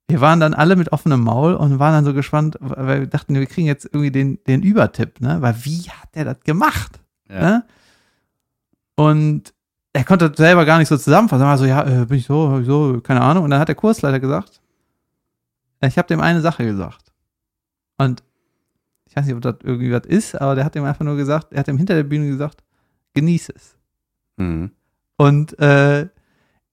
[0.08, 3.36] Wir waren dann alle mit offenem Maul und waren dann so gespannt, weil wir dachten,
[3.36, 5.38] wir kriegen jetzt irgendwie den, den Übertipp, ne?
[5.40, 7.00] Weil wie hat der das gemacht?
[7.30, 7.42] Ja.
[7.42, 7.64] Ne?
[8.96, 9.54] Und
[9.94, 11.44] er konnte das selber gar nicht so zusammenfassen.
[11.44, 13.44] Er war so, ja, äh, bin ich so, so, keine Ahnung.
[13.44, 14.62] Und dann hat der Kursleiter gesagt,
[15.88, 17.12] ich habe dem eine Sache gesagt.
[17.98, 18.24] Und
[19.06, 21.52] ich weiß nicht, ob das irgendwie was ist, aber der hat dem einfach nur gesagt,
[21.52, 22.64] er hat dem hinter der Bühne gesagt,
[23.14, 23.76] genieß es.
[24.38, 24.72] Mhm.
[25.18, 26.08] Und äh,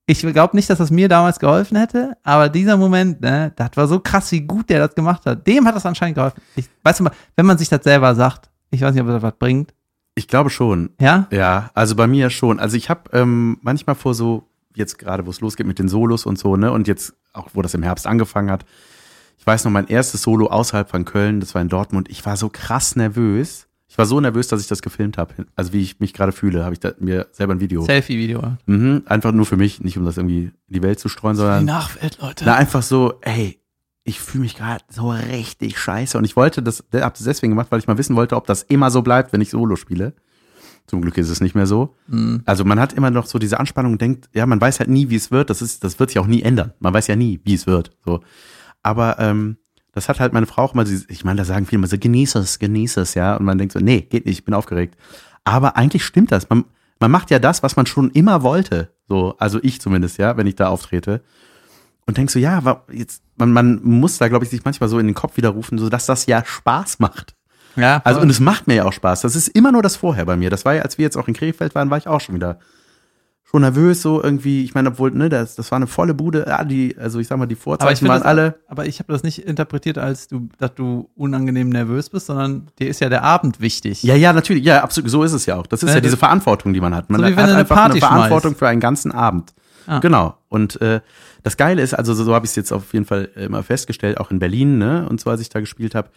[0.05, 3.87] ich glaube nicht, dass das mir damals geholfen hätte, aber dieser Moment, ne, das war
[3.87, 5.45] so krass, wie gut der das gemacht hat.
[5.45, 6.41] Dem hat das anscheinend geholfen.
[6.55, 9.21] Ich, weißt du mal, wenn man sich das selber sagt, ich weiß nicht, ob das
[9.21, 9.73] was bringt.
[10.15, 10.89] Ich glaube schon.
[10.99, 11.27] Ja?
[11.31, 12.59] Ja, also bei mir schon.
[12.59, 16.25] Also ich habe ähm, manchmal vor so, jetzt gerade, wo es losgeht mit den Solos
[16.25, 18.65] und so, ne, und jetzt auch, wo das im Herbst angefangen hat.
[19.39, 22.09] Ich weiß noch, mein erstes Solo außerhalb von Köln, das war in Dortmund.
[22.09, 23.67] Ich war so krass nervös.
[23.87, 25.33] Ich war so nervös, dass ich das gefilmt habe.
[25.55, 27.83] Also wie ich mich gerade fühle, habe ich mir selber ein Video.
[27.85, 28.57] Selfie-Video.
[28.65, 31.65] Mhm, einfach nur für mich, nicht um das irgendwie in die Welt zu streuen, sondern
[31.65, 32.43] Nachwelt, Leute.
[32.45, 33.59] na, einfach so, ey,
[34.03, 36.17] ich fühle mich gerade so richtig scheiße.
[36.17, 38.63] Und ich wollte das, hab das deswegen gemacht, weil ich mal wissen wollte, ob das
[38.63, 40.13] immer so bleibt, wenn ich Solo spiele.
[40.85, 41.95] Zum Glück ist es nicht mehr so.
[42.07, 42.41] Mhm.
[42.45, 45.09] Also man hat immer noch so diese Anspannung und denkt, ja, man weiß halt nie,
[45.09, 45.49] wie es wird.
[45.49, 46.73] Das ist, das wird sich auch nie ändern.
[46.79, 47.91] Man weiß ja nie, wie es wird.
[48.05, 48.21] So.
[48.83, 49.57] Aber ähm,
[49.93, 52.35] das hat halt meine Frau auch sie- ich meine, da sagen viele immer so, genieß
[52.35, 53.35] es, genieß es, ja.
[53.35, 54.95] Und man denkt so, nee, geht nicht, ich bin aufgeregt.
[55.43, 56.49] Aber eigentlich stimmt das.
[56.49, 56.65] Man,
[56.99, 58.93] man macht ja das, was man schon immer wollte.
[59.07, 61.21] So, also ich zumindest, ja, wenn ich da auftrete.
[62.05, 65.05] Und denkst so, ja, jetzt, man, man muss da, glaube ich, sich manchmal so in
[65.05, 67.35] den Kopf widerrufen, so dass das ja Spaß macht.
[67.75, 69.21] Ja, Also, und es macht mir ja auch Spaß.
[69.21, 70.49] Das ist immer nur das Vorher bei mir.
[70.49, 72.59] Das war ja, als wir jetzt auch in Krefeld waren, war ich auch schon wieder
[73.49, 74.63] schon nervös, so irgendwie.
[74.63, 76.45] Ich meine, obwohl, ne, das, das war eine volle Bude.
[76.47, 78.59] Ja, die, also ich sag mal, die Vorzeichen waren das, alle.
[78.67, 82.87] aber ich habe das nicht interpretiert als du, dass du unangenehm nervös bist, sondern dir
[82.89, 84.03] ist ja der Abend wichtig.
[84.03, 84.63] Ja, ja, natürlich.
[84.63, 85.09] Ja, absolut.
[85.09, 85.65] So ist es ja auch.
[85.65, 87.09] Das ist Ja, ja, diese Verantwortung, die man hat.
[87.09, 88.59] Man So hat eine einfach Party eine Verantwortung schmeißt.
[88.59, 89.53] für einen ganzen Abend.
[89.87, 89.99] Ah.
[89.99, 90.37] Genau.
[90.49, 91.01] Und äh,
[91.41, 94.19] das Geile ist, also so, so habe ich es jetzt auf jeden Fall immer festgestellt,
[94.19, 96.09] auch in Berlin, ne, und so als ich da gespielt habe.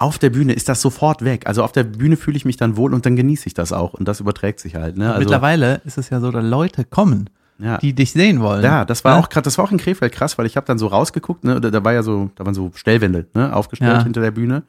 [0.00, 1.46] Auf der Bühne ist das sofort weg.
[1.46, 3.94] Also auf der Bühne fühle ich mich dann wohl und dann genieße ich das auch.
[3.94, 4.96] Und das überträgt sich halt.
[4.96, 5.08] Ne?
[5.08, 7.28] Also, Mittlerweile ist es ja so, dass Leute kommen,
[7.58, 7.78] ja.
[7.78, 8.62] die dich sehen wollen.
[8.62, 9.22] Ja, das war Ne?
[9.24, 11.60] auch gerade, das war auch in Krefeld krass, weil ich habe dann so rausgeguckt, ne,
[11.60, 14.04] da, da war ja so, da waren so Stellwände, ne, aufgestellt Ja.
[14.04, 14.62] hinter der Bühne.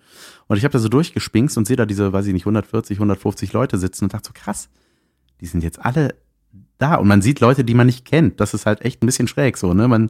[0.47, 3.53] Und ich habe da so durchgespinkst und sehe da diese, weiß ich nicht, 140, 150
[3.53, 4.69] Leute sitzen und dachte so, krass,
[5.41, 6.15] die sind jetzt alle
[6.79, 6.95] da.
[6.95, 8.39] Und man sieht Leute, die man nicht kennt.
[8.39, 9.87] Das ist halt echt ein bisschen schräg so, ne?
[9.87, 10.09] Man,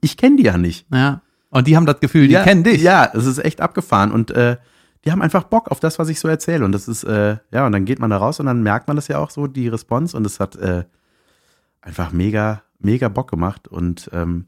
[0.00, 0.86] ich kenne die ja nicht.
[0.94, 1.20] Ja.
[1.52, 2.82] Und die haben das Gefühl, die ja, kennen dich.
[2.82, 4.10] Ja, es ist echt abgefahren.
[4.10, 4.56] Und äh,
[5.04, 6.64] die haben einfach Bock auf das, was ich so erzähle.
[6.64, 8.96] Und das ist, äh, ja, und dann geht man da raus und dann merkt man
[8.96, 10.16] das ja auch so, die Response.
[10.16, 10.84] Und es hat äh,
[11.80, 13.68] einfach mega, mega Bock gemacht.
[13.68, 14.46] Und ähm,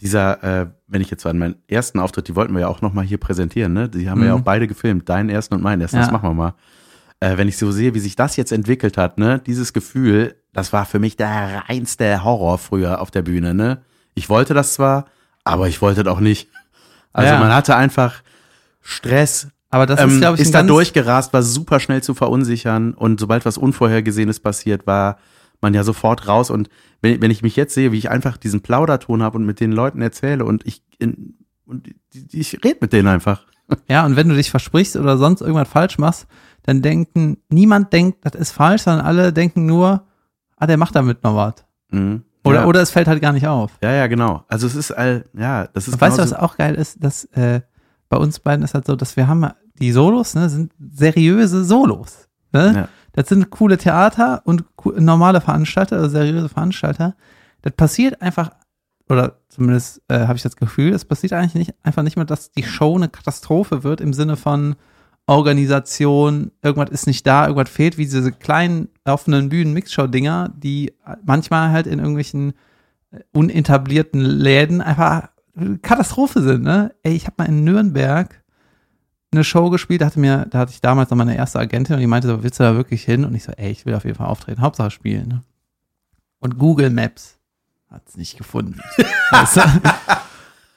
[0.00, 3.04] dieser, äh, wenn ich jetzt an meinen ersten Auftritt, die wollten wir ja auch nochmal
[3.04, 3.88] hier präsentieren, ne?
[3.88, 4.40] Die haben wir ja Mhm.
[4.40, 6.02] auch beide gefilmt, deinen ersten und meinen ersten, Ja.
[6.02, 6.54] das machen wir mal.
[7.22, 10.72] äh, wenn ich so sehe, wie sich das jetzt entwickelt hat, ne, dieses Gefühl, das
[10.72, 13.82] war für mich der reinste Horror früher auf der Bühne, ne?
[14.14, 15.04] Ich wollte das zwar,
[15.44, 16.48] aber ich wollte das auch nicht.
[17.12, 17.40] Also Ja.
[17.40, 18.22] man hatte einfach
[18.80, 22.94] Stress, Aber das ähm, ist, glaube ich, ist da durchgerast, war super schnell zu verunsichern
[22.94, 25.18] und sobald was Unvorhergesehenes passiert, war
[25.60, 26.68] man ja sofort raus und
[27.02, 29.72] wenn, wenn ich mich jetzt sehe, wie ich einfach diesen Plauderton habe und mit den
[29.72, 31.36] Leuten erzähle und ich in,
[31.66, 31.88] und
[32.32, 33.44] ich rede mit denen einfach.
[33.88, 36.26] Ja, und wenn du dich versprichst oder sonst irgendwas falsch machst,
[36.64, 40.06] dann denken, niemand denkt, das ist falsch, sondern alle denken nur,
[40.56, 41.54] ah, der macht damit noch was.
[41.90, 42.24] Mhm.
[42.44, 42.66] Oder, ja.
[42.66, 43.72] oder es fällt halt gar nicht auf.
[43.82, 44.44] ja, ja, genau.
[44.48, 47.02] Also es ist all, ja, das ist weißt du, was auch geil ist?
[47.04, 47.60] Dass äh,
[48.08, 49.46] bei uns beiden ist halt so, dass wir haben
[49.78, 52.28] die Solos, ne, sind seriöse Solos.
[52.52, 52.72] Ne?
[52.74, 52.88] Ja.
[53.12, 54.64] Das sind coole Theater und
[54.96, 57.14] normale Veranstalter, also seriöse Veranstalter.
[57.62, 58.50] Das passiert einfach,
[59.08, 62.52] oder zumindest äh, habe ich das Gefühl, es passiert eigentlich nicht, einfach nicht mehr, dass
[62.52, 64.76] die Show eine Katastrophe wird im Sinne von
[65.30, 70.92] Organisation, irgendwas ist nicht da, irgendwas fehlt, wie diese kleinen offenen Bühnen-Mixshow-Dinger, die
[71.24, 72.52] manchmal halt in irgendwelchen
[73.12, 75.28] äh, unetablierten Läden einfach
[75.82, 76.92] Katastrophe sind, ne?
[77.04, 78.42] Ey, ich habe mal in Nürnberg
[79.30, 82.00] eine Show gespielt, da hatte mir, da hatte ich damals noch meine erste Agentin und
[82.00, 83.24] die meinte so, willst du da wirklich hin?
[83.24, 85.42] Und ich so, ey, ich will auf jeden Fall auftreten, Hauptsache spielen, ne?
[86.40, 87.38] Und Google Maps
[87.88, 88.80] hat's nicht gefunden.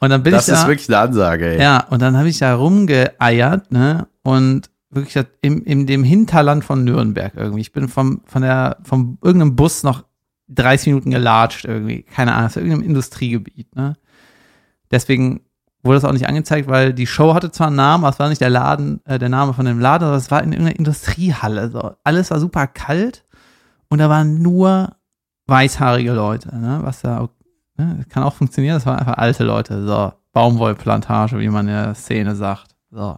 [0.03, 1.61] und dann bin das ich da, ist wirklich eine Ansage, ey.
[1.61, 4.07] ja, und dann habe ich da rumgeeiert, ne?
[4.21, 7.61] Und wirklich das im, in dem Hinterland von Nürnberg irgendwie.
[7.61, 10.03] Ich bin vom, von der, vom irgendeinem Bus noch
[10.49, 12.03] 30 Minuten gelatscht irgendwie.
[12.03, 13.95] Keine Ahnung, aus irgendeinem Industriegebiet, ne?
[14.91, 15.39] Deswegen
[15.83, 18.27] wurde das auch nicht angezeigt, weil die Show hatte zwar einen Namen, aber es war
[18.27, 21.69] nicht der Laden, äh, der Name von dem Laden, aber es war in irgendeiner Industriehalle.
[21.69, 21.93] So.
[22.03, 23.23] Alles war super kalt
[23.87, 24.97] und da waren nur
[25.47, 26.79] weißhaarige Leute, ne?
[26.83, 27.29] Was da
[27.77, 27.95] ne?
[27.97, 29.85] das kann auch funktionieren, das waren einfach alte Leute.
[29.85, 32.75] So, Baumwollplantage, wie man in der Szene sagt.
[32.91, 33.17] So.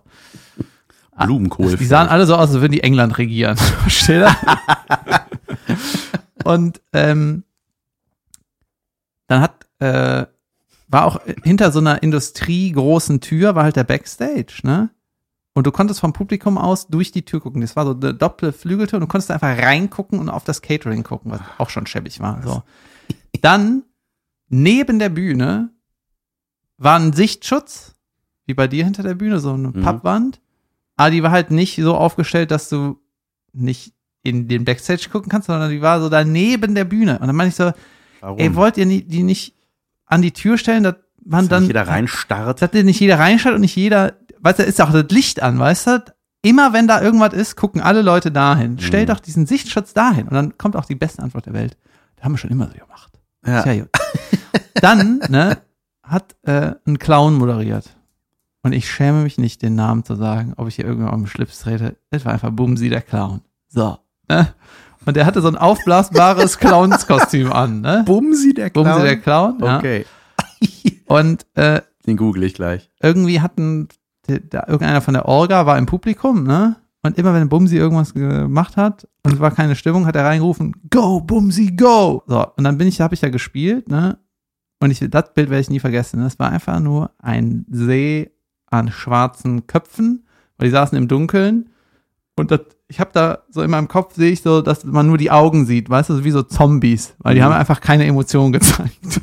[1.17, 1.77] Blumenkohl.
[1.77, 3.57] Die sahen alle so aus, als würden die England regieren.
[3.57, 4.35] Versteht ihr?
[6.43, 7.43] Und ähm,
[9.27, 10.25] dann hat, äh,
[10.87, 14.89] war auch hinter so einer industriegroßen Tür, war halt der Backstage, ne?
[15.57, 17.61] Und du konntest vom Publikum aus durch die Tür gucken.
[17.61, 21.03] Das war so eine doppelte Flügeltür und du konntest einfach reingucken und auf das Catering
[21.03, 22.41] gucken, was auch schon schäbig war.
[22.43, 22.61] So.
[23.41, 23.83] Dann
[24.49, 25.69] neben der Bühne
[26.77, 27.95] war ein Sichtschutz,
[28.45, 29.81] wie bei dir hinter der Bühne, so eine Mhm.
[29.81, 30.39] Pappwand.
[30.97, 32.99] Aber die war halt nicht so aufgestellt, dass du
[33.53, 33.93] nicht
[34.23, 37.19] in den Backstage gucken kannst, sondern die war so daneben der Bühne.
[37.19, 37.71] Und dann meine ich so,
[38.21, 38.39] Warum?
[38.39, 39.55] ey, wollt ihr die nicht
[40.05, 42.61] an die Tür stellen, dass man Dass dann, nicht jeder reinstarrt.
[42.61, 45.57] dass nicht jeder reinschaut und nicht jeder, weißt du, ist ja auch das Licht an,
[45.59, 46.05] weißt du?
[46.43, 48.77] Immer wenn da irgendwas ist, gucken alle Leute dahin.
[48.79, 49.07] Stell Mhm.
[49.07, 50.27] doch diesen Sichtschutz dahin.
[50.27, 51.75] Und dann kommt auch die beste Antwort der Welt.
[52.15, 53.14] Das haben wir schon immer so gemacht.
[53.45, 53.63] Ja.
[53.63, 53.89] Tja, gut.
[54.81, 55.57] Dann, ne,
[56.03, 57.89] hat äh, ein Clown moderiert.
[58.63, 61.59] Und ich schäme mich nicht, den Namen zu sagen, ob ich hier irgendwo am Schlips
[61.59, 61.97] trete.
[62.09, 63.41] Es war einfach Bumsi der Clown.
[63.67, 63.97] So.
[64.27, 64.53] Ne?
[65.05, 68.03] Und der hatte so ein aufblasbares Clownskostüm an, ne?
[68.05, 68.85] Bumsi der Clown.
[68.85, 69.77] Bumsi der Clown, ja.
[69.77, 70.05] Okay,
[71.05, 72.89] Und äh, den google ich gleich.
[73.01, 73.87] irgendwie hatten
[74.27, 76.77] der, irgendeiner von der Orga war im Publikum, ne?
[77.05, 80.73] Und immer wenn Bumsi irgendwas gemacht hat und es war keine Stimmung, hat er reingerufen,
[80.89, 82.23] Go, Bumsi, go!
[82.25, 84.17] So, und dann bin ich, habe ich ja gespielt, ne?
[84.81, 86.21] Und ich, das Bild werde ich nie vergessen.
[86.21, 88.31] Das war einfach nur ein See
[88.69, 90.25] an schwarzen Köpfen,
[90.57, 91.69] weil die saßen im Dunkeln.
[92.37, 95.17] Und das, ich habe da so in meinem Kopf sehe ich so, dass man nur
[95.17, 97.45] die Augen sieht, weißt du, wie so Zombies, weil die Mhm.
[97.45, 98.99] haben einfach keine Emotionen gezeigt.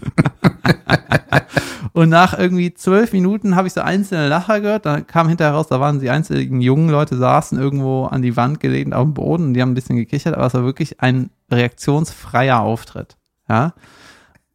[1.95, 4.87] Und nach irgendwie zwölf Minuten habe ich so einzelne Lacher gehört.
[4.87, 8.61] Da kam hinterher raus, da waren die einzelnen jungen Leute, saßen irgendwo an die Wand
[8.61, 11.31] gelehnt auf dem Boden und die haben ein bisschen gekichert, aber es war wirklich ein
[11.51, 13.19] reaktionsfreier Auftritt.
[13.49, 13.75] Ja.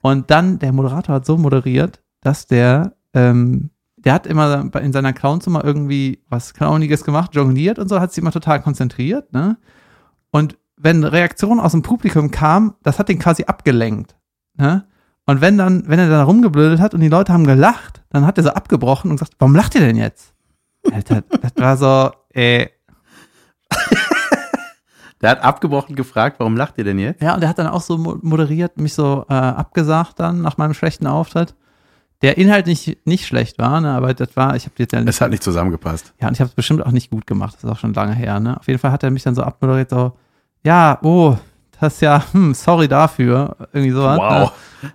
[0.01, 5.13] Und dann, der Moderator hat so moderiert, dass der, ähm, der hat immer in seiner
[5.13, 9.57] Clownzimmer irgendwie was Clowniges gemacht, jongliert und so, hat sich immer total konzentriert, ne?
[10.31, 14.15] Und wenn Reaktionen aus dem Publikum kamen, das hat den quasi abgelenkt,
[14.55, 14.85] ne?
[15.28, 18.38] Und wenn dann, wenn er dann rumgeblödet hat und die Leute haben gelacht, dann hat
[18.38, 20.34] er so abgebrochen und gesagt, warum lacht ihr denn jetzt?
[20.91, 22.67] Alter, das war so, äh,
[25.21, 27.21] Der hat abgebrochen gefragt, warum lacht ihr denn jetzt?
[27.23, 30.57] ja, und er hat dann auch so mo- moderiert, mich so äh, abgesagt dann nach
[30.57, 31.55] meinem schlechten Auftritt.
[32.21, 35.19] Der Inhalt nicht, nicht schlecht war, ne, aber das war, ich habe jetzt ja Es
[35.21, 36.13] hat nicht zusammengepasst.
[36.21, 37.55] Ja, und ich habe es bestimmt auch nicht gut gemacht.
[37.55, 38.39] Das ist auch schon lange her.
[38.39, 38.57] Ne?
[38.59, 40.13] Auf jeden Fall hat er mich dann so abmoderiert, so,
[40.63, 41.36] ja, oh,
[41.80, 43.55] das ist ja, hm, sorry dafür.
[43.73, 44.17] Irgendwie sowas.
[44.19, 44.51] Wow.
[44.84, 44.91] Ne?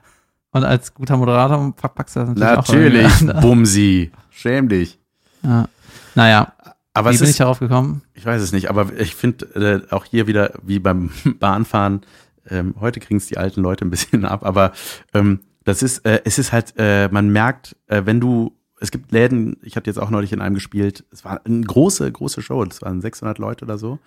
[0.52, 3.40] Und als guter Moderator packst du das natürlich, Natürlich.
[3.40, 4.12] Bumsi.
[4.30, 4.98] Schäm dich.
[5.42, 5.68] Ja.
[6.14, 6.52] Naja,
[6.94, 8.02] Aber wie es bin ich ist, darauf gekommen?
[8.14, 9.46] ich weiß es nicht, aber ich finde
[9.90, 12.02] äh, auch hier wieder, wie beim Bahnfahren,
[12.48, 14.72] ähm, heute kriegen es die alten Leute ein bisschen ab, aber
[15.14, 19.12] ähm, das ist, äh, es ist halt, äh, man merkt, äh, wenn du es gibt
[19.12, 22.64] Läden, ich hatte jetzt auch neulich in einem gespielt, es war eine große, große Show,
[22.64, 24.00] das waren 600 Leute oder so,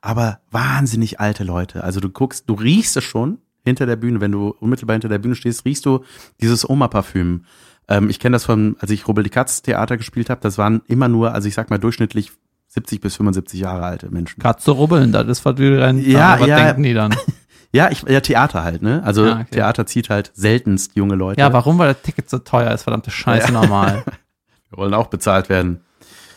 [0.00, 1.82] aber wahnsinnig alte Leute.
[1.82, 5.18] Also du guckst, du riechst es schon hinter der Bühne, wenn du unmittelbar hinter der
[5.18, 6.04] Bühne stehst, riechst du
[6.40, 7.44] dieses Oma-Parfüm.
[7.88, 10.82] Ähm, ich kenne das von, als ich Rubbel die Katz Theater gespielt habe, das waren
[10.86, 12.32] immer nur, also ich sag mal durchschnittlich
[12.68, 14.40] 70 bis 75 Jahre alte Menschen.
[14.40, 16.08] Katze rubbeln, das ist was wir rennen.
[16.08, 16.56] Ja, was ja.
[16.56, 17.14] denken die dann?
[17.72, 19.00] Ja, ich, ja, Theater halt, ne?
[19.04, 19.46] Also Ja, okay.
[19.52, 21.40] Theater zieht halt seltenst junge Leute.
[21.40, 21.78] Ja, warum?
[21.78, 24.02] Weil das Ticket so teuer ist, verdammte Scheiße normal.
[24.70, 25.80] Wir wollen auch bezahlt werden.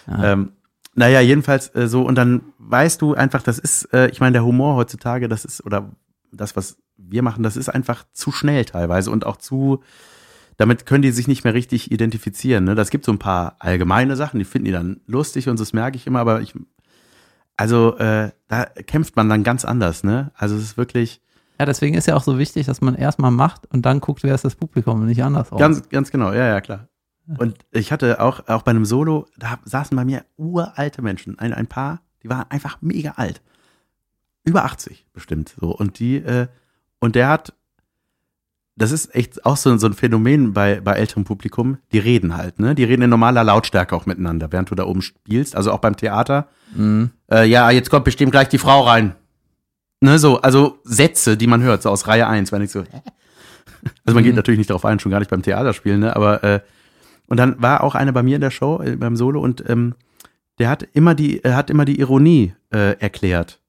[0.07, 0.33] Ja.
[0.33, 0.51] Ähm,
[0.93, 4.45] naja, jedenfalls äh, so, und dann weißt du einfach, das ist, äh, ich meine, der
[4.45, 5.89] Humor heutzutage, das ist, oder
[6.33, 9.81] das, was wir machen, das ist einfach zu schnell teilweise und auch zu,
[10.57, 12.63] damit können die sich nicht mehr richtig identifizieren.
[12.63, 12.75] Ne?
[12.75, 15.97] Das gibt so ein paar allgemeine Sachen, die finden die dann lustig und das merke
[15.97, 16.53] ich immer, aber ich,
[17.57, 20.31] also äh, da kämpft man dann ganz anders, ne?
[20.35, 21.21] Also es ist wirklich
[21.59, 24.35] Ja, deswegen ist ja auch so wichtig, dass man erstmal macht und dann guckt, wer
[24.35, 25.59] ist das Publikum und nicht andersrum.
[25.59, 26.87] Ganz, ganz genau, ja, ja, klar.
[27.37, 31.53] Und ich hatte auch, auch bei einem Solo, da saßen bei mir uralte Menschen, ein,
[31.53, 33.41] ein paar, die waren einfach mega alt.
[34.43, 35.67] Über 80 bestimmt so.
[35.75, 36.47] Und die, äh,
[36.99, 37.53] und der hat,
[38.75, 42.59] das ist echt auch so, so ein Phänomen bei, bei älterem Publikum, die reden halt,
[42.59, 42.73] ne?
[42.75, 45.55] Die reden in normaler Lautstärke auch miteinander, während du da oben spielst.
[45.55, 46.47] Also auch beim Theater.
[46.75, 47.11] Mhm.
[47.31, 49.15] Äh, ja, jetzt kommt bestimmt gleich die Frau rein.
[50.01, 52.83] Ne, so, also Sätze, die man hört, so aus Reihe 1, wenn ich so?
[54.05, 54.37] Also man geht Mhm.
[54.37, 56.15] natürlich nicht darauf ein, schon gar nicht beim Theaterspielen, ne?
[56.15, 56.59] Aber äh,
[57.27, 59.95] und dann war auch einer bei mir in der Show, äh, beim Solo, und ähm,
[60.59, 63.59] der hat immer die, er hat immer die Ironie äh, erklärt.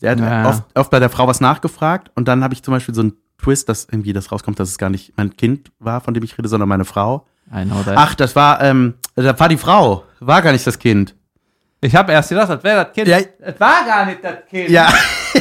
[0.00, 0.48] Er hat Ja.
[0.48, 3.14] oft, oft bei der Frau was nachgefragt und dann habe ich zum Beispiel so einen
[3.38, 6.36] Twist, dass irgendwie das rauskommt, dass es gar nicht mein Kind war, von dem ich
[6.38, 7.26] rede, sondern meine Frau.
[7.54, 7.94] I know that.
[7.96, 11.14] Ach, das war, ähm, das war die Frau, war gar nicht das Kind.
[11.80, 13.08] ich habe erst gedacht, das wäre das Kind.
[13.08, 13.18] Ja.
[13.38, 14.70] Es war gar nicht das Kind.
[14.70, 14.92] Ja.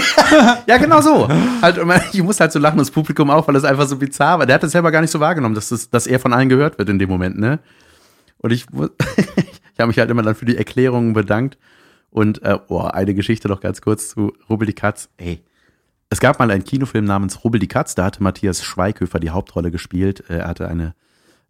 [0.67, 1.27] ja, genau so.
[1.61, 1.79] Halt,
[2.13, 4.45] ich muss halt so lachen, das Publikum auch, weil das einfach so bizarr war.
[4.45, 6.77] Der hat das selber gar nicht so wahrgenommen, dass, das, dass er von allen gehört
[6.77, 7.59] wird in dem Moment, ne?
[8.37, 8.65] Und ich,
[9.17, 11.57] ich habe mich halt immer dann für die Erklärungen bedankt.
[12.15, 15.09] Und, äh, boah, eine Geschichte noch ganz kurz zu Rubbel die Katz.
[15.17, 15.43] Ey,
[16.09, 19.69] es gab mal einen Kinofilm namens Rubbel die Katz, da hatte Matthias Schweighöfer die Hauptrolle
[19.69, 20.23] gespielt.
[20.29, 20.95] Äh, Er hatte eine,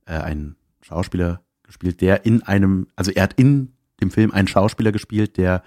[0.07, 4.91] äh, einen Schauspieler gespielt, der in einem, also er hat in dem Film einen Schauspieler
[4.91, 5.61] gespielt, der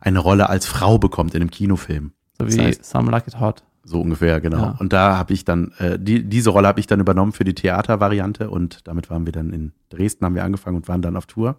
[0.00, 2.12] eine Rolle als Frau bekommt in einem Kinofilm.
[2.38, 3.64] So Das wie heißt- Some Like It Hot.
[3.84, 4.58] So ungefähr, genau.
[4.58, 4.76] Ja.
[4.78, 7.54] Und da habe ich dann, äh, die, diese Rolle habe ich dann übernommen für die
[7.54, 11.26] Theatervariante und damit waren wir dann in Dresden, haben wir angefangen und waren dann auf
[11.26, 11.56] Tour.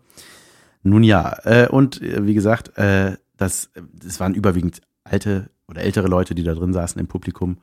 [0.84, 6.08] Nun ja, äh, und äh, wie gesagt, äh, das, das waren überwiegend alte oder ältere
[6.08, 7.58] Leute, die da drin saßen im Publikum.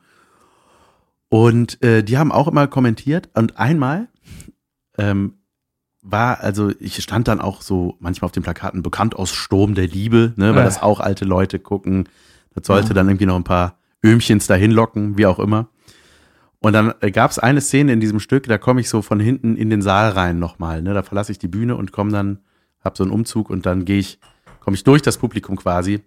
[1.29, 3.29] Und äh, die haben auch immer kommentiert.
[3.33, 4.07] Und einmal
[4.97, 5.33] ähm,
[6.01, 9.87] war, also ich stand dann auch so manchmal auf den Plakaten bekannt aus Sturm der
[9.87, 10.65] Liebe, ne, weil Äh.
[10.65, 12.07] das auch alte Leute gucken.
[12.55, 12.93] Das sollte Ja.
[12.93, 15.67] dann irgendwie noch ein paar Öhmchens dahin locken, wie auch immer.
[16.59, 19.19] Und dann äh, gab es eine Szene in diesem Stück, da komme ich so von
[19.19, 20.81] hinten in den Saal rein nochmal.
[20.81, 20.93] Ne?
[20.93, 22.39] Da verlasse ich die Bühne und komme dann,
[22.81, 24.19] hab so einen Umzug und dann gehe ich,
[24.59, 26.01] komme ich durch das Publikum quasi,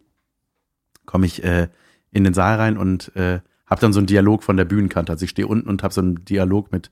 [1.07, 1.69] komme ich äh,
[2.11, 5.13] in den Saal rein und äh, habe dann so einen Dialog von der Bühnenkante.
[5.13, 6.91] Also ich stehe unten und habe so einen Dialog mit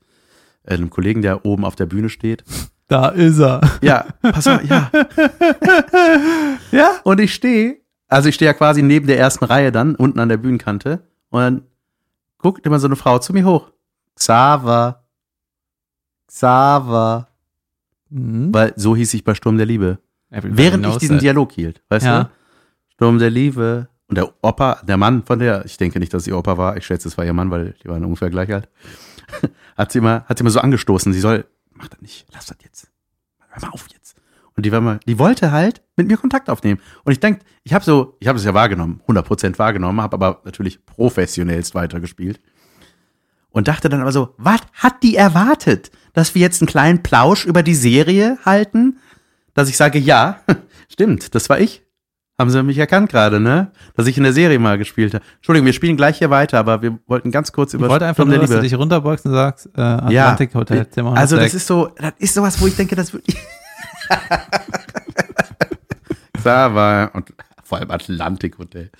[0.64, 2.44] äh, einem Kollegen, der oben auf der Bühne steht.
[2.86, 3.60] Da ist er.
[3.82, 4.90] Ja, pass auf, ja.
[6.70, 6.92] Ja?
[7.04, 10.28] Und ich stehe, also ich stehe ja quasi neben der ersten Reihe dann, unten an
[10.28, 11.02] der Bühnenkante.
[11.30, 11.62] Und dann
[12.38, 13.70] guckt immer so eine Frau zu mir hoch.
[14.14, 15.04] Xaver.
[16.28, 17.28] Xaver.
[18.10, 18.52] Mhm.
[18.52, 19.98] Weil so hieß ich bei Sturm der Liebe.
[20.30, 21.22] Everybody Während ich diesen that.
[21.22, 22.24] Dialog hielt, weißt Ja.
[22.24, 22.30] du?
[22.94, 23.88] Sturm der Liebe.
[24.08, 26.86] Und der Opa, der Mann von der, ich denke nicht, dass sie Opa war, ich
[26.86, 28.66] schätze, es war ihr Mann, weil die waren ungefähr gleich alt,
[29.76, 31.44] hat sie immer, hat sie immer so angestoßen, sie soll,
[31.74, 32.88] mach das nicht, lass das jetzt.
[33.50, 34.16] Hör mal auf jetzt.
[34.56, 36.80] Und die war mal, die wollte halt mit mir Kontakt aufnehmen.
[37.04, 40.40] Und ich denke, ich habe so, ich habe es ja wahrgenommen, 100% wahrgenommen, habe aber
[40.44, 42.40] natürlich professionellst weitergespielt.
[43.50, 45.90] Und dachte dann aber so, was hat die erwartet?
[46.18, 48.98] Dass wir jetzt einen kleinen Plausch über die Serie halten?
[49.54, 50.40] Dass ich sage, ja,
[50.88, 51.84] stimmt, das war ich.
[52.36, 53.70] Haben sie mich erkannt gerade, ne?
[53.94, 55.24] Dass ich in der Serie mal gespielt habe.
[55.36, 58.24] Entschuldigung, wir spielen gleich hier weiter, aber wir wollten ganz kurz Ich über wollte einfach
[58.24, 58.68] nur, der dass du Liebe.
[58.68, 61.54] dich runterbeugst und sagst, äh, Atlantic Hotel, Zimmer Also das 106.
[61.54, 63.24] ist so, das ist sowas, wo ich denke, das würde
[66.42, 68.90] Sava und vor allem Atlantik Hotel.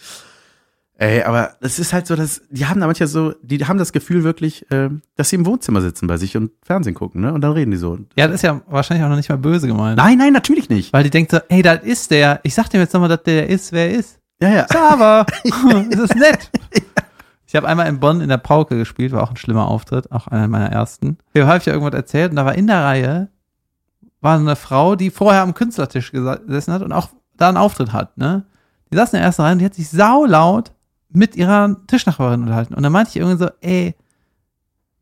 [1.00, 3.92] Ey, aber das ist halt so, dass die haben da manchmal so, die haben das
[3.92, 7.32] Gefühl wirklich, äh, dass sie im Wohnzimmer sitzen bei sich und Fernsehen gucken, ne?
[7.32, 7.98] Und dann reden die so.
[8.16, 9.96] Ja, das ist ja wahrscheinlich auch noch nicht mal böse gemeint.
[9.96, 10.92] Nein, nein, natürlich nicht.
[10.92, 12.40] Weil die denkt so, hey, das ist der.
[12.42, 14.18] Ich sag dem jetzt nochmal, dass der ist, wer er ist.
[14.42, 14.66] Ja, ja.
[14.76, 15.24] Aber,
[15.90, 16.50] das ist nett.
[17.46, 20.26] Ich habe einmal in Bonn in der Pauke gespielt, war auch ein schlimmer Auftritt, auch
[20.26, 21.18] einer meiner ersten.
[21.32, 23.28] Hier habe ich ja irgendwas erzählt und da war in der Reihe
[24.20, 28.18] war eine Frau, die vorher am Künstlertisch gesessen hat und auch da einen Auftritt hat,
[28.18, 28.44] ne?
[28.90, 30.72] Die saß in der ersten Reihe und die hat sich saulaut
[31.10, 32.74] mit ihrer Tischnachbarin unterhalten.
[32.74, 33.94] Und dann meinte ich irgendwie so, ey,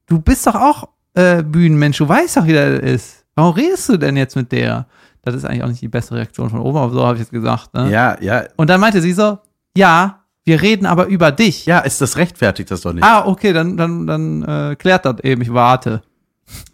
[0.07, 3.25] du bist doch auch äh, Bühnenmensch, du weißt doch, wie das ist.
[3.35, 4.87] warum redest du denn jetzt mit der?
[5.23, 7.33] Das ist eigentlich auch nicht die beste Reaktion von oben, aber so habe ich jetzt
[7.33, 7.75] gesagt.
[7.75, 7.91] Ne?
[7.91, 9.39] Ja, ja, Und dann meinte sie so,
[9.77, 11.67] ja, wir reden aber über dich.
[11.67, 13.03] ja, ist das rechtfertigt das doch nicht.
[13.03, 16.03] Ah, okay, dann, dann, dann äh, klärt das eben, ich warte.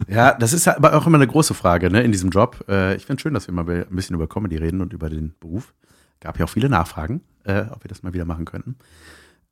[0.07, 2.63] Ja, das ist ja aber auch immer eine große Frage, ne, in diesem Job.
[2.69, 5.33] Äh, ich finde schön, dass wir mal ein bisschen über Comedy reden und über den
[5.39, 5.73] Beruf.
[6.19, 8.75] Gab ja auch viele Nachfragen, äh, ob wir das mal wieder machen könnten.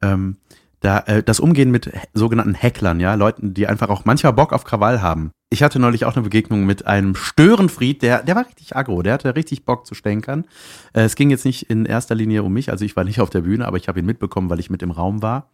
[0.01, 0.37] Ähm,
[0.81, 4.63] da, äh, das Umgehen mit sogenannten Hecklern, ja, Leuten, die einfach auch manchmal Bock auf
[4.63, 5.31] Krawall haben.
[5.51, 9.13] Ich hatte neulich auch eine Begegnung mit einem Störenfried, der, der war richtig aggro, der
[9.13, 10.45] hatte richtig Bock zu stänkern.
[10.93, 13.29] Äh, es ging jetzt nicht in erster Linie um mich, also ich war nicht auf
[13.29, 15.49] der Bühne, aber ich habe ihn mitbekommen, weil ich mit im Raum war.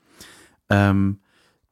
[0.70, 1.20] Ähm,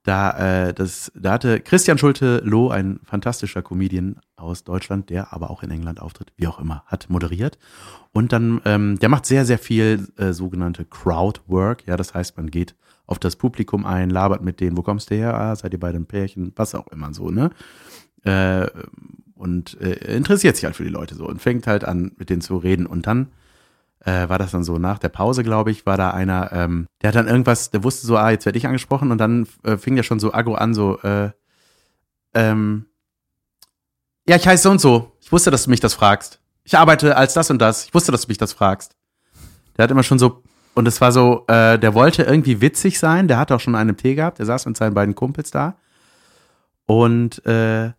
[0.05, 5.63] da, äh, das, da hatte Christian Schulte-Loh, ein fantastischer Comedian aus Deutschland, der aber auch
[5.63, 7.57] in England auftritt, wie auch immer, hat moderiert.
[8.13, 11.87] Und dann, ähm, der macht sehr, sehr viel äh, sogenannte Crowdwork.
[11.87, 12.75] Ja, das heißt, man geht
[13.07, 15.33] auf das Publikum ein, labert mit denen, wo kommst du her?
[15.33, 16.53] Ah, seid ihr bei den Pärchen?
[16.55, 17.49] Was auch immer so, ne?
[18.23, 18.67] Äh,
[19.33, 22.41] und äh, interessiert sich halt für die Leute so und fängt halt an, mit denen
[22.41, 22.85] zu reden.
[22.85, 23.29] Und dann
[24.05, 27.09] äh, war das dann so nach der Pause, glaube ich, war da einer, ähm, der
[27.09, 29.95] hat dann irgendwas, der wusste so, ah, jetzt werde ich angesprochen und dann äh, fing
[29.95, 31.31] der schon so aggro an, so, äh,
[32.33, 32.85] ähm,
[34.27, 35.11] ja, ich heiße so und so.
[35.21, 36.39] Ich wusste, dass du mich das fragst.
[36.63, 37.85] Ich arbeite als das und das.
[37.85, 38.95] Ich wusste, dass du mich das fragst.
[39.77, 40.43] Der hat immer schon so,
[40.73, 43.27] und es war so, äh, der wollte irgendwie witzig sein.
[43.27, 44.39] Der hat auch schon einen Tee gehabt.
[44.39, 45.77] Der saß mit seinen beiden Kumpels da.
[46.85, 47.91] Und äh,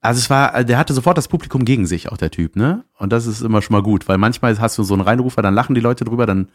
[0.00, 2.84] also es war, der hatte sofort das Publikum gegen sich, auch der Typ, ne?
[2.98, 5.54] Und das ist immer schon mal gut, weil manchmal hast du so einen Reinrufer, dann
[5.54, 6.48] lachen die Leute drüber, dann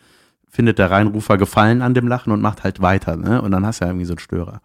[0.49, 3.41] findet der Reinrufer Gefallen an dem Lachen und macht halt weiter, ne?
[3.41, 4.61] Und dann hast du ja irgendwie so einen Störer.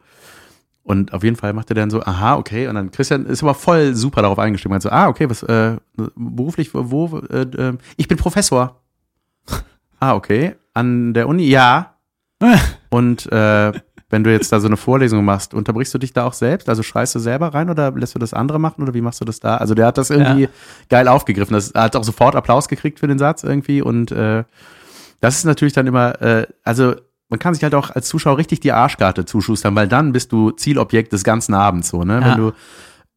[0.83, 2.67] Und auf jeden Fall macht er dann so, aha, okay.
[2.69, 4.71] Und dann Christian ist aber voll super darauf eingestimmt.
[4.71, 5.77] Meint so, ah, okay, was, äh,
[6.17, 8.81] beruflich, wo, äh, äh, ich bin Professor.
[10.01, 10.57] ah, okay.
[10.73, 11.97] An der Uni, ja.
[12.91, 13.73] Und äh,
[14.11, 16.69] wenn du jetzt da so eine Vorlesung machst, unterbrichst du dich da auch selbst?
[16.69, 19.25] Also schreist du selber rein oder lässt du das andere machen oder wie machst du
[19.25, 19.57] das da?
[19.57, 20.49] Also der hat das irgendwie Ja.
[20.89, 21.55] geil aufgegriffen.
[21.55, 24.45] Das er hat auch sofort Applaus gekriegt für den Satz irgendwie und äh,
[25.21, 26.95] das ist natürlich dann immer, äh, also
[27.29, 30.51] man kann sich halt auch als Zuschauer richtig die Arschkarte zuschustern, weil dann bist du
[30.51, 32.21] Zielobjekt des ganzen Abends so, ne?
[32.21, 32.27] Ja.
[32.27, 32.53] Wenn du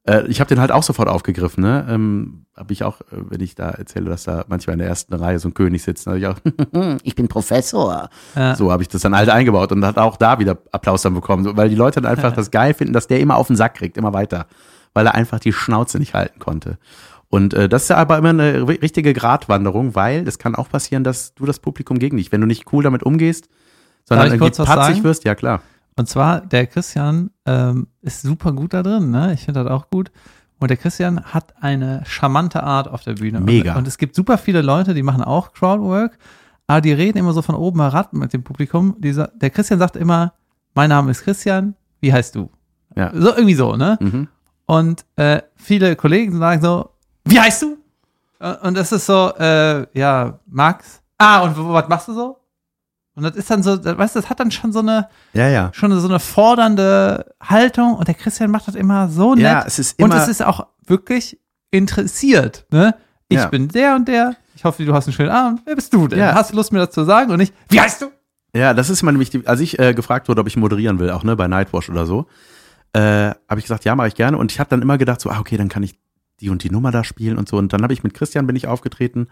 [0.06, 1.86] äh, ich habe den halt auch sofort aufgegriffen, ne?
[1.90, 5.14] Ähm, habe ich auch, äh, wenn ich da erzähle, dass da manchmal in der ersten
[5.14, 8.10] Reihe so ein König sitzt, dann hab ich auch, Ich bin Professor.
[8.36, 8.56] Ja.
[8.56, 11.56] so habe ich das dann halt eingebaut und hat auch da wieder Applaus dann bekommen,
[11.58, 13.98] weil die Leute dann einfach das geil finden, dass der immer auf den Sack kriegt,
[13.98, 14.48] immer weiter,
[14.94, 16.78] weil er einfach die Schnauze nicht halten konnte.
[17.30, 20.70] Und äh, das ist ja aber immer eine ri- richtige Gratwanderung, weil es kann auch
[20.70, 23.48] passieren, dass du das Publikum gegen dich, wenn du nicht cool damit umgehst,
[24.06, 25.04] sondern irgendwie patzig sagen?
[25.04, 25.62] wirst, ja klar.
[25.96, 29.34] Und zwar, der Christian ähm, ist super gut da drin, ne?
[29.34, 30.12] Ich finde das auch gut.
[30.60, 33.40] Und der Christian hat eine charmante Art auf der Bühne.
[33.40, 33.74] Mega.
[33.74, 36.18] Und, und es gibt super viele Leute, die machen auch Crowdwork,
[36.68, 38.96] aber die reden immer so von oben herab mit dem Publikum.
[39.00, 40.34] Dieser, der Christian sagt immer,
[40.74, 42.50] mein Name ist Christian, wie heißt du?
[42.96, 43.12] Ja.
[43.14, 43.98] So irgendwie so, ne?
[44.00, 44.28] Mhm.
[44.66, 46.92] Und äh, viele Kollegen sagen so,
[47.26, 47.78] wie heißt du?
[48.62, 51.02] Und das ist so, äh, ja, Max.
[51.18, 52.38] Ah, und was machst du so?
[53.16, 55.48] Und das ist dann so, das- weißt du, das hat dann schon so eine, Ja,
[55.48, 55.70] ja.
[55.74, 59.44] schon so eine fordernde Haltung und der Christian macht das immer so nett.
[59.44, 61.40] Ja, es ist und immer- es ist auch wirklich
[61.72, 62.96] interessiert, ne?
[63.30, 63.48] Ich Ja.
[63.48, 64.36] bin der und der.
[64.56, 65.62] Ich hoffe, du hast einen schönen Abend.
[65.66, 66.20] Wer bist du denn?
[66.20, 66.34] Ja.
[66.36, 67.32] Hast du Lust, mir das zu sagen?
[67.32, 68.12] Und nicht, wie heißt du?
[68.56, 71.10] Ja, das ist immer nämlich, die, als ich äh, gefragt wurde, ob ich moderieren will,
[71.10, 72.28] auch ne, bei Nightwash oder so,
[72.94, 74.38] äh, habe ich gesagt, ja, mache ich gerne.
[74.38, 76.00] Und ich habe dann immer gedacht, so, ah, okay, dann kann ich
[76.40, 77.58] die und die Nummer da spielen und so.
[77.58, 79.28] Und dann habe ich mit Christian bin ich aufgetreten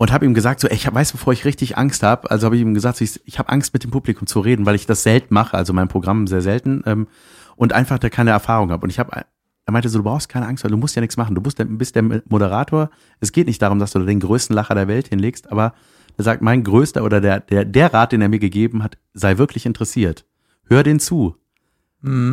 [0.00, 2.56] und habe ihm gesagt, so, ey, ich weiß, bevor ich richtig Angst habe, also habe
[2.56, 4.86] ich ihm gesagt, so, ich, ich habe Angst mit dem Publikum zu reden, weil ich
[4.86, 7.06] das selten mache, also mein Programm sehr selten ähm,
[7.54, 8.82] und einfach da keine Erfahrung habe.
[8.82, 11.18] Und ich habe, er meinte so, du brauchst keine Angst, weil du musst ja nichts
[11.18, 11.34] machen.
[11.34, 12.88] Du bist der, bist der Moderator.
[13.20, 15.74] Es geht nicht darum, dass du den größten Lacher der Welt hinlegst, aber
[16.16, 19.36] er sagt, mein größter oder der, der, der Rat, den er mir gegeben hat, sei
[19.36, 20.24] wirklich interessiert.
[20.64, 21.36] Hör den zu.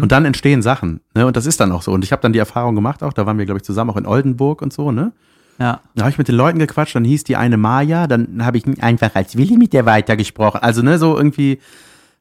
[0.04, 1.02] Und dann entstehen Sachen.
[1.14, 1.28] Ne?
[1.28, 1.92] Und das ist dann auch so.
[1.92, 3.98] Und ich habe dann die Erfahrung gemacht auch, da waren wir, glaube ich, zusammen auch
[3.98, 5.12] in Oldenburg und so, ne?
[5.60, 5.82] Ja.
[5.96, 8.66] Da habe ich mit den Leuten gequatscht, dann hieß die eine Maja, dann habe ich
[8.82, 10.62] einfach als Willi mit der weitergesprochen.
[10.62, 11.60] Also, ne, so irgendwie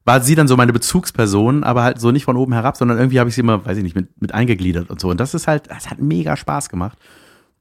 [0.05, 3.19] war sie dann so meine Bezugsperson, aber halt so nicht von oben herab, sondern irgendwie
[3.19, 5.09] habe ich sie immer, weiß ich nicht, mit, mit eingegliedert und so.
[5.09, 6.97] Und das ist halt, das hat mega Spaß gemacht.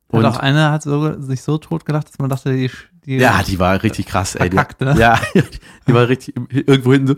[0.09, 2.71] Und Und auch einer hat so, sich so tot gelacht, dass man dachte, die,
[3.05, 4.49] die ja, die war richtig krass, ey.
[4.49, 4.95] Die, ne?
[4.97, 5.19] Ja,
[5.89, 7.15] die war richtig irgendwo hinten so.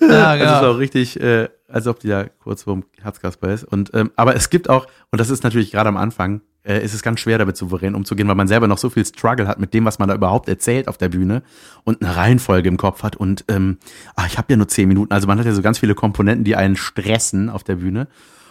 [0.00, 0.62] ja, Also genau.
[0.62, 3.64] war auch richtig, äh, als ob die da kurz vorm Herzkasper ist.
[3.64, 6.94] Und ähm, aber es gibt auch, und das ist natürlich gerade am Anfang, äh, ist
[6.94, 9.74] es ganz schwer, damit souverän umzugehen, weil man selber noch so viel Struggle hat mit
[9.74, 11.42] dem, was man da überhaupt erzählt auf der Bühne
[11.82, 13.16] und eine Reihenfolge im Kopf hat.
[13.16, 13.78] Und ähm,
[14.14, 15.12] ach, ich habe ja nur zehn Minuten.
[15.12, 18.06] Also man hat ja so ganz viele Komponenten, die einen stressen auf der Bühne.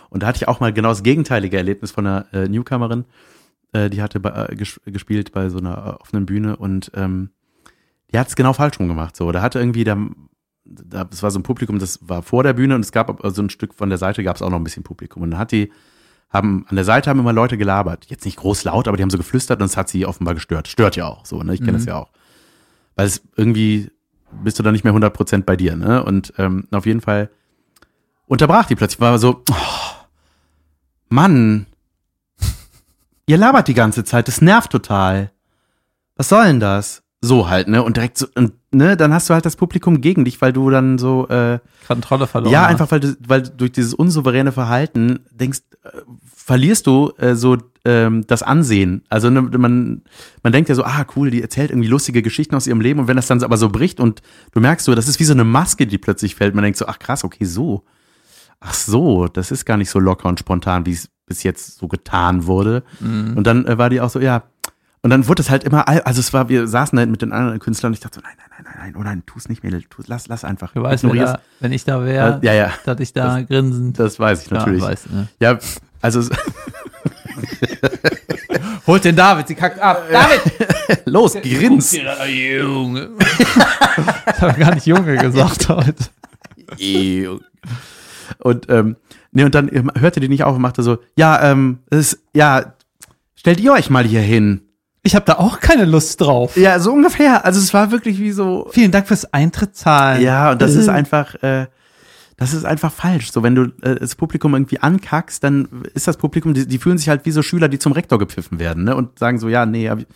[0.10, 3.06] Und da hatte ich auch mal genau das gegenteilige Erlebnis von einer äh, Newcomerin.
[3.72, 7.30] Äh, die hatte bei, äh, ges gespielt bei so einer äh, offenen Bühne und ähm,
[8.12, 9.16] die hat es genau falsch rum gemacht.
[9.16, 9.98] So, da hatte irgendwie da,
[10.66, 13.49] das war so ein Publikum, das war vor der Bühne und es gab so ein
[13.49, 15.22] Stück von der Seite gab es auch noch ein bisschen Publikum.
[15.24, 15.72] Und dann hat die,
[16.30, 18.05] haben an der Seite haben immer Leute gelabert.
[18.07, 20.68] Jetzt nicht groß laut, aber die haben so geflüstert und es hat sie offenbar gestört.
[20.68, 21.53] Stört ja auch so, ne?
[21.53, 22.11] Ich kenne das ja auch.
[22.95, 23.91] Weil es irgendwie
[24.43, 26.03] bist du dann nicht mehr 100% bei dir, ne?
[26.03, 27.30] Und ähm, auf jeden Fall
[28.26, 28.99] unterbrach die plötzlich.
[28.99, 30.05] War so, oh,
[31.09, 31.68] Mann,
[33.28, 35.32] ihr labert die ganze Zeit, das nervt total.
[36.16, 37.03] Was soll denn das?
[37.26, 37.82] So halt, ne?
[37.82, 40.70] Und direkt so, und, ne, dann hast du halt das Publikum gegen dich, weil du
[40.70, 42.52] dann so, äh, Kontrolle verloren.
[42.52, 46.02] ja, einfach weil du, weil du durch dieses unsouveräne Verhalten denkst, äh,
[46.36, 49.04] verlierst du äh, so ähm, das Ansehen.
[49.08, 50.02] Also ne, man,
[50.44, 53.08] man denkt ja so, ah cool, die erzählt irgendwie lustige Geschichten aus ihrem Leben und
[53.08, 54.22] wenn das dann aber so bricht und
[54.52, 56.88] du merkst so, das ist wie so eine Maske, die plötzlich fällt, man denkt so,
[56.88, 57.86] ach krass, okay, so.
[58.60, 61.88] Ach so, das ist gar nicht so locker und spontan, wie es bis jetzt so
[61.88, 62.84] getan wurde.
[63.00, 63.38] Mhm.
[63.38, 64.44] Und dann äh, war die auch so, ja.
[65.04, 67.60] Und dann wurde es halt immer, also es war, wir saßen halt mit den anderen
[67.60, 69.62] Künstlern und ich dachte so, nein, nein, nein, nein, nein, oh nein, tu es nicht,
[69.62, 70.72] Mädel, tu, lass, lass einfach.
[70.74, 73.99] Du weißt, wenn, da, wenn ich da wäre, Äh, ja, ja, dass ich da grinsend.
[73.99, 74.82] das weiß ich natürlich.
[74.82, 75.28] Ja, weißt, du, ne?
[75.41, 75.60] Ja,
[76.01, 76.30] also es-
[78.88, 80.04] Holt den David, sie kackt ab.
[80.12, 80.41] David!
[81.06, 81.91] los, grins.
[81.93, 83.10] Junge.
[83.39, 85.95] ich habe gar nicht Junge gesagt heute.
[88.39, 88.95] Und ähm,
[89.32, 92.74] nee, und dann hörte die nicht auf und machte so, ja, ähm, es ist, ja,
[93.36, 94.62] stellt ihr euch mal hier hin.
[95.04, 96.56] Ich habe da auch keine Lust drauf.
[96.56, 97.45] Ja, so ungefähr.
[97.45, 98.70] Also es war wirklich wie so.
[98.72, 100.22] Vielen Dank fürs Eintritt zahlen.
[100.22, 101.68] Ja, und das ist einfach, äh,
[102.38, 103.32] das ist einfach falsch.
[103.32, 106.97] So, wenn du äh, das Publikum irgendwie ankackst, dann ist das Publikum, die, die fühlen
[106.97, 108.95] sich halt wie so Schüler, die zum Rektor gepfiffen werden, ne?
[108.95, 110.08] Und sagen so, ja, nee, hab ich,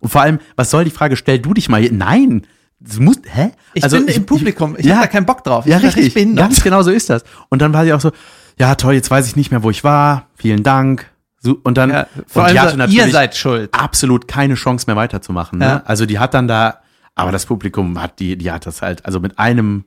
[0.00, 1.92] und vor allem, was soll die Frage, stell du dich mal hier?
[1.92, 2.46] Nein!
[2.78, 3.52] Du musst, hä?
[3.72, 4.76] Ich bin im Publikum.
[4.76, 5.64] Ich ja, hab da keinen Bock drauf.
[5.64, 6.12] Ich ja, richtig.
[6.12, 6.48] behindert.
[6.48, 7.24] Ganz genau so ist das.
[7.48, 8.12] Und dann war sie auch so,
[8.58, 10.26] ja, toll, jetzt weiß ich nicht mehr, wo ich war.
[10.36, 11.10] Vielen Dank.
[11.44, 13.68] So, und dann, Ja, vor und die allem, ihr seid schuld.
[13.72, 15.58] absolut keine Chance mehr weiterzumachen.
[15.58, 15.64] Ne?
[15.66, 15.82] Ja.
[15.84, 16.78] Also die hat dann da,
[17.14, 19.84] aber das Publikum hat die, die hat das halt, also mit einem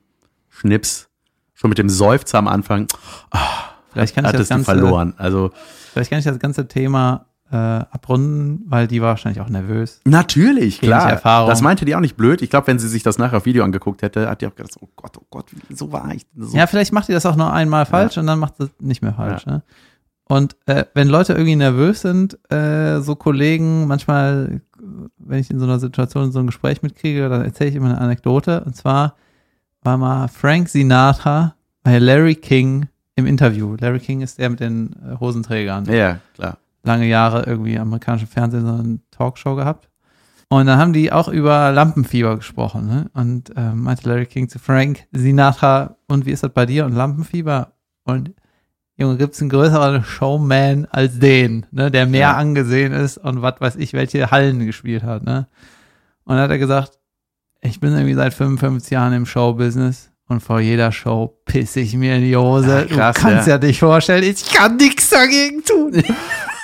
[0.49, 1.09] Schnips,
[1.55, 2.87] schon mit dem Seufzer am Anfang,
[3.93, 5.13] Vielleicht kann ich hat das es die ganze, verloren.
[5.17, 5.51] Also
[5.93, 10.01] vielleicht kann ich das ganze Thema äh, abrunden, weil die war wahrscheinlich auch nervös.
[10.05, 11.09] natürlich, klar.
[11.09, 11.49] Erfahrung.
[11.49, 12.41] Das meinte die auch nicht blöd.
[12.43, 14.75] Ich glaube, wenn sie sich das nachher auf Video angeguckt hätte, hat die auch gedacht,
[14.81, 16.27] oh Gott, oh Gott, so war ich.
[16.37, 16.55] So.
[16.55, 19.13] Ja, vielleicht macht ihr das auch nur einmal falsch und dann macht es nicht mehr
[19.13, 19.45] falsch.
[19.47, 19.63] Ne?
[20.29, 24.61] Und äh, wenn Leute irgendwie nervös sind, äh, so Kollegen, manchmal,
[25.17, 28.01] wenn ich in so einer Situation so ein Gespräch mitkriege, dann erzähle ich immer eine
[28.01, 28.63] Anekdote.
[28.65, 29.15] Und zwar
[29.83, 33.77] war mal Frank Sinatra bei Larry King im Interview.
[33.79, 35.85] Larry King ist der mit den äh, Hosenträgern.
[35.85, 36.57] ja, klar.
[36.83, 39.89] lange Jahre irgendwie amerikanischen Fernsehen so eine Talkshow gehabt.
[40.49, 42.87] Und dann haben die auch über Lampenfieber gesprochen.
[42.87, 43.09] Ne?
[43.13, 46.93] Und äh, meinte Larry King zu Frank Sinatra, und wie ist das bei dir und
[46.93, 47.73] Lampenfieber?
[48.03, 48.33] Und
[48.97, 51.91] Junge, gibt's einen größeren Showman als den, ne?
[51.91, 52.33] der mehr Ja.
[52.33, 55.23] angesehen ist und was weiß ich, welche Hallen gespielt hat.
[55.23, 55.47] Ne?
[56.25, 56.97] Und dann hat er gesagt,
[57.61, 62.15] ich bin irgendwie seit 55 Jahren im Showbusiness und vor jeder Show pisse ich mir
[62.15, 62.87] in die Hose.
[62.89, 63.53] Ach, krass, du kannst ja.
[63.53, 63.57] ja.
[63.59, 66.03] dich vorstellen, ich kann nichts dagegen tun.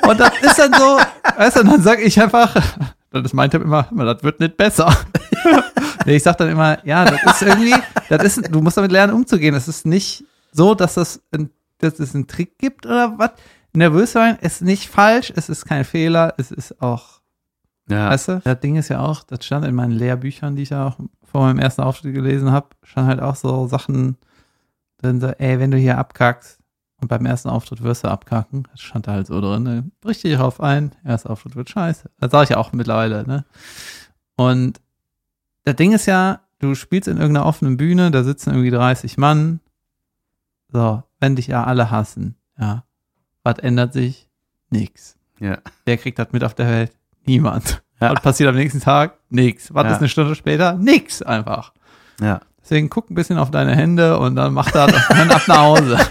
[0.04, 0.98] Und das ist dann so,
[1.38, 2.54] weißt du, dann sag ich einfach,
[3.12, 4.94] das meinte immer, das wird nicht besser.
[6.06, 7.74] nee, ich sag dann immer, ja, das ist irgendwie,
[8.10, 9.56] das ist, du musst damit lernen, umzugehen.
[9.56, 11.50] Es ist nicht so, dass das ein,
[11.84, 13.32] dass es einen Trick gibt oder was.
[13.74, 17.22] Nervös sein ist nicht falsch, es ist kein Fehler, es ist auch,
[17.90, 18.10] Ja.
[18.10, 20.88] weißt du, das Ding ist ja auch, das stand in meinen Lehrbüchern, die ich ja
[20.88, 24.18] auch vor meinem ersten Auftritt gelesen habe, stand halt auch so Sachen
[25.00, 26.60] drin, so, ey, wenn du hier abkackst,
[27.02, 28.66] und beim ersten Auftritt wirst du abkacken.
[28.72, 29.64] Das stand da halt so drin.
[29.64, 29.92] Ne?
[30.00, 30.94] Brich dich drauf ein.
[31.04, 32.10] Erster Auftritt wird scheiße.
[32.18, 33.28] Das sage ich ja auch mittlerweile.
[33.28, 33.44] Ne?
[34.38, 34.80] Und
[35.66, 39.60] das Ding ist ja, du spielst in irgendeiner offenen Bühne, da sitzen irgendwie 30 Mann.
[40.72, 42.84] So, wenn dich ja alle hassen, ja,
[43.44, 44.28] was ändert sich?
[44.70, 45.16] Nix.
[45.40, 45.58] ja.
[45.86, 46.92] Wer kriegt das mit auf der Welt?
[47.26, 47.82] Niemand.
[48.02, 48.12] Ja.
[48.14, 49.18] Was passiert am nächsten Tag?
[49.30, 49.74] Nix.
[49.74, 49.92] Was Ja.
[49.94, 50.74] ist eine Stunde später?
[50.74, 51.72] Nix einfach.
[52.20, 52.42] Ja.
[52.62, 55.58] Deswegen guck ein bisschen auf deine Hände und dann mach das und dann ab nach
[55.58, 55.98] Hause.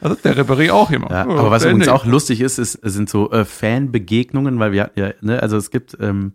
[0.00, 1.10] Das ist der Referee auch immer.
[1.10, 1.88] Ja, Oh, aber was beendet.
[1.88, 5.70] übrigens auch lustig ist, ist sind so äh, Fanbegegnungen, weil wir ja, ne, also es
[5.72, 6.34] gibt ähm,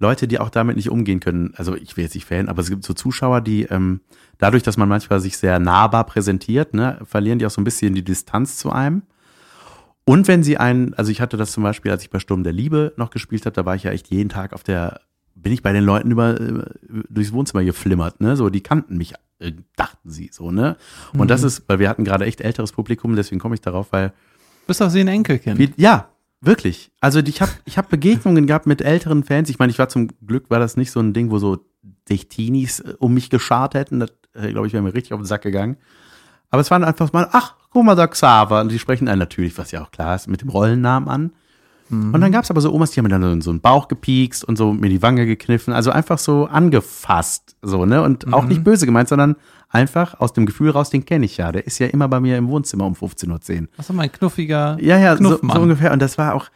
[0.00, 1.52] Leute, die auch damit nicht umgehen können.
[1.56, 4.00] Also ich will jetzt nicht Fan, aber es gibt so Zuschauer, die ähm,
[4.38, 7.94] dadurch, dass man manchmal sich sehr nahbar präsentiert, ne, verlieren die auch so ein bisschen
[7.94, 9.02] die Distanz zu einem.
[10.04, 12.52] Und wenn sie einen, also ich hatte das zum Beispiel, als ich bei Sturm der
[12.54, 15.02] Liebe noch gespielt habe, da war ich ja echt jeden Tag auf der,
[15.34, 16.64] bin ich bei den Leuten über äh,
[17.10, 18.36] durchs Wohnzimmer geflimmert, ne?
[18.36, 20.76] So, die kannten mich, äh, dachten sie so, ne?
[21.16, 24.12] Und das ist, weil wir hatten gerade echt älteres Publikum, deswegen komme ich darauf, weil
[24.66, 25.58] Bist doch sie ein Enkelkind.
[25.58, 26.08] wie, ja,
[26.40, 26.90] wirklich.
[27.00, 29.48] Also ich habe ich hab Begegnungen gehabt mit älteren Fans.
[29.50, 31.58] Ich meine, ich war zum Glück, war das nicht so ein Ding, wo so
[32.08, 34.00] sich Teenies äh, um mich geschart hätten.
[34.00, 35.76] Das, äh, glaube ich, wäre mir richtig auf den Sack gegangen.
[36.50, 38.60] Aber es waren einfach mal, ach, guck mal, da Xaver.
[38.60, 41.32] Und die sprechen einen natürlich, was ja auch klar ist, mit dem Rollennamen an.
[41.88, 42.14] Mhm.
[42.14, 43.86] Und dann gab es aber so Omas, die haben mir dann so, so einen Bauch
[43.88, 45.72] gepiekst und so mir die Wange gekniffen.
[45.72, 47.56] Also einfach so angefasst.
[47.62, 48.02] So, ne?
[48.02, 48.48] Und auch Mhm.
[48.48, 49.36] nicht böse gemeint, sondern
[49.70, 51.50] einfach aus dem Gefühl raus, den kenne ich ja.
[51.52, 53.68] Der ist ja immer bei mir im Wohnzimmer um 15.10 Uhr.
[53.78, 55.92] Ist mein knuffiger Ja, ja, so, so ungefähr.
[55.92, 56.48] Und das war auch,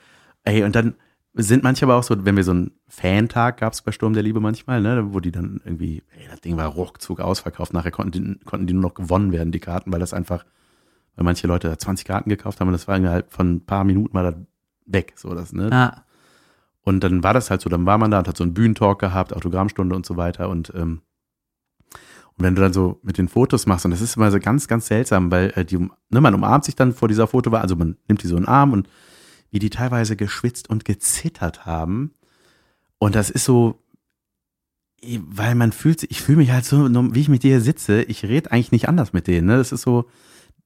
[0.44, 0.94] ey, und dann
[1.36, 4.22] sind manche aber auch so, wenn wir so einen Fantag gab es bei Sturm der
[4.22, 7.72] Liebe manchmal, ne, wo die dann irgendwie, ey, das Ding war ruckzuck ausverkauft.
[7.72, 10.44] Nachher konnten die, konnten die nur noch gewonnen werden, die Karten, weil das einfach,
[11.16, 13.84] weil manche Leute da 20 Karten gekauft haben und das war innerhalb von ein paar
[13.84, 14.38] Minuten mal da
[14.86, 15.70] weg, so das, ne.
[15.72, 16.04] Ah,
[16.82, 18.98] Und dann war das halt so, dann war man da und hat so einen Bühnentalk
[19.00, 21.00] gehabt, Autogrammstunde und so weiter und ähm,
[22.36, 24.66] und wenn du dann so mit den Fotos machst, und das ist immer so ganz,
[24.66, 27.96] ganz seltsam, weil äh, die, ne, man umarmt sich dann vor dieser Fotowahl, also man
[28.08, 28.88] nimmt die so in den Arm und
[29.50, 32.10] wie die teilweise geschwitzt und gezittert haben.
[32.98, 33.78] Und das ist so,
[35.28, 38.24] weil man fühlt sich, ich fühle mich halt so, wie ich mit dir sitze, ich
[38.24, 39.46] rede eigentlich nicht anders mit denen.
[39.46, 39.56] Ne?
[39.56, 40.06] Das ist so,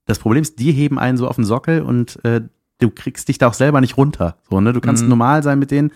[0.07, 2.43] das Problem ist, die heben einen so auf den Sockel und äh,
[2.79, 4.39] du kriegst dich da auch selber nicht runter.
[4.49, 4.73] So, ne?
[4.73, 5.09] Du kannst Mhm.
[5.11, 5.91] normal sein mit denen.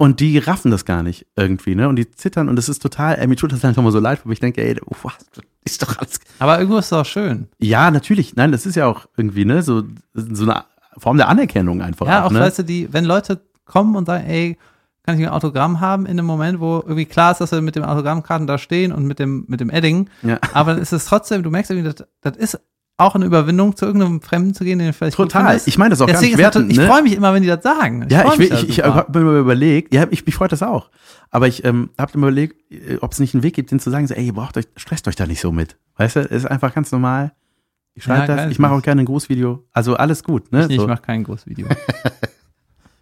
[0.00, 1.86] Und die raffen das gar nicht irgendwie, ne?
[1.86, 4.22] Und die zittern und es ist total, ey, mir tut das einfach mal so leid,
[4.24, 5.12] weil ich denke, ey, was,
[5.62, 6.20] ist doch alles.
[6.38, 7.48] aber irgendwo ist es auch schön.
[7.58, 8.34] Ja, natürlich.
[8.34, 9.82] Nein, das ist ja auch irgendwie, ne, so,
[10.14, 10.64] so eine
[10.96, 12.06] Form der Anerkennung einfach.
[12.06, 12.40] Ja, auch, ne?
[12.40, 14.56] weißt du, die, wenn Leute kommen und sagen, ey,
[15.04, 17.76] kann ich ein Autogramm haben in einem Moment, wo irgendwie klar ist, dass wir mit
[17.76, 20.08] dem Autogrammkarten da stehen und mit dem, mit dem Edding.
[20.22, 20.38] Ja.
[20.54, 22.60] Aber dann ist es trotzdem, du merkst irgendwie, das, das ist
[23.00, 25.60] auch eine Überwindung, zu irgendeinem Fremden zu gehen, den vielleicht Total.
[25.64, 26.86] Ich meine das auch Deswegen gar nicht wertend, ich ne?
[26.86, 28.06] freue mich immer, wenn die das sagen.
[28.10, 30.62] Ja, freu ich, will, da ich, ich habe mir überlegt, ja, ich, mich freut das
[30.62, 30.90] auch.
[31.30, 33.90] Aber ich ähm, habe mir überlegt, äh, ob es nicht einen Weg gibt, denen zu
[33.90, 35.76] sagen, so, ey, ihr braucht euch, stresst euch da nicht so mit.
[35.96, 37.32] Weißt du, ist einfach ganz normal.
[37.94, 39.64] Ich schreibe Ja, das, ich mache auch gerne ein Großvideo.
[39.72, 40.66] Also alles gut, ne?
[40.68, 40.82] ich, so.
[40.82, 41.66] ich mache kein Großvideo.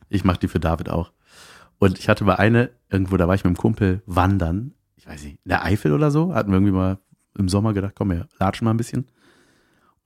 [0.08, 1.12] Ich mache die für David auch.
[1.78, 4.72] Und ich hatte mal eine, irgendwo, da war ich mit einem Kumpel wandern.
[4.96, 6.34] Ich weiß nicht, in der Eifel oder so.
[6.34, 6.98] Hatten wir irgendwie mal
[7.36, 9.06] im Sommer gedacht, komm, wir latschen mal ein bisschen.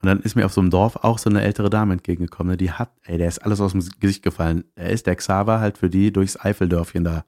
[0.03, 2.51] Und dann ist mir auf so einem Dorf auch so eine ältere Dame entgegengekommen.
[2.51, 4.65] ne, Die hat, ey, der ist alles aus dem Gesicht gefallen.
[4.75, 7.23] Er ist der Xaver halt für die durchs Eifeldörfchen da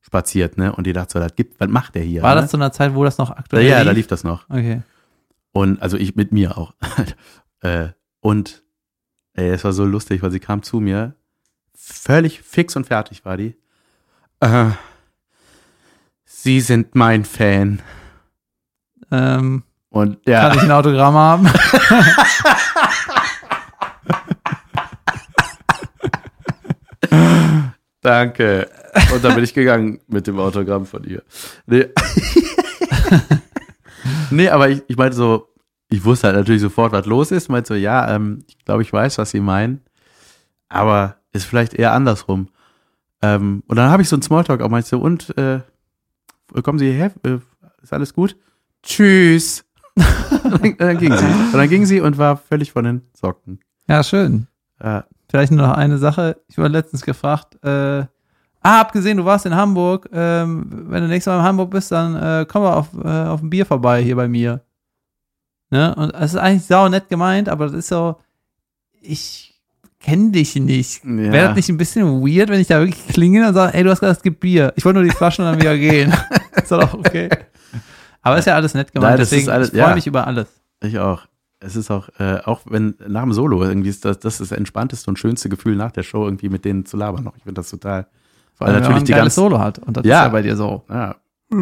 [0.00, 0.74] spaziert, ne?
[0.74, 2.22] Und die dachte so, das gibt, was macht der hier?
[2.22, 2.40] War ne?
[2.40, 4.48] das zu einer Zeit, wo das noch Ja, aktuell ja, da lief das noch.
[4.48, 4.80] Okay.
[5.52, 6.72] Und also ich mit mir auch.
[7.60, 7.88] äh,
[8.20, 8.64] und
[9.34, 11.16] ey, es war so lustig, weil sie kam zu mir,
[11.74, 13.54] völlig fix und fertig war die.
[14.40, 14.70] Äh,
[16.24, 17.82] sie sind mein Fan.
[19.10, 19.62] Ähm,
[19.94, 21.48] Und Kann ja, ich ein Autogramm haben?
[28.02, 28.68] danke.
[29.14, 31.22] Und dann bin ich gegangen mit dem Autogramm von ihr.
[31.66, 31.86] Nee,
[34.30, 35.46] nee aber ich, ich meinte so,
[35.88, 37.48] ich wusste halt natürlich sofort, was los ist.
[37.48, 39.80] Meinte so, ja, ähm, ich glaube, ich weiß, was sie meinen.
[40.68, 42.48] Aber ist vielleicht eher andersrum.
[43.22, 45.60] Ähm, und dann habe ich so einen Smalltalk auch meinte so, und äh,
[46.64, 47.12] kommen Sie hierher?
[47.22, 47.38] Äh,
[47.80, 48.36] ist alles gut?
[48.82, 49.64] Tschüss.
[49.96, 51.24] Und dann, dann ging sie.
[51.24, 53.60] Und dann ging sie und war völlig von den Socken.
[53.88, 54.46] Ja, schön.
[54.80, 55.02] Äh,
[55.34, 56.36] Vielleicht nur noch eine Sache.
[56.46, 58.08] Ich wurde letztens gefragt, äh, ah,
[58.62, 60.08] hab gesehen, du warst in Hamburg.
[60.12, 63.42] Ähm, wenn du nächstes Mal in Hamburg bist, dann äh, komm mal auf, äh, auf
[63.42, 64.60] ein Bier vorbei hier bei mir.
[65.70, 65.92] Ne?
[65.96, 68.16] Und es ist eigentlich sau nett gemeint, aber das ist so,
[69.00, 69.60] ich
[69.98, 71.04] kenne dich nicht.
[71.04, 71.32] Ja.
[71.32, 73.90] Wäre das nicht ein bisschen weird, wenn ich da wirklich klingel und sage, ey, du
[73.90, 74.72] hast gesagt, es gibt Bier.
[74.76, 76.14] Ich wollte nur die Flaschen und dann wieder gehen.
[76.54, 77.28] ist doch okay.
[78.24, 79.94] Aber ist ja alles nett gemeint, Nein, deswegen alles- ich freue ja.
[79.94, 80.48] mich über alles.
[80.82, 81.22] Ich auch.
[81.60, 84.58] Es ist auch, äh, auch wenn nach dem Solo irgendwie ist das, das ist das
[84.58, 87.36] entspannteste und schönste Gefühl nach der Show irgendwie mit denen zu labern noch.
[87.36, 88.06] Ich finde das total.
[88.54, 89.78] Vor allem, Weil wenn man natürlich die ganze- Solo hat.
[89.78, 90.20] Und das Ja.
[90.20, 90.84] ist ja bei dir so.
[90.90, 91.14] Ja,
[91.50, 91.56] Ich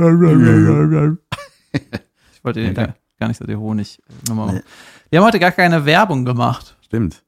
[2.45, 2.95] wollte dir Ja.
[3.19, 4.57] gar, nicht so die Honig Nummer machen.
[4.57, 4.63] Nee.
[5.11, 6.77] Wir haben heute gar keine Werbung gemacht.
[6.83, 7.23] stimmt.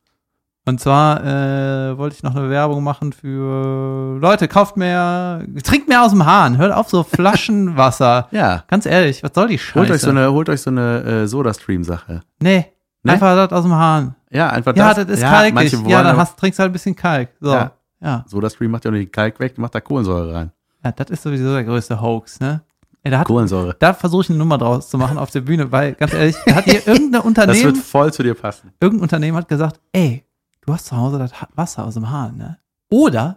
[0.66, 6.02] Und zwar äh, wollte ich noch eine Werbung machen für Leute, kauft mehr, trinkt mehr
[6.02, 8.28] aus dem Hahn, hört auf so Flaschenwasser.
[8.32, 8.64] Ja.
[8.68, 9.78] Ganz ehrlich, was soll die Scheiße?
[9.78, 12.22] Holt euch so eine, holt euch so eine äh, Soda-Stream-Sache.
[12.40, 12.66] nee,
[13.06, 13.12] Nee?
[13.12, 14.14] einfach das aus dem Hahn.
[14.30, 15.04] Ja, einfach Ja, das.
[15.06, 15.74] das ist ja, kalkig.
[15.86, 17.28] Ja, dann hast, trinkst halt ein bisschen Kalk.
[17.40, 17.72] So, Ja.
[18.00, 18.24] ja.
[18.26, 20.52] Soda-Stream macht ja nicht den Kalk weg, macht da Kohlensäure rein.
[20.82, 22.62] Ja, das ist sowieso der größte Hoax, ne?
[23.02, 23.76] Ey, da hat, Kohlensäure.
[23.78, 26.54] da versuche ich eine Nummer draus zu machen auf der Bühne, weil, ganz ehrlich, da
[26.54, 28.72] hat hier irgendein Das Unternehmen wird voll zu dir passen.
[28.80, 30.24] irgendein Unternehmen hat gesagt, ey,
[30.64, 32.58] du hast zu Hause das Wasser aus dem Hahn, ne?
[32.90, 33.36] Oder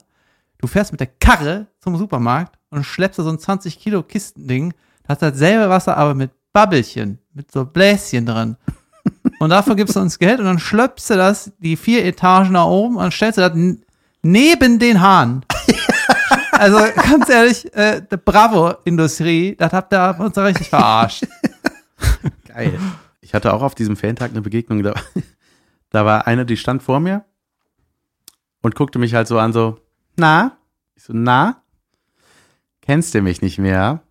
[0.57, 4.73] du fährst mit der Karre zum Supermarkt und schleppst da so ein 20 Kilo Kistending,
[5.03, 8.57] das hat dasselbe Wasser, aber mit Babbelchen, mit so Bläschen drin.
[9.39, 12.65] Und dafür gibst du uns Geld und dann schlöpfst du das die vier Etagen nach
[12.65, 13.53] oben und stellst du das
[14.23, 15.45] neben den Hahn.
[16.51, 21.27] Also ganz ehrlich, äh, Bravo-Industrie, das habt ihr uns richtig verarscht.
[22.47, 22.79] Geil.
[23.21, 24.95] Ich hatte auch auf diesem Fantag eine Begegnung, da,
[25.89, 27.25] da war eine, die stand vor mir
[28.61, 29.79] und guckte mich halt so an, so,
[30.15, 30.57] na?
[30.95, 31.61] Ich so, na?
[32.81, 34.01] Kennst du mich nicht mehr?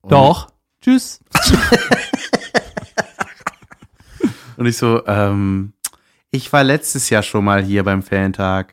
[0.00, 0.50] Und, Doch.
[0.80, 1.20] Tschüss.
[4.56, 5.72] Und ich so, ähm,
[6.32, 8.72] ich war letztes Jahr schon mal hier beim Fantag.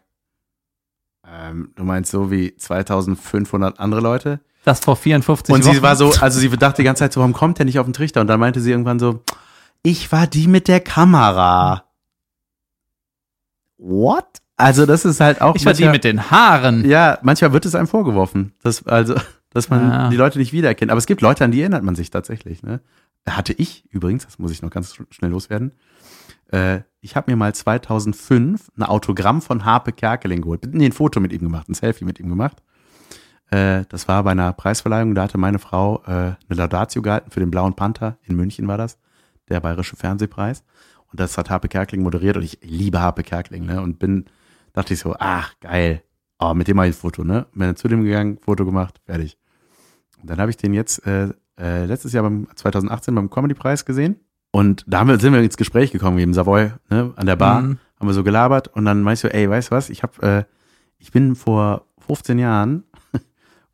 [1.23, 4.39] Äh, Ähm, du meinst so wie 2500 andere Leute?
[4.63, 5.73] Das vor 54 Und Wochen.
[5.75, 7.85] sie war so, also sie dachte die ganze Zeit so, warum kommt der nicht auf
[7.85, 8.21] den Trichter?
[8.21, 9.23] Und dann meinte sie irgendwann so,
[9.83, 11.84] ich war die mit der Kamera.
[13.77, 14.25] What?
[14.57, 16.85] Also das ist halt auch ich war die mit den Haaren.
[16.87, 19.15] Ja, manchmal wird es einem vorgeworfen, dass, also,
[19.51, 20.09] dass man Ja.
[20.09, 20.91] die Leute nicht wiedererkennt.
[20.91, 22.63] Aber es gibt Leute, an die erinnert man sich tatsächlich.
[22.63, 22.79] Ne?
[23.27, 25.73] Hatte ich übrigens, das muss ich noch ganz sch- schnell loswerden.
[26.51, 30.61] Äh, ich habe mir mal 2005 ein Autogramm von Harpe Kerkeling geholt.
[30.71, 32.61] Nee, ein Foto mit ihm gemacht, ein Selfie mit ihm gemacht.
[33.51, 37.39] Äh, das war bei einer Preisverleihung, da hatte meine Frau äh, eine Laudatio gehalten für
[37.41, 38.17] den Blauen Panther.
[38.23, 38.97] In München war das,
[39.49, 40.63] der Bayerische Fernsehpreis.
[41.15, 43.81] Und das hat Harpe Kerkeling moderiert und ich liebe Harpe Kerkeling, ne?
[43.81, 44.25] Und bin,
[44.73, 46.01] dachte ich so, ach, geil.
[46.39, 47.45] Oh, mit dem mache ich ein Foto, ne?
[47.53, 49.37] Bin dann zu dem gegangen, Foto gemacht, fertig.
[50.21, 54.17] Und dann habe ich den jetzt äh, äh, letztes Jahr beim 2018 beim Comedy-Preis gesehen.
[54.51, 57.61] Und da haben wir, sind wir ins Gespräch gekommen, im Savoy, ne, an der Bar,
[57.61, 57.77] Mhm.
[57.97, 60.43] haben wir so gelabert und dann meinst du, ey, weißt du was, ich habe, äh,
[60.97, 62.83] ich bin vor 15 Jahren,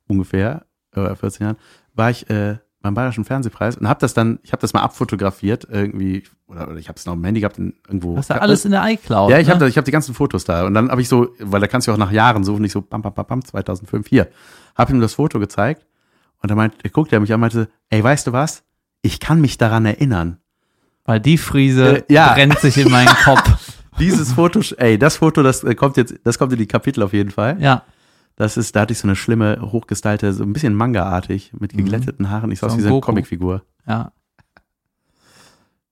[0.08, 1.58] ungefähr, äh, 14 Jahren,
[1.96, 5.68] war ich äh, beim Bayerischen Fernsehpreis und habe das dann, ich habe das mal abfotografiert,
[5.70, 8.18] irgendwie, oder, oder ich habe es noch im Handy gehabt, in, irgendwo.
[8.18, 9.30] Hast du alles in der iCloud?
[9.30, 9.54] Ja, ich ne?
[9.54, 10.66] habe ich hab die ganzen Fotos da.
[10.66, 12.82] Und dann habe ich so, weil da kannst du auch nach Jahren suchen, nicht so,
[12.82, 14.28] bam, bam, bam, bam, 2005, hier.
[14.76, 15.86] Hab ihm das Foto gezeigt
[16.42, 18.64] und dann meint, er guckte er mich an und meinte, ey, weißt du was?
[19.04, 20.38] Ich kann mich daran erinnern.
[21.06, 22.34] Weil die Friese Äh, ja.
[22.34, 23.76] brennt sich in meinen Kopf.
[24.00, 27.14] Dieses Foto, ey, das Foto, das äh, kommt jetzt, das kommt in die Kapitel auf
[27.14, 27.58] jeden Fall.
[27.60, 27.84] Ja.
[28.36, 32.30] Das ist, da hatte ich so eine schlimme, hochgestylte, so ein bisschen Manga-artig, mit geglätteten
[32.30, 32.52] Haaren.
[32.52, 32.72] Ich sah Mhm.
[32.72, 33.02] So aus wie so eine.
[33.02, 33.64] Comicfigur.
[33.88, 34.12] Ja.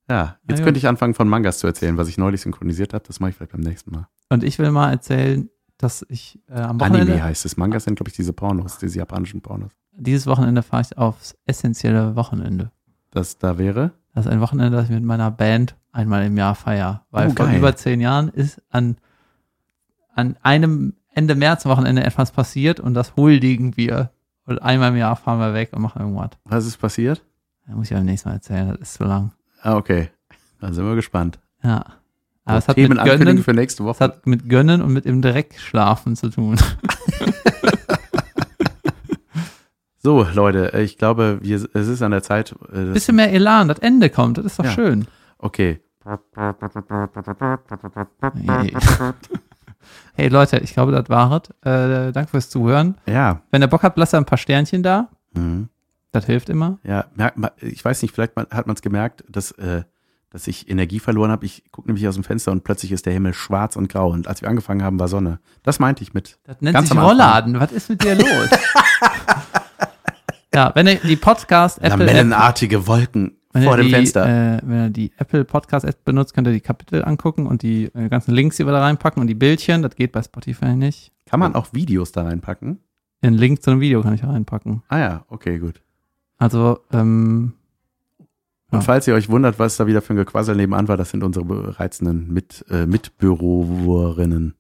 [0.10, 3.04] Ja, jetzt Ja, könnte ich anfangen von Mangas zu erzählen, was ich neulich synchronisiert habe.
[3.06, 4.08] Das mache ich vielleicht beim nächsten Mal.
[4.30, 7.58] Und ich will mal erzählen, dass ich äh, am Wochenende, Anime heißt es.
[7.58, 9.72] Mangas sind, glaube ich, diese Pornos, diese japanischen Pornos.
[9.96, 12.72] dieses Wochenende fahre ich aufs essentielle Wochenende.
[13.12, 13.92] Das da wäre.
[14.16, 17.06] Das ist ein Wochenende, das ich mit meiner Band einmal im Jahr feiere.
[17.12, 18.98] Weil Oh, vor über zehn Jahren ist an,
[20.16, 24.12] an einem Ende März Wochenende etwas passiert und das huldigen wir.
[24.46, 26.32] Und einmal im Jahr fahren wir weg und machen irgendwas.
[26.46, 27.24] Was ist passiert?
[27.68, 29.32] Da muss ich beim nächsten Mal erzählen, das ist zu lang.
[29.62, 30.10] Ah, okay.
[30.60, 31.40] Dann sind wir gespannt.
[31.64, 31.86] Ja.
[32.46, 34.04] Aber es hat, mit Gönnen, für nächste es Woche.
[34.04, 36.58] hat mit Gönnen und mit im Dreck schlafen zu tun.
[40.02, 42.54] So, Leute, äh, ich glaube, wir, es ist an der Zeit.
[42.72, 44.72] äh, das- Bisschen mehr Elan, das Ende kommt, das ist doch Ja.
[44.72, 45.08] schön.
[45.38, 45.82] Okay.
[48.46, 48.74] Hey.
[50.20, 51.50] Hey Leute, ich glaube, das war's.
[51.62, 52.96] Äh, danke fürs Zuhören.
[53.06, 53.42] Ja.
[53.52, 55.08] Wenn ihr Bock habt, lasst ein paar Sternchen da.
[55.34, 55.70] Mhm.
[56.12, 56.80] Das hilft immer.
[56.84, 59.84] Ja, merkt man, ich weiß nicht, vielleicht hat man es gemerkt, dass, äh,
[60.30, 61.46] dass ich Energie verloren habe.
[61.46, 64.10] Ich gucke nämlich aus dem Fenster und plötzlich ist der Himmel schwarz und grau.
[64.10, 65.40] Und als wir angefangen haben, war Sonne.
[65.64, 66.38] Das meinte ich mit.
[66.44, 66.98] Das nennt sich.
[66.98, 67.58] Rollladen.
[67.60, 68.50] Was ist mit dir los?
[70.54, 74.58] ja, wenn ihr die Podcast Apple App, Lamellenartige Wolken wenn vor dem die, Fenster.
[74.58, 77.86] Äh, wenn ihr die Apple Podcast App benutzt, könnt ihr die Kapitel angucken und die
[77.96, 79.82] äh, ganzen Links, die wir da reinpacken und die Bildchen.
[79.82, 81.12] Das geht bei Spotify nicht.
[81.26, 82.80] Kann man auch Videos da reinpacken?
[83.24, 84.84] Den Link zu einem Video kann ich reinpacken.
[84.88, 85.82] Ah ja, okay, gut.
[86.38, 87.54] Also, ähm,
[88.72, 91.24] Und falls ihr euch wundert, was da wieder für ein Gequassel nebenan war, das sind
[91.24, 94.54] unsere reizenden Mit, äh, Mitbürowerinnen.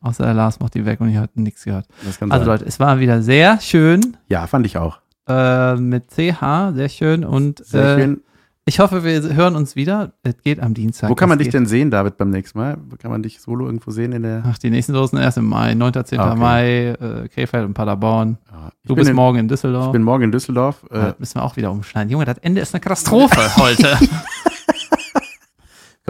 [0.00, 1.86] außer der Lars macht die weg und ich habe nichts gehört.
[2.06, 2.44] Also sein.
[2.44, 5.00] Leute, es war wieder sehr schön Ja, fand ich auch.
[5.30, 8.20] Äh, mit CH, sehr schön und Sehr äh, schön.
[8.64, 10.12] ich hoffe, wir hören uns wieder.
[10.22, 11.08] Es geht am Dienstag.
[11.10, 12.76] Wo kann man dich geht- denn sehen, David, beim nächsten Mal?
[12.88, 14.42] Wo kann man dich solo irgendwo sehen in der.
[14.46, 15.92] Ach, die nächsten Dosen erst im Mai, 9.
[16.04, 16.18] 10.
[16.20, 16.36] Okay.
[16.36, 18.38] Mai, äh, Krefeld und Paderborn.
[18.82, 19.86] Ich Du bist in, morgen in Düsseldorf.
[19.86, 20.84] Ich bin morgen in Düsseldorf.
[20.90, 22.10] Äh, müssen wir auch wieder umschneiden.
[22.10, 23.96] Junge, das Ende ist eine Katastrophe heute.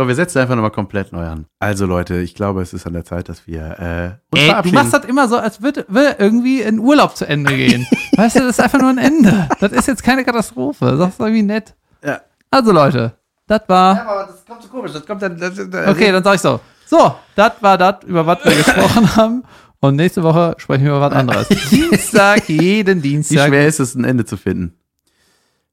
[0.01, 1.47] komm, wir setzen einfach nochmal komplett neu an.
[1.59, 4.73] Also, Leute, ich glaube, es ist an der Zeit, dass wir äh, uns Ey, du
[4.73, 7.87] machst das immer so, als würde, würde irgendwie ein Urlaub zu Ende gehen.
[8.17, 9.49] weißt du, das ist einfach nur ein Ende.
[9.61, 10.97] Das ist jetzt keine Katastrophe.
[10.97, 11.75] Das ist irgendwie nett.
[12.03, 12.21] Ja.
[12.51, 13.13] Also Leute,
[13.47, 14.01] das war.
[14.01, 14.93] aber das kommt so komisch.
[14.93, 15.37] Das kommt dann.
[15.39, 16.61] Das, Okay, dann sag ich so.
[16.87, 19.45] So, das war das, über was wir gesprochen haben.
[19.81, 21.49] Und nächste Woche sprechen wir über was anderes.
[21.71, 23.49] Dienstag, jeden Wie Dienstag.
[23.49, 24.80] schwer ist es, ein Ende zu finden?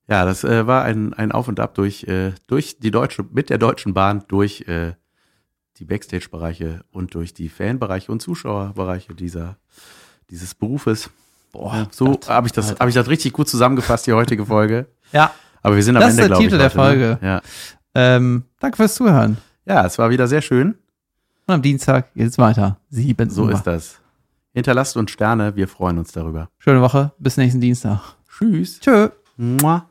[0.08, 3.50] Ja, das äh, war ein, ein Auf und Ab durch, äh, durch die deutsche, mit
[3.50, 4.94] der Deutschen Bahn, durch äh,
[5.78, 9.58] die Backstage-Bereiche und durch die Fanbereiche und Zuschauerbereiche dieser,
[10.30, 11.10] dieses Berufes.
[11.52, 14.88] Boah, so habe ich das, habe ich das richtig gut zusammengefasst, die heutige Folge.
[15.14, 15.32] Ja,
[15.62, 16.50] Aber wir sind am Das ist Ende, der glaube ich.
[16.50, 17.18] Titel der heute, ne?
[17.18, 17.26] Folge.
[17.26, 17.42] Ja.
[17.96, 19.38] ähm, danke fürs Zuhören.
[19.66, 20.76] ja, es war wieder sehr schön.
[21.46, 22.78] Und am Dienstag geht's weiter.
[22.90, 23.54] Sieben So Uhr.
[23.54, 24.00] ist das.
[24.54, 26.50] Hinterlasst uns Sterne, wir freuen uns darüber.
[26.58, 27.14] Schöne Woche.
[27.20, 28.02] Bis nächsten Dienstag.
[28.30, 28.80] Tschüss.
[28.82, 29.10] Tschö.
[29.38, 29.88] Mua.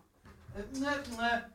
[0.79, 1.46] Нет, нет.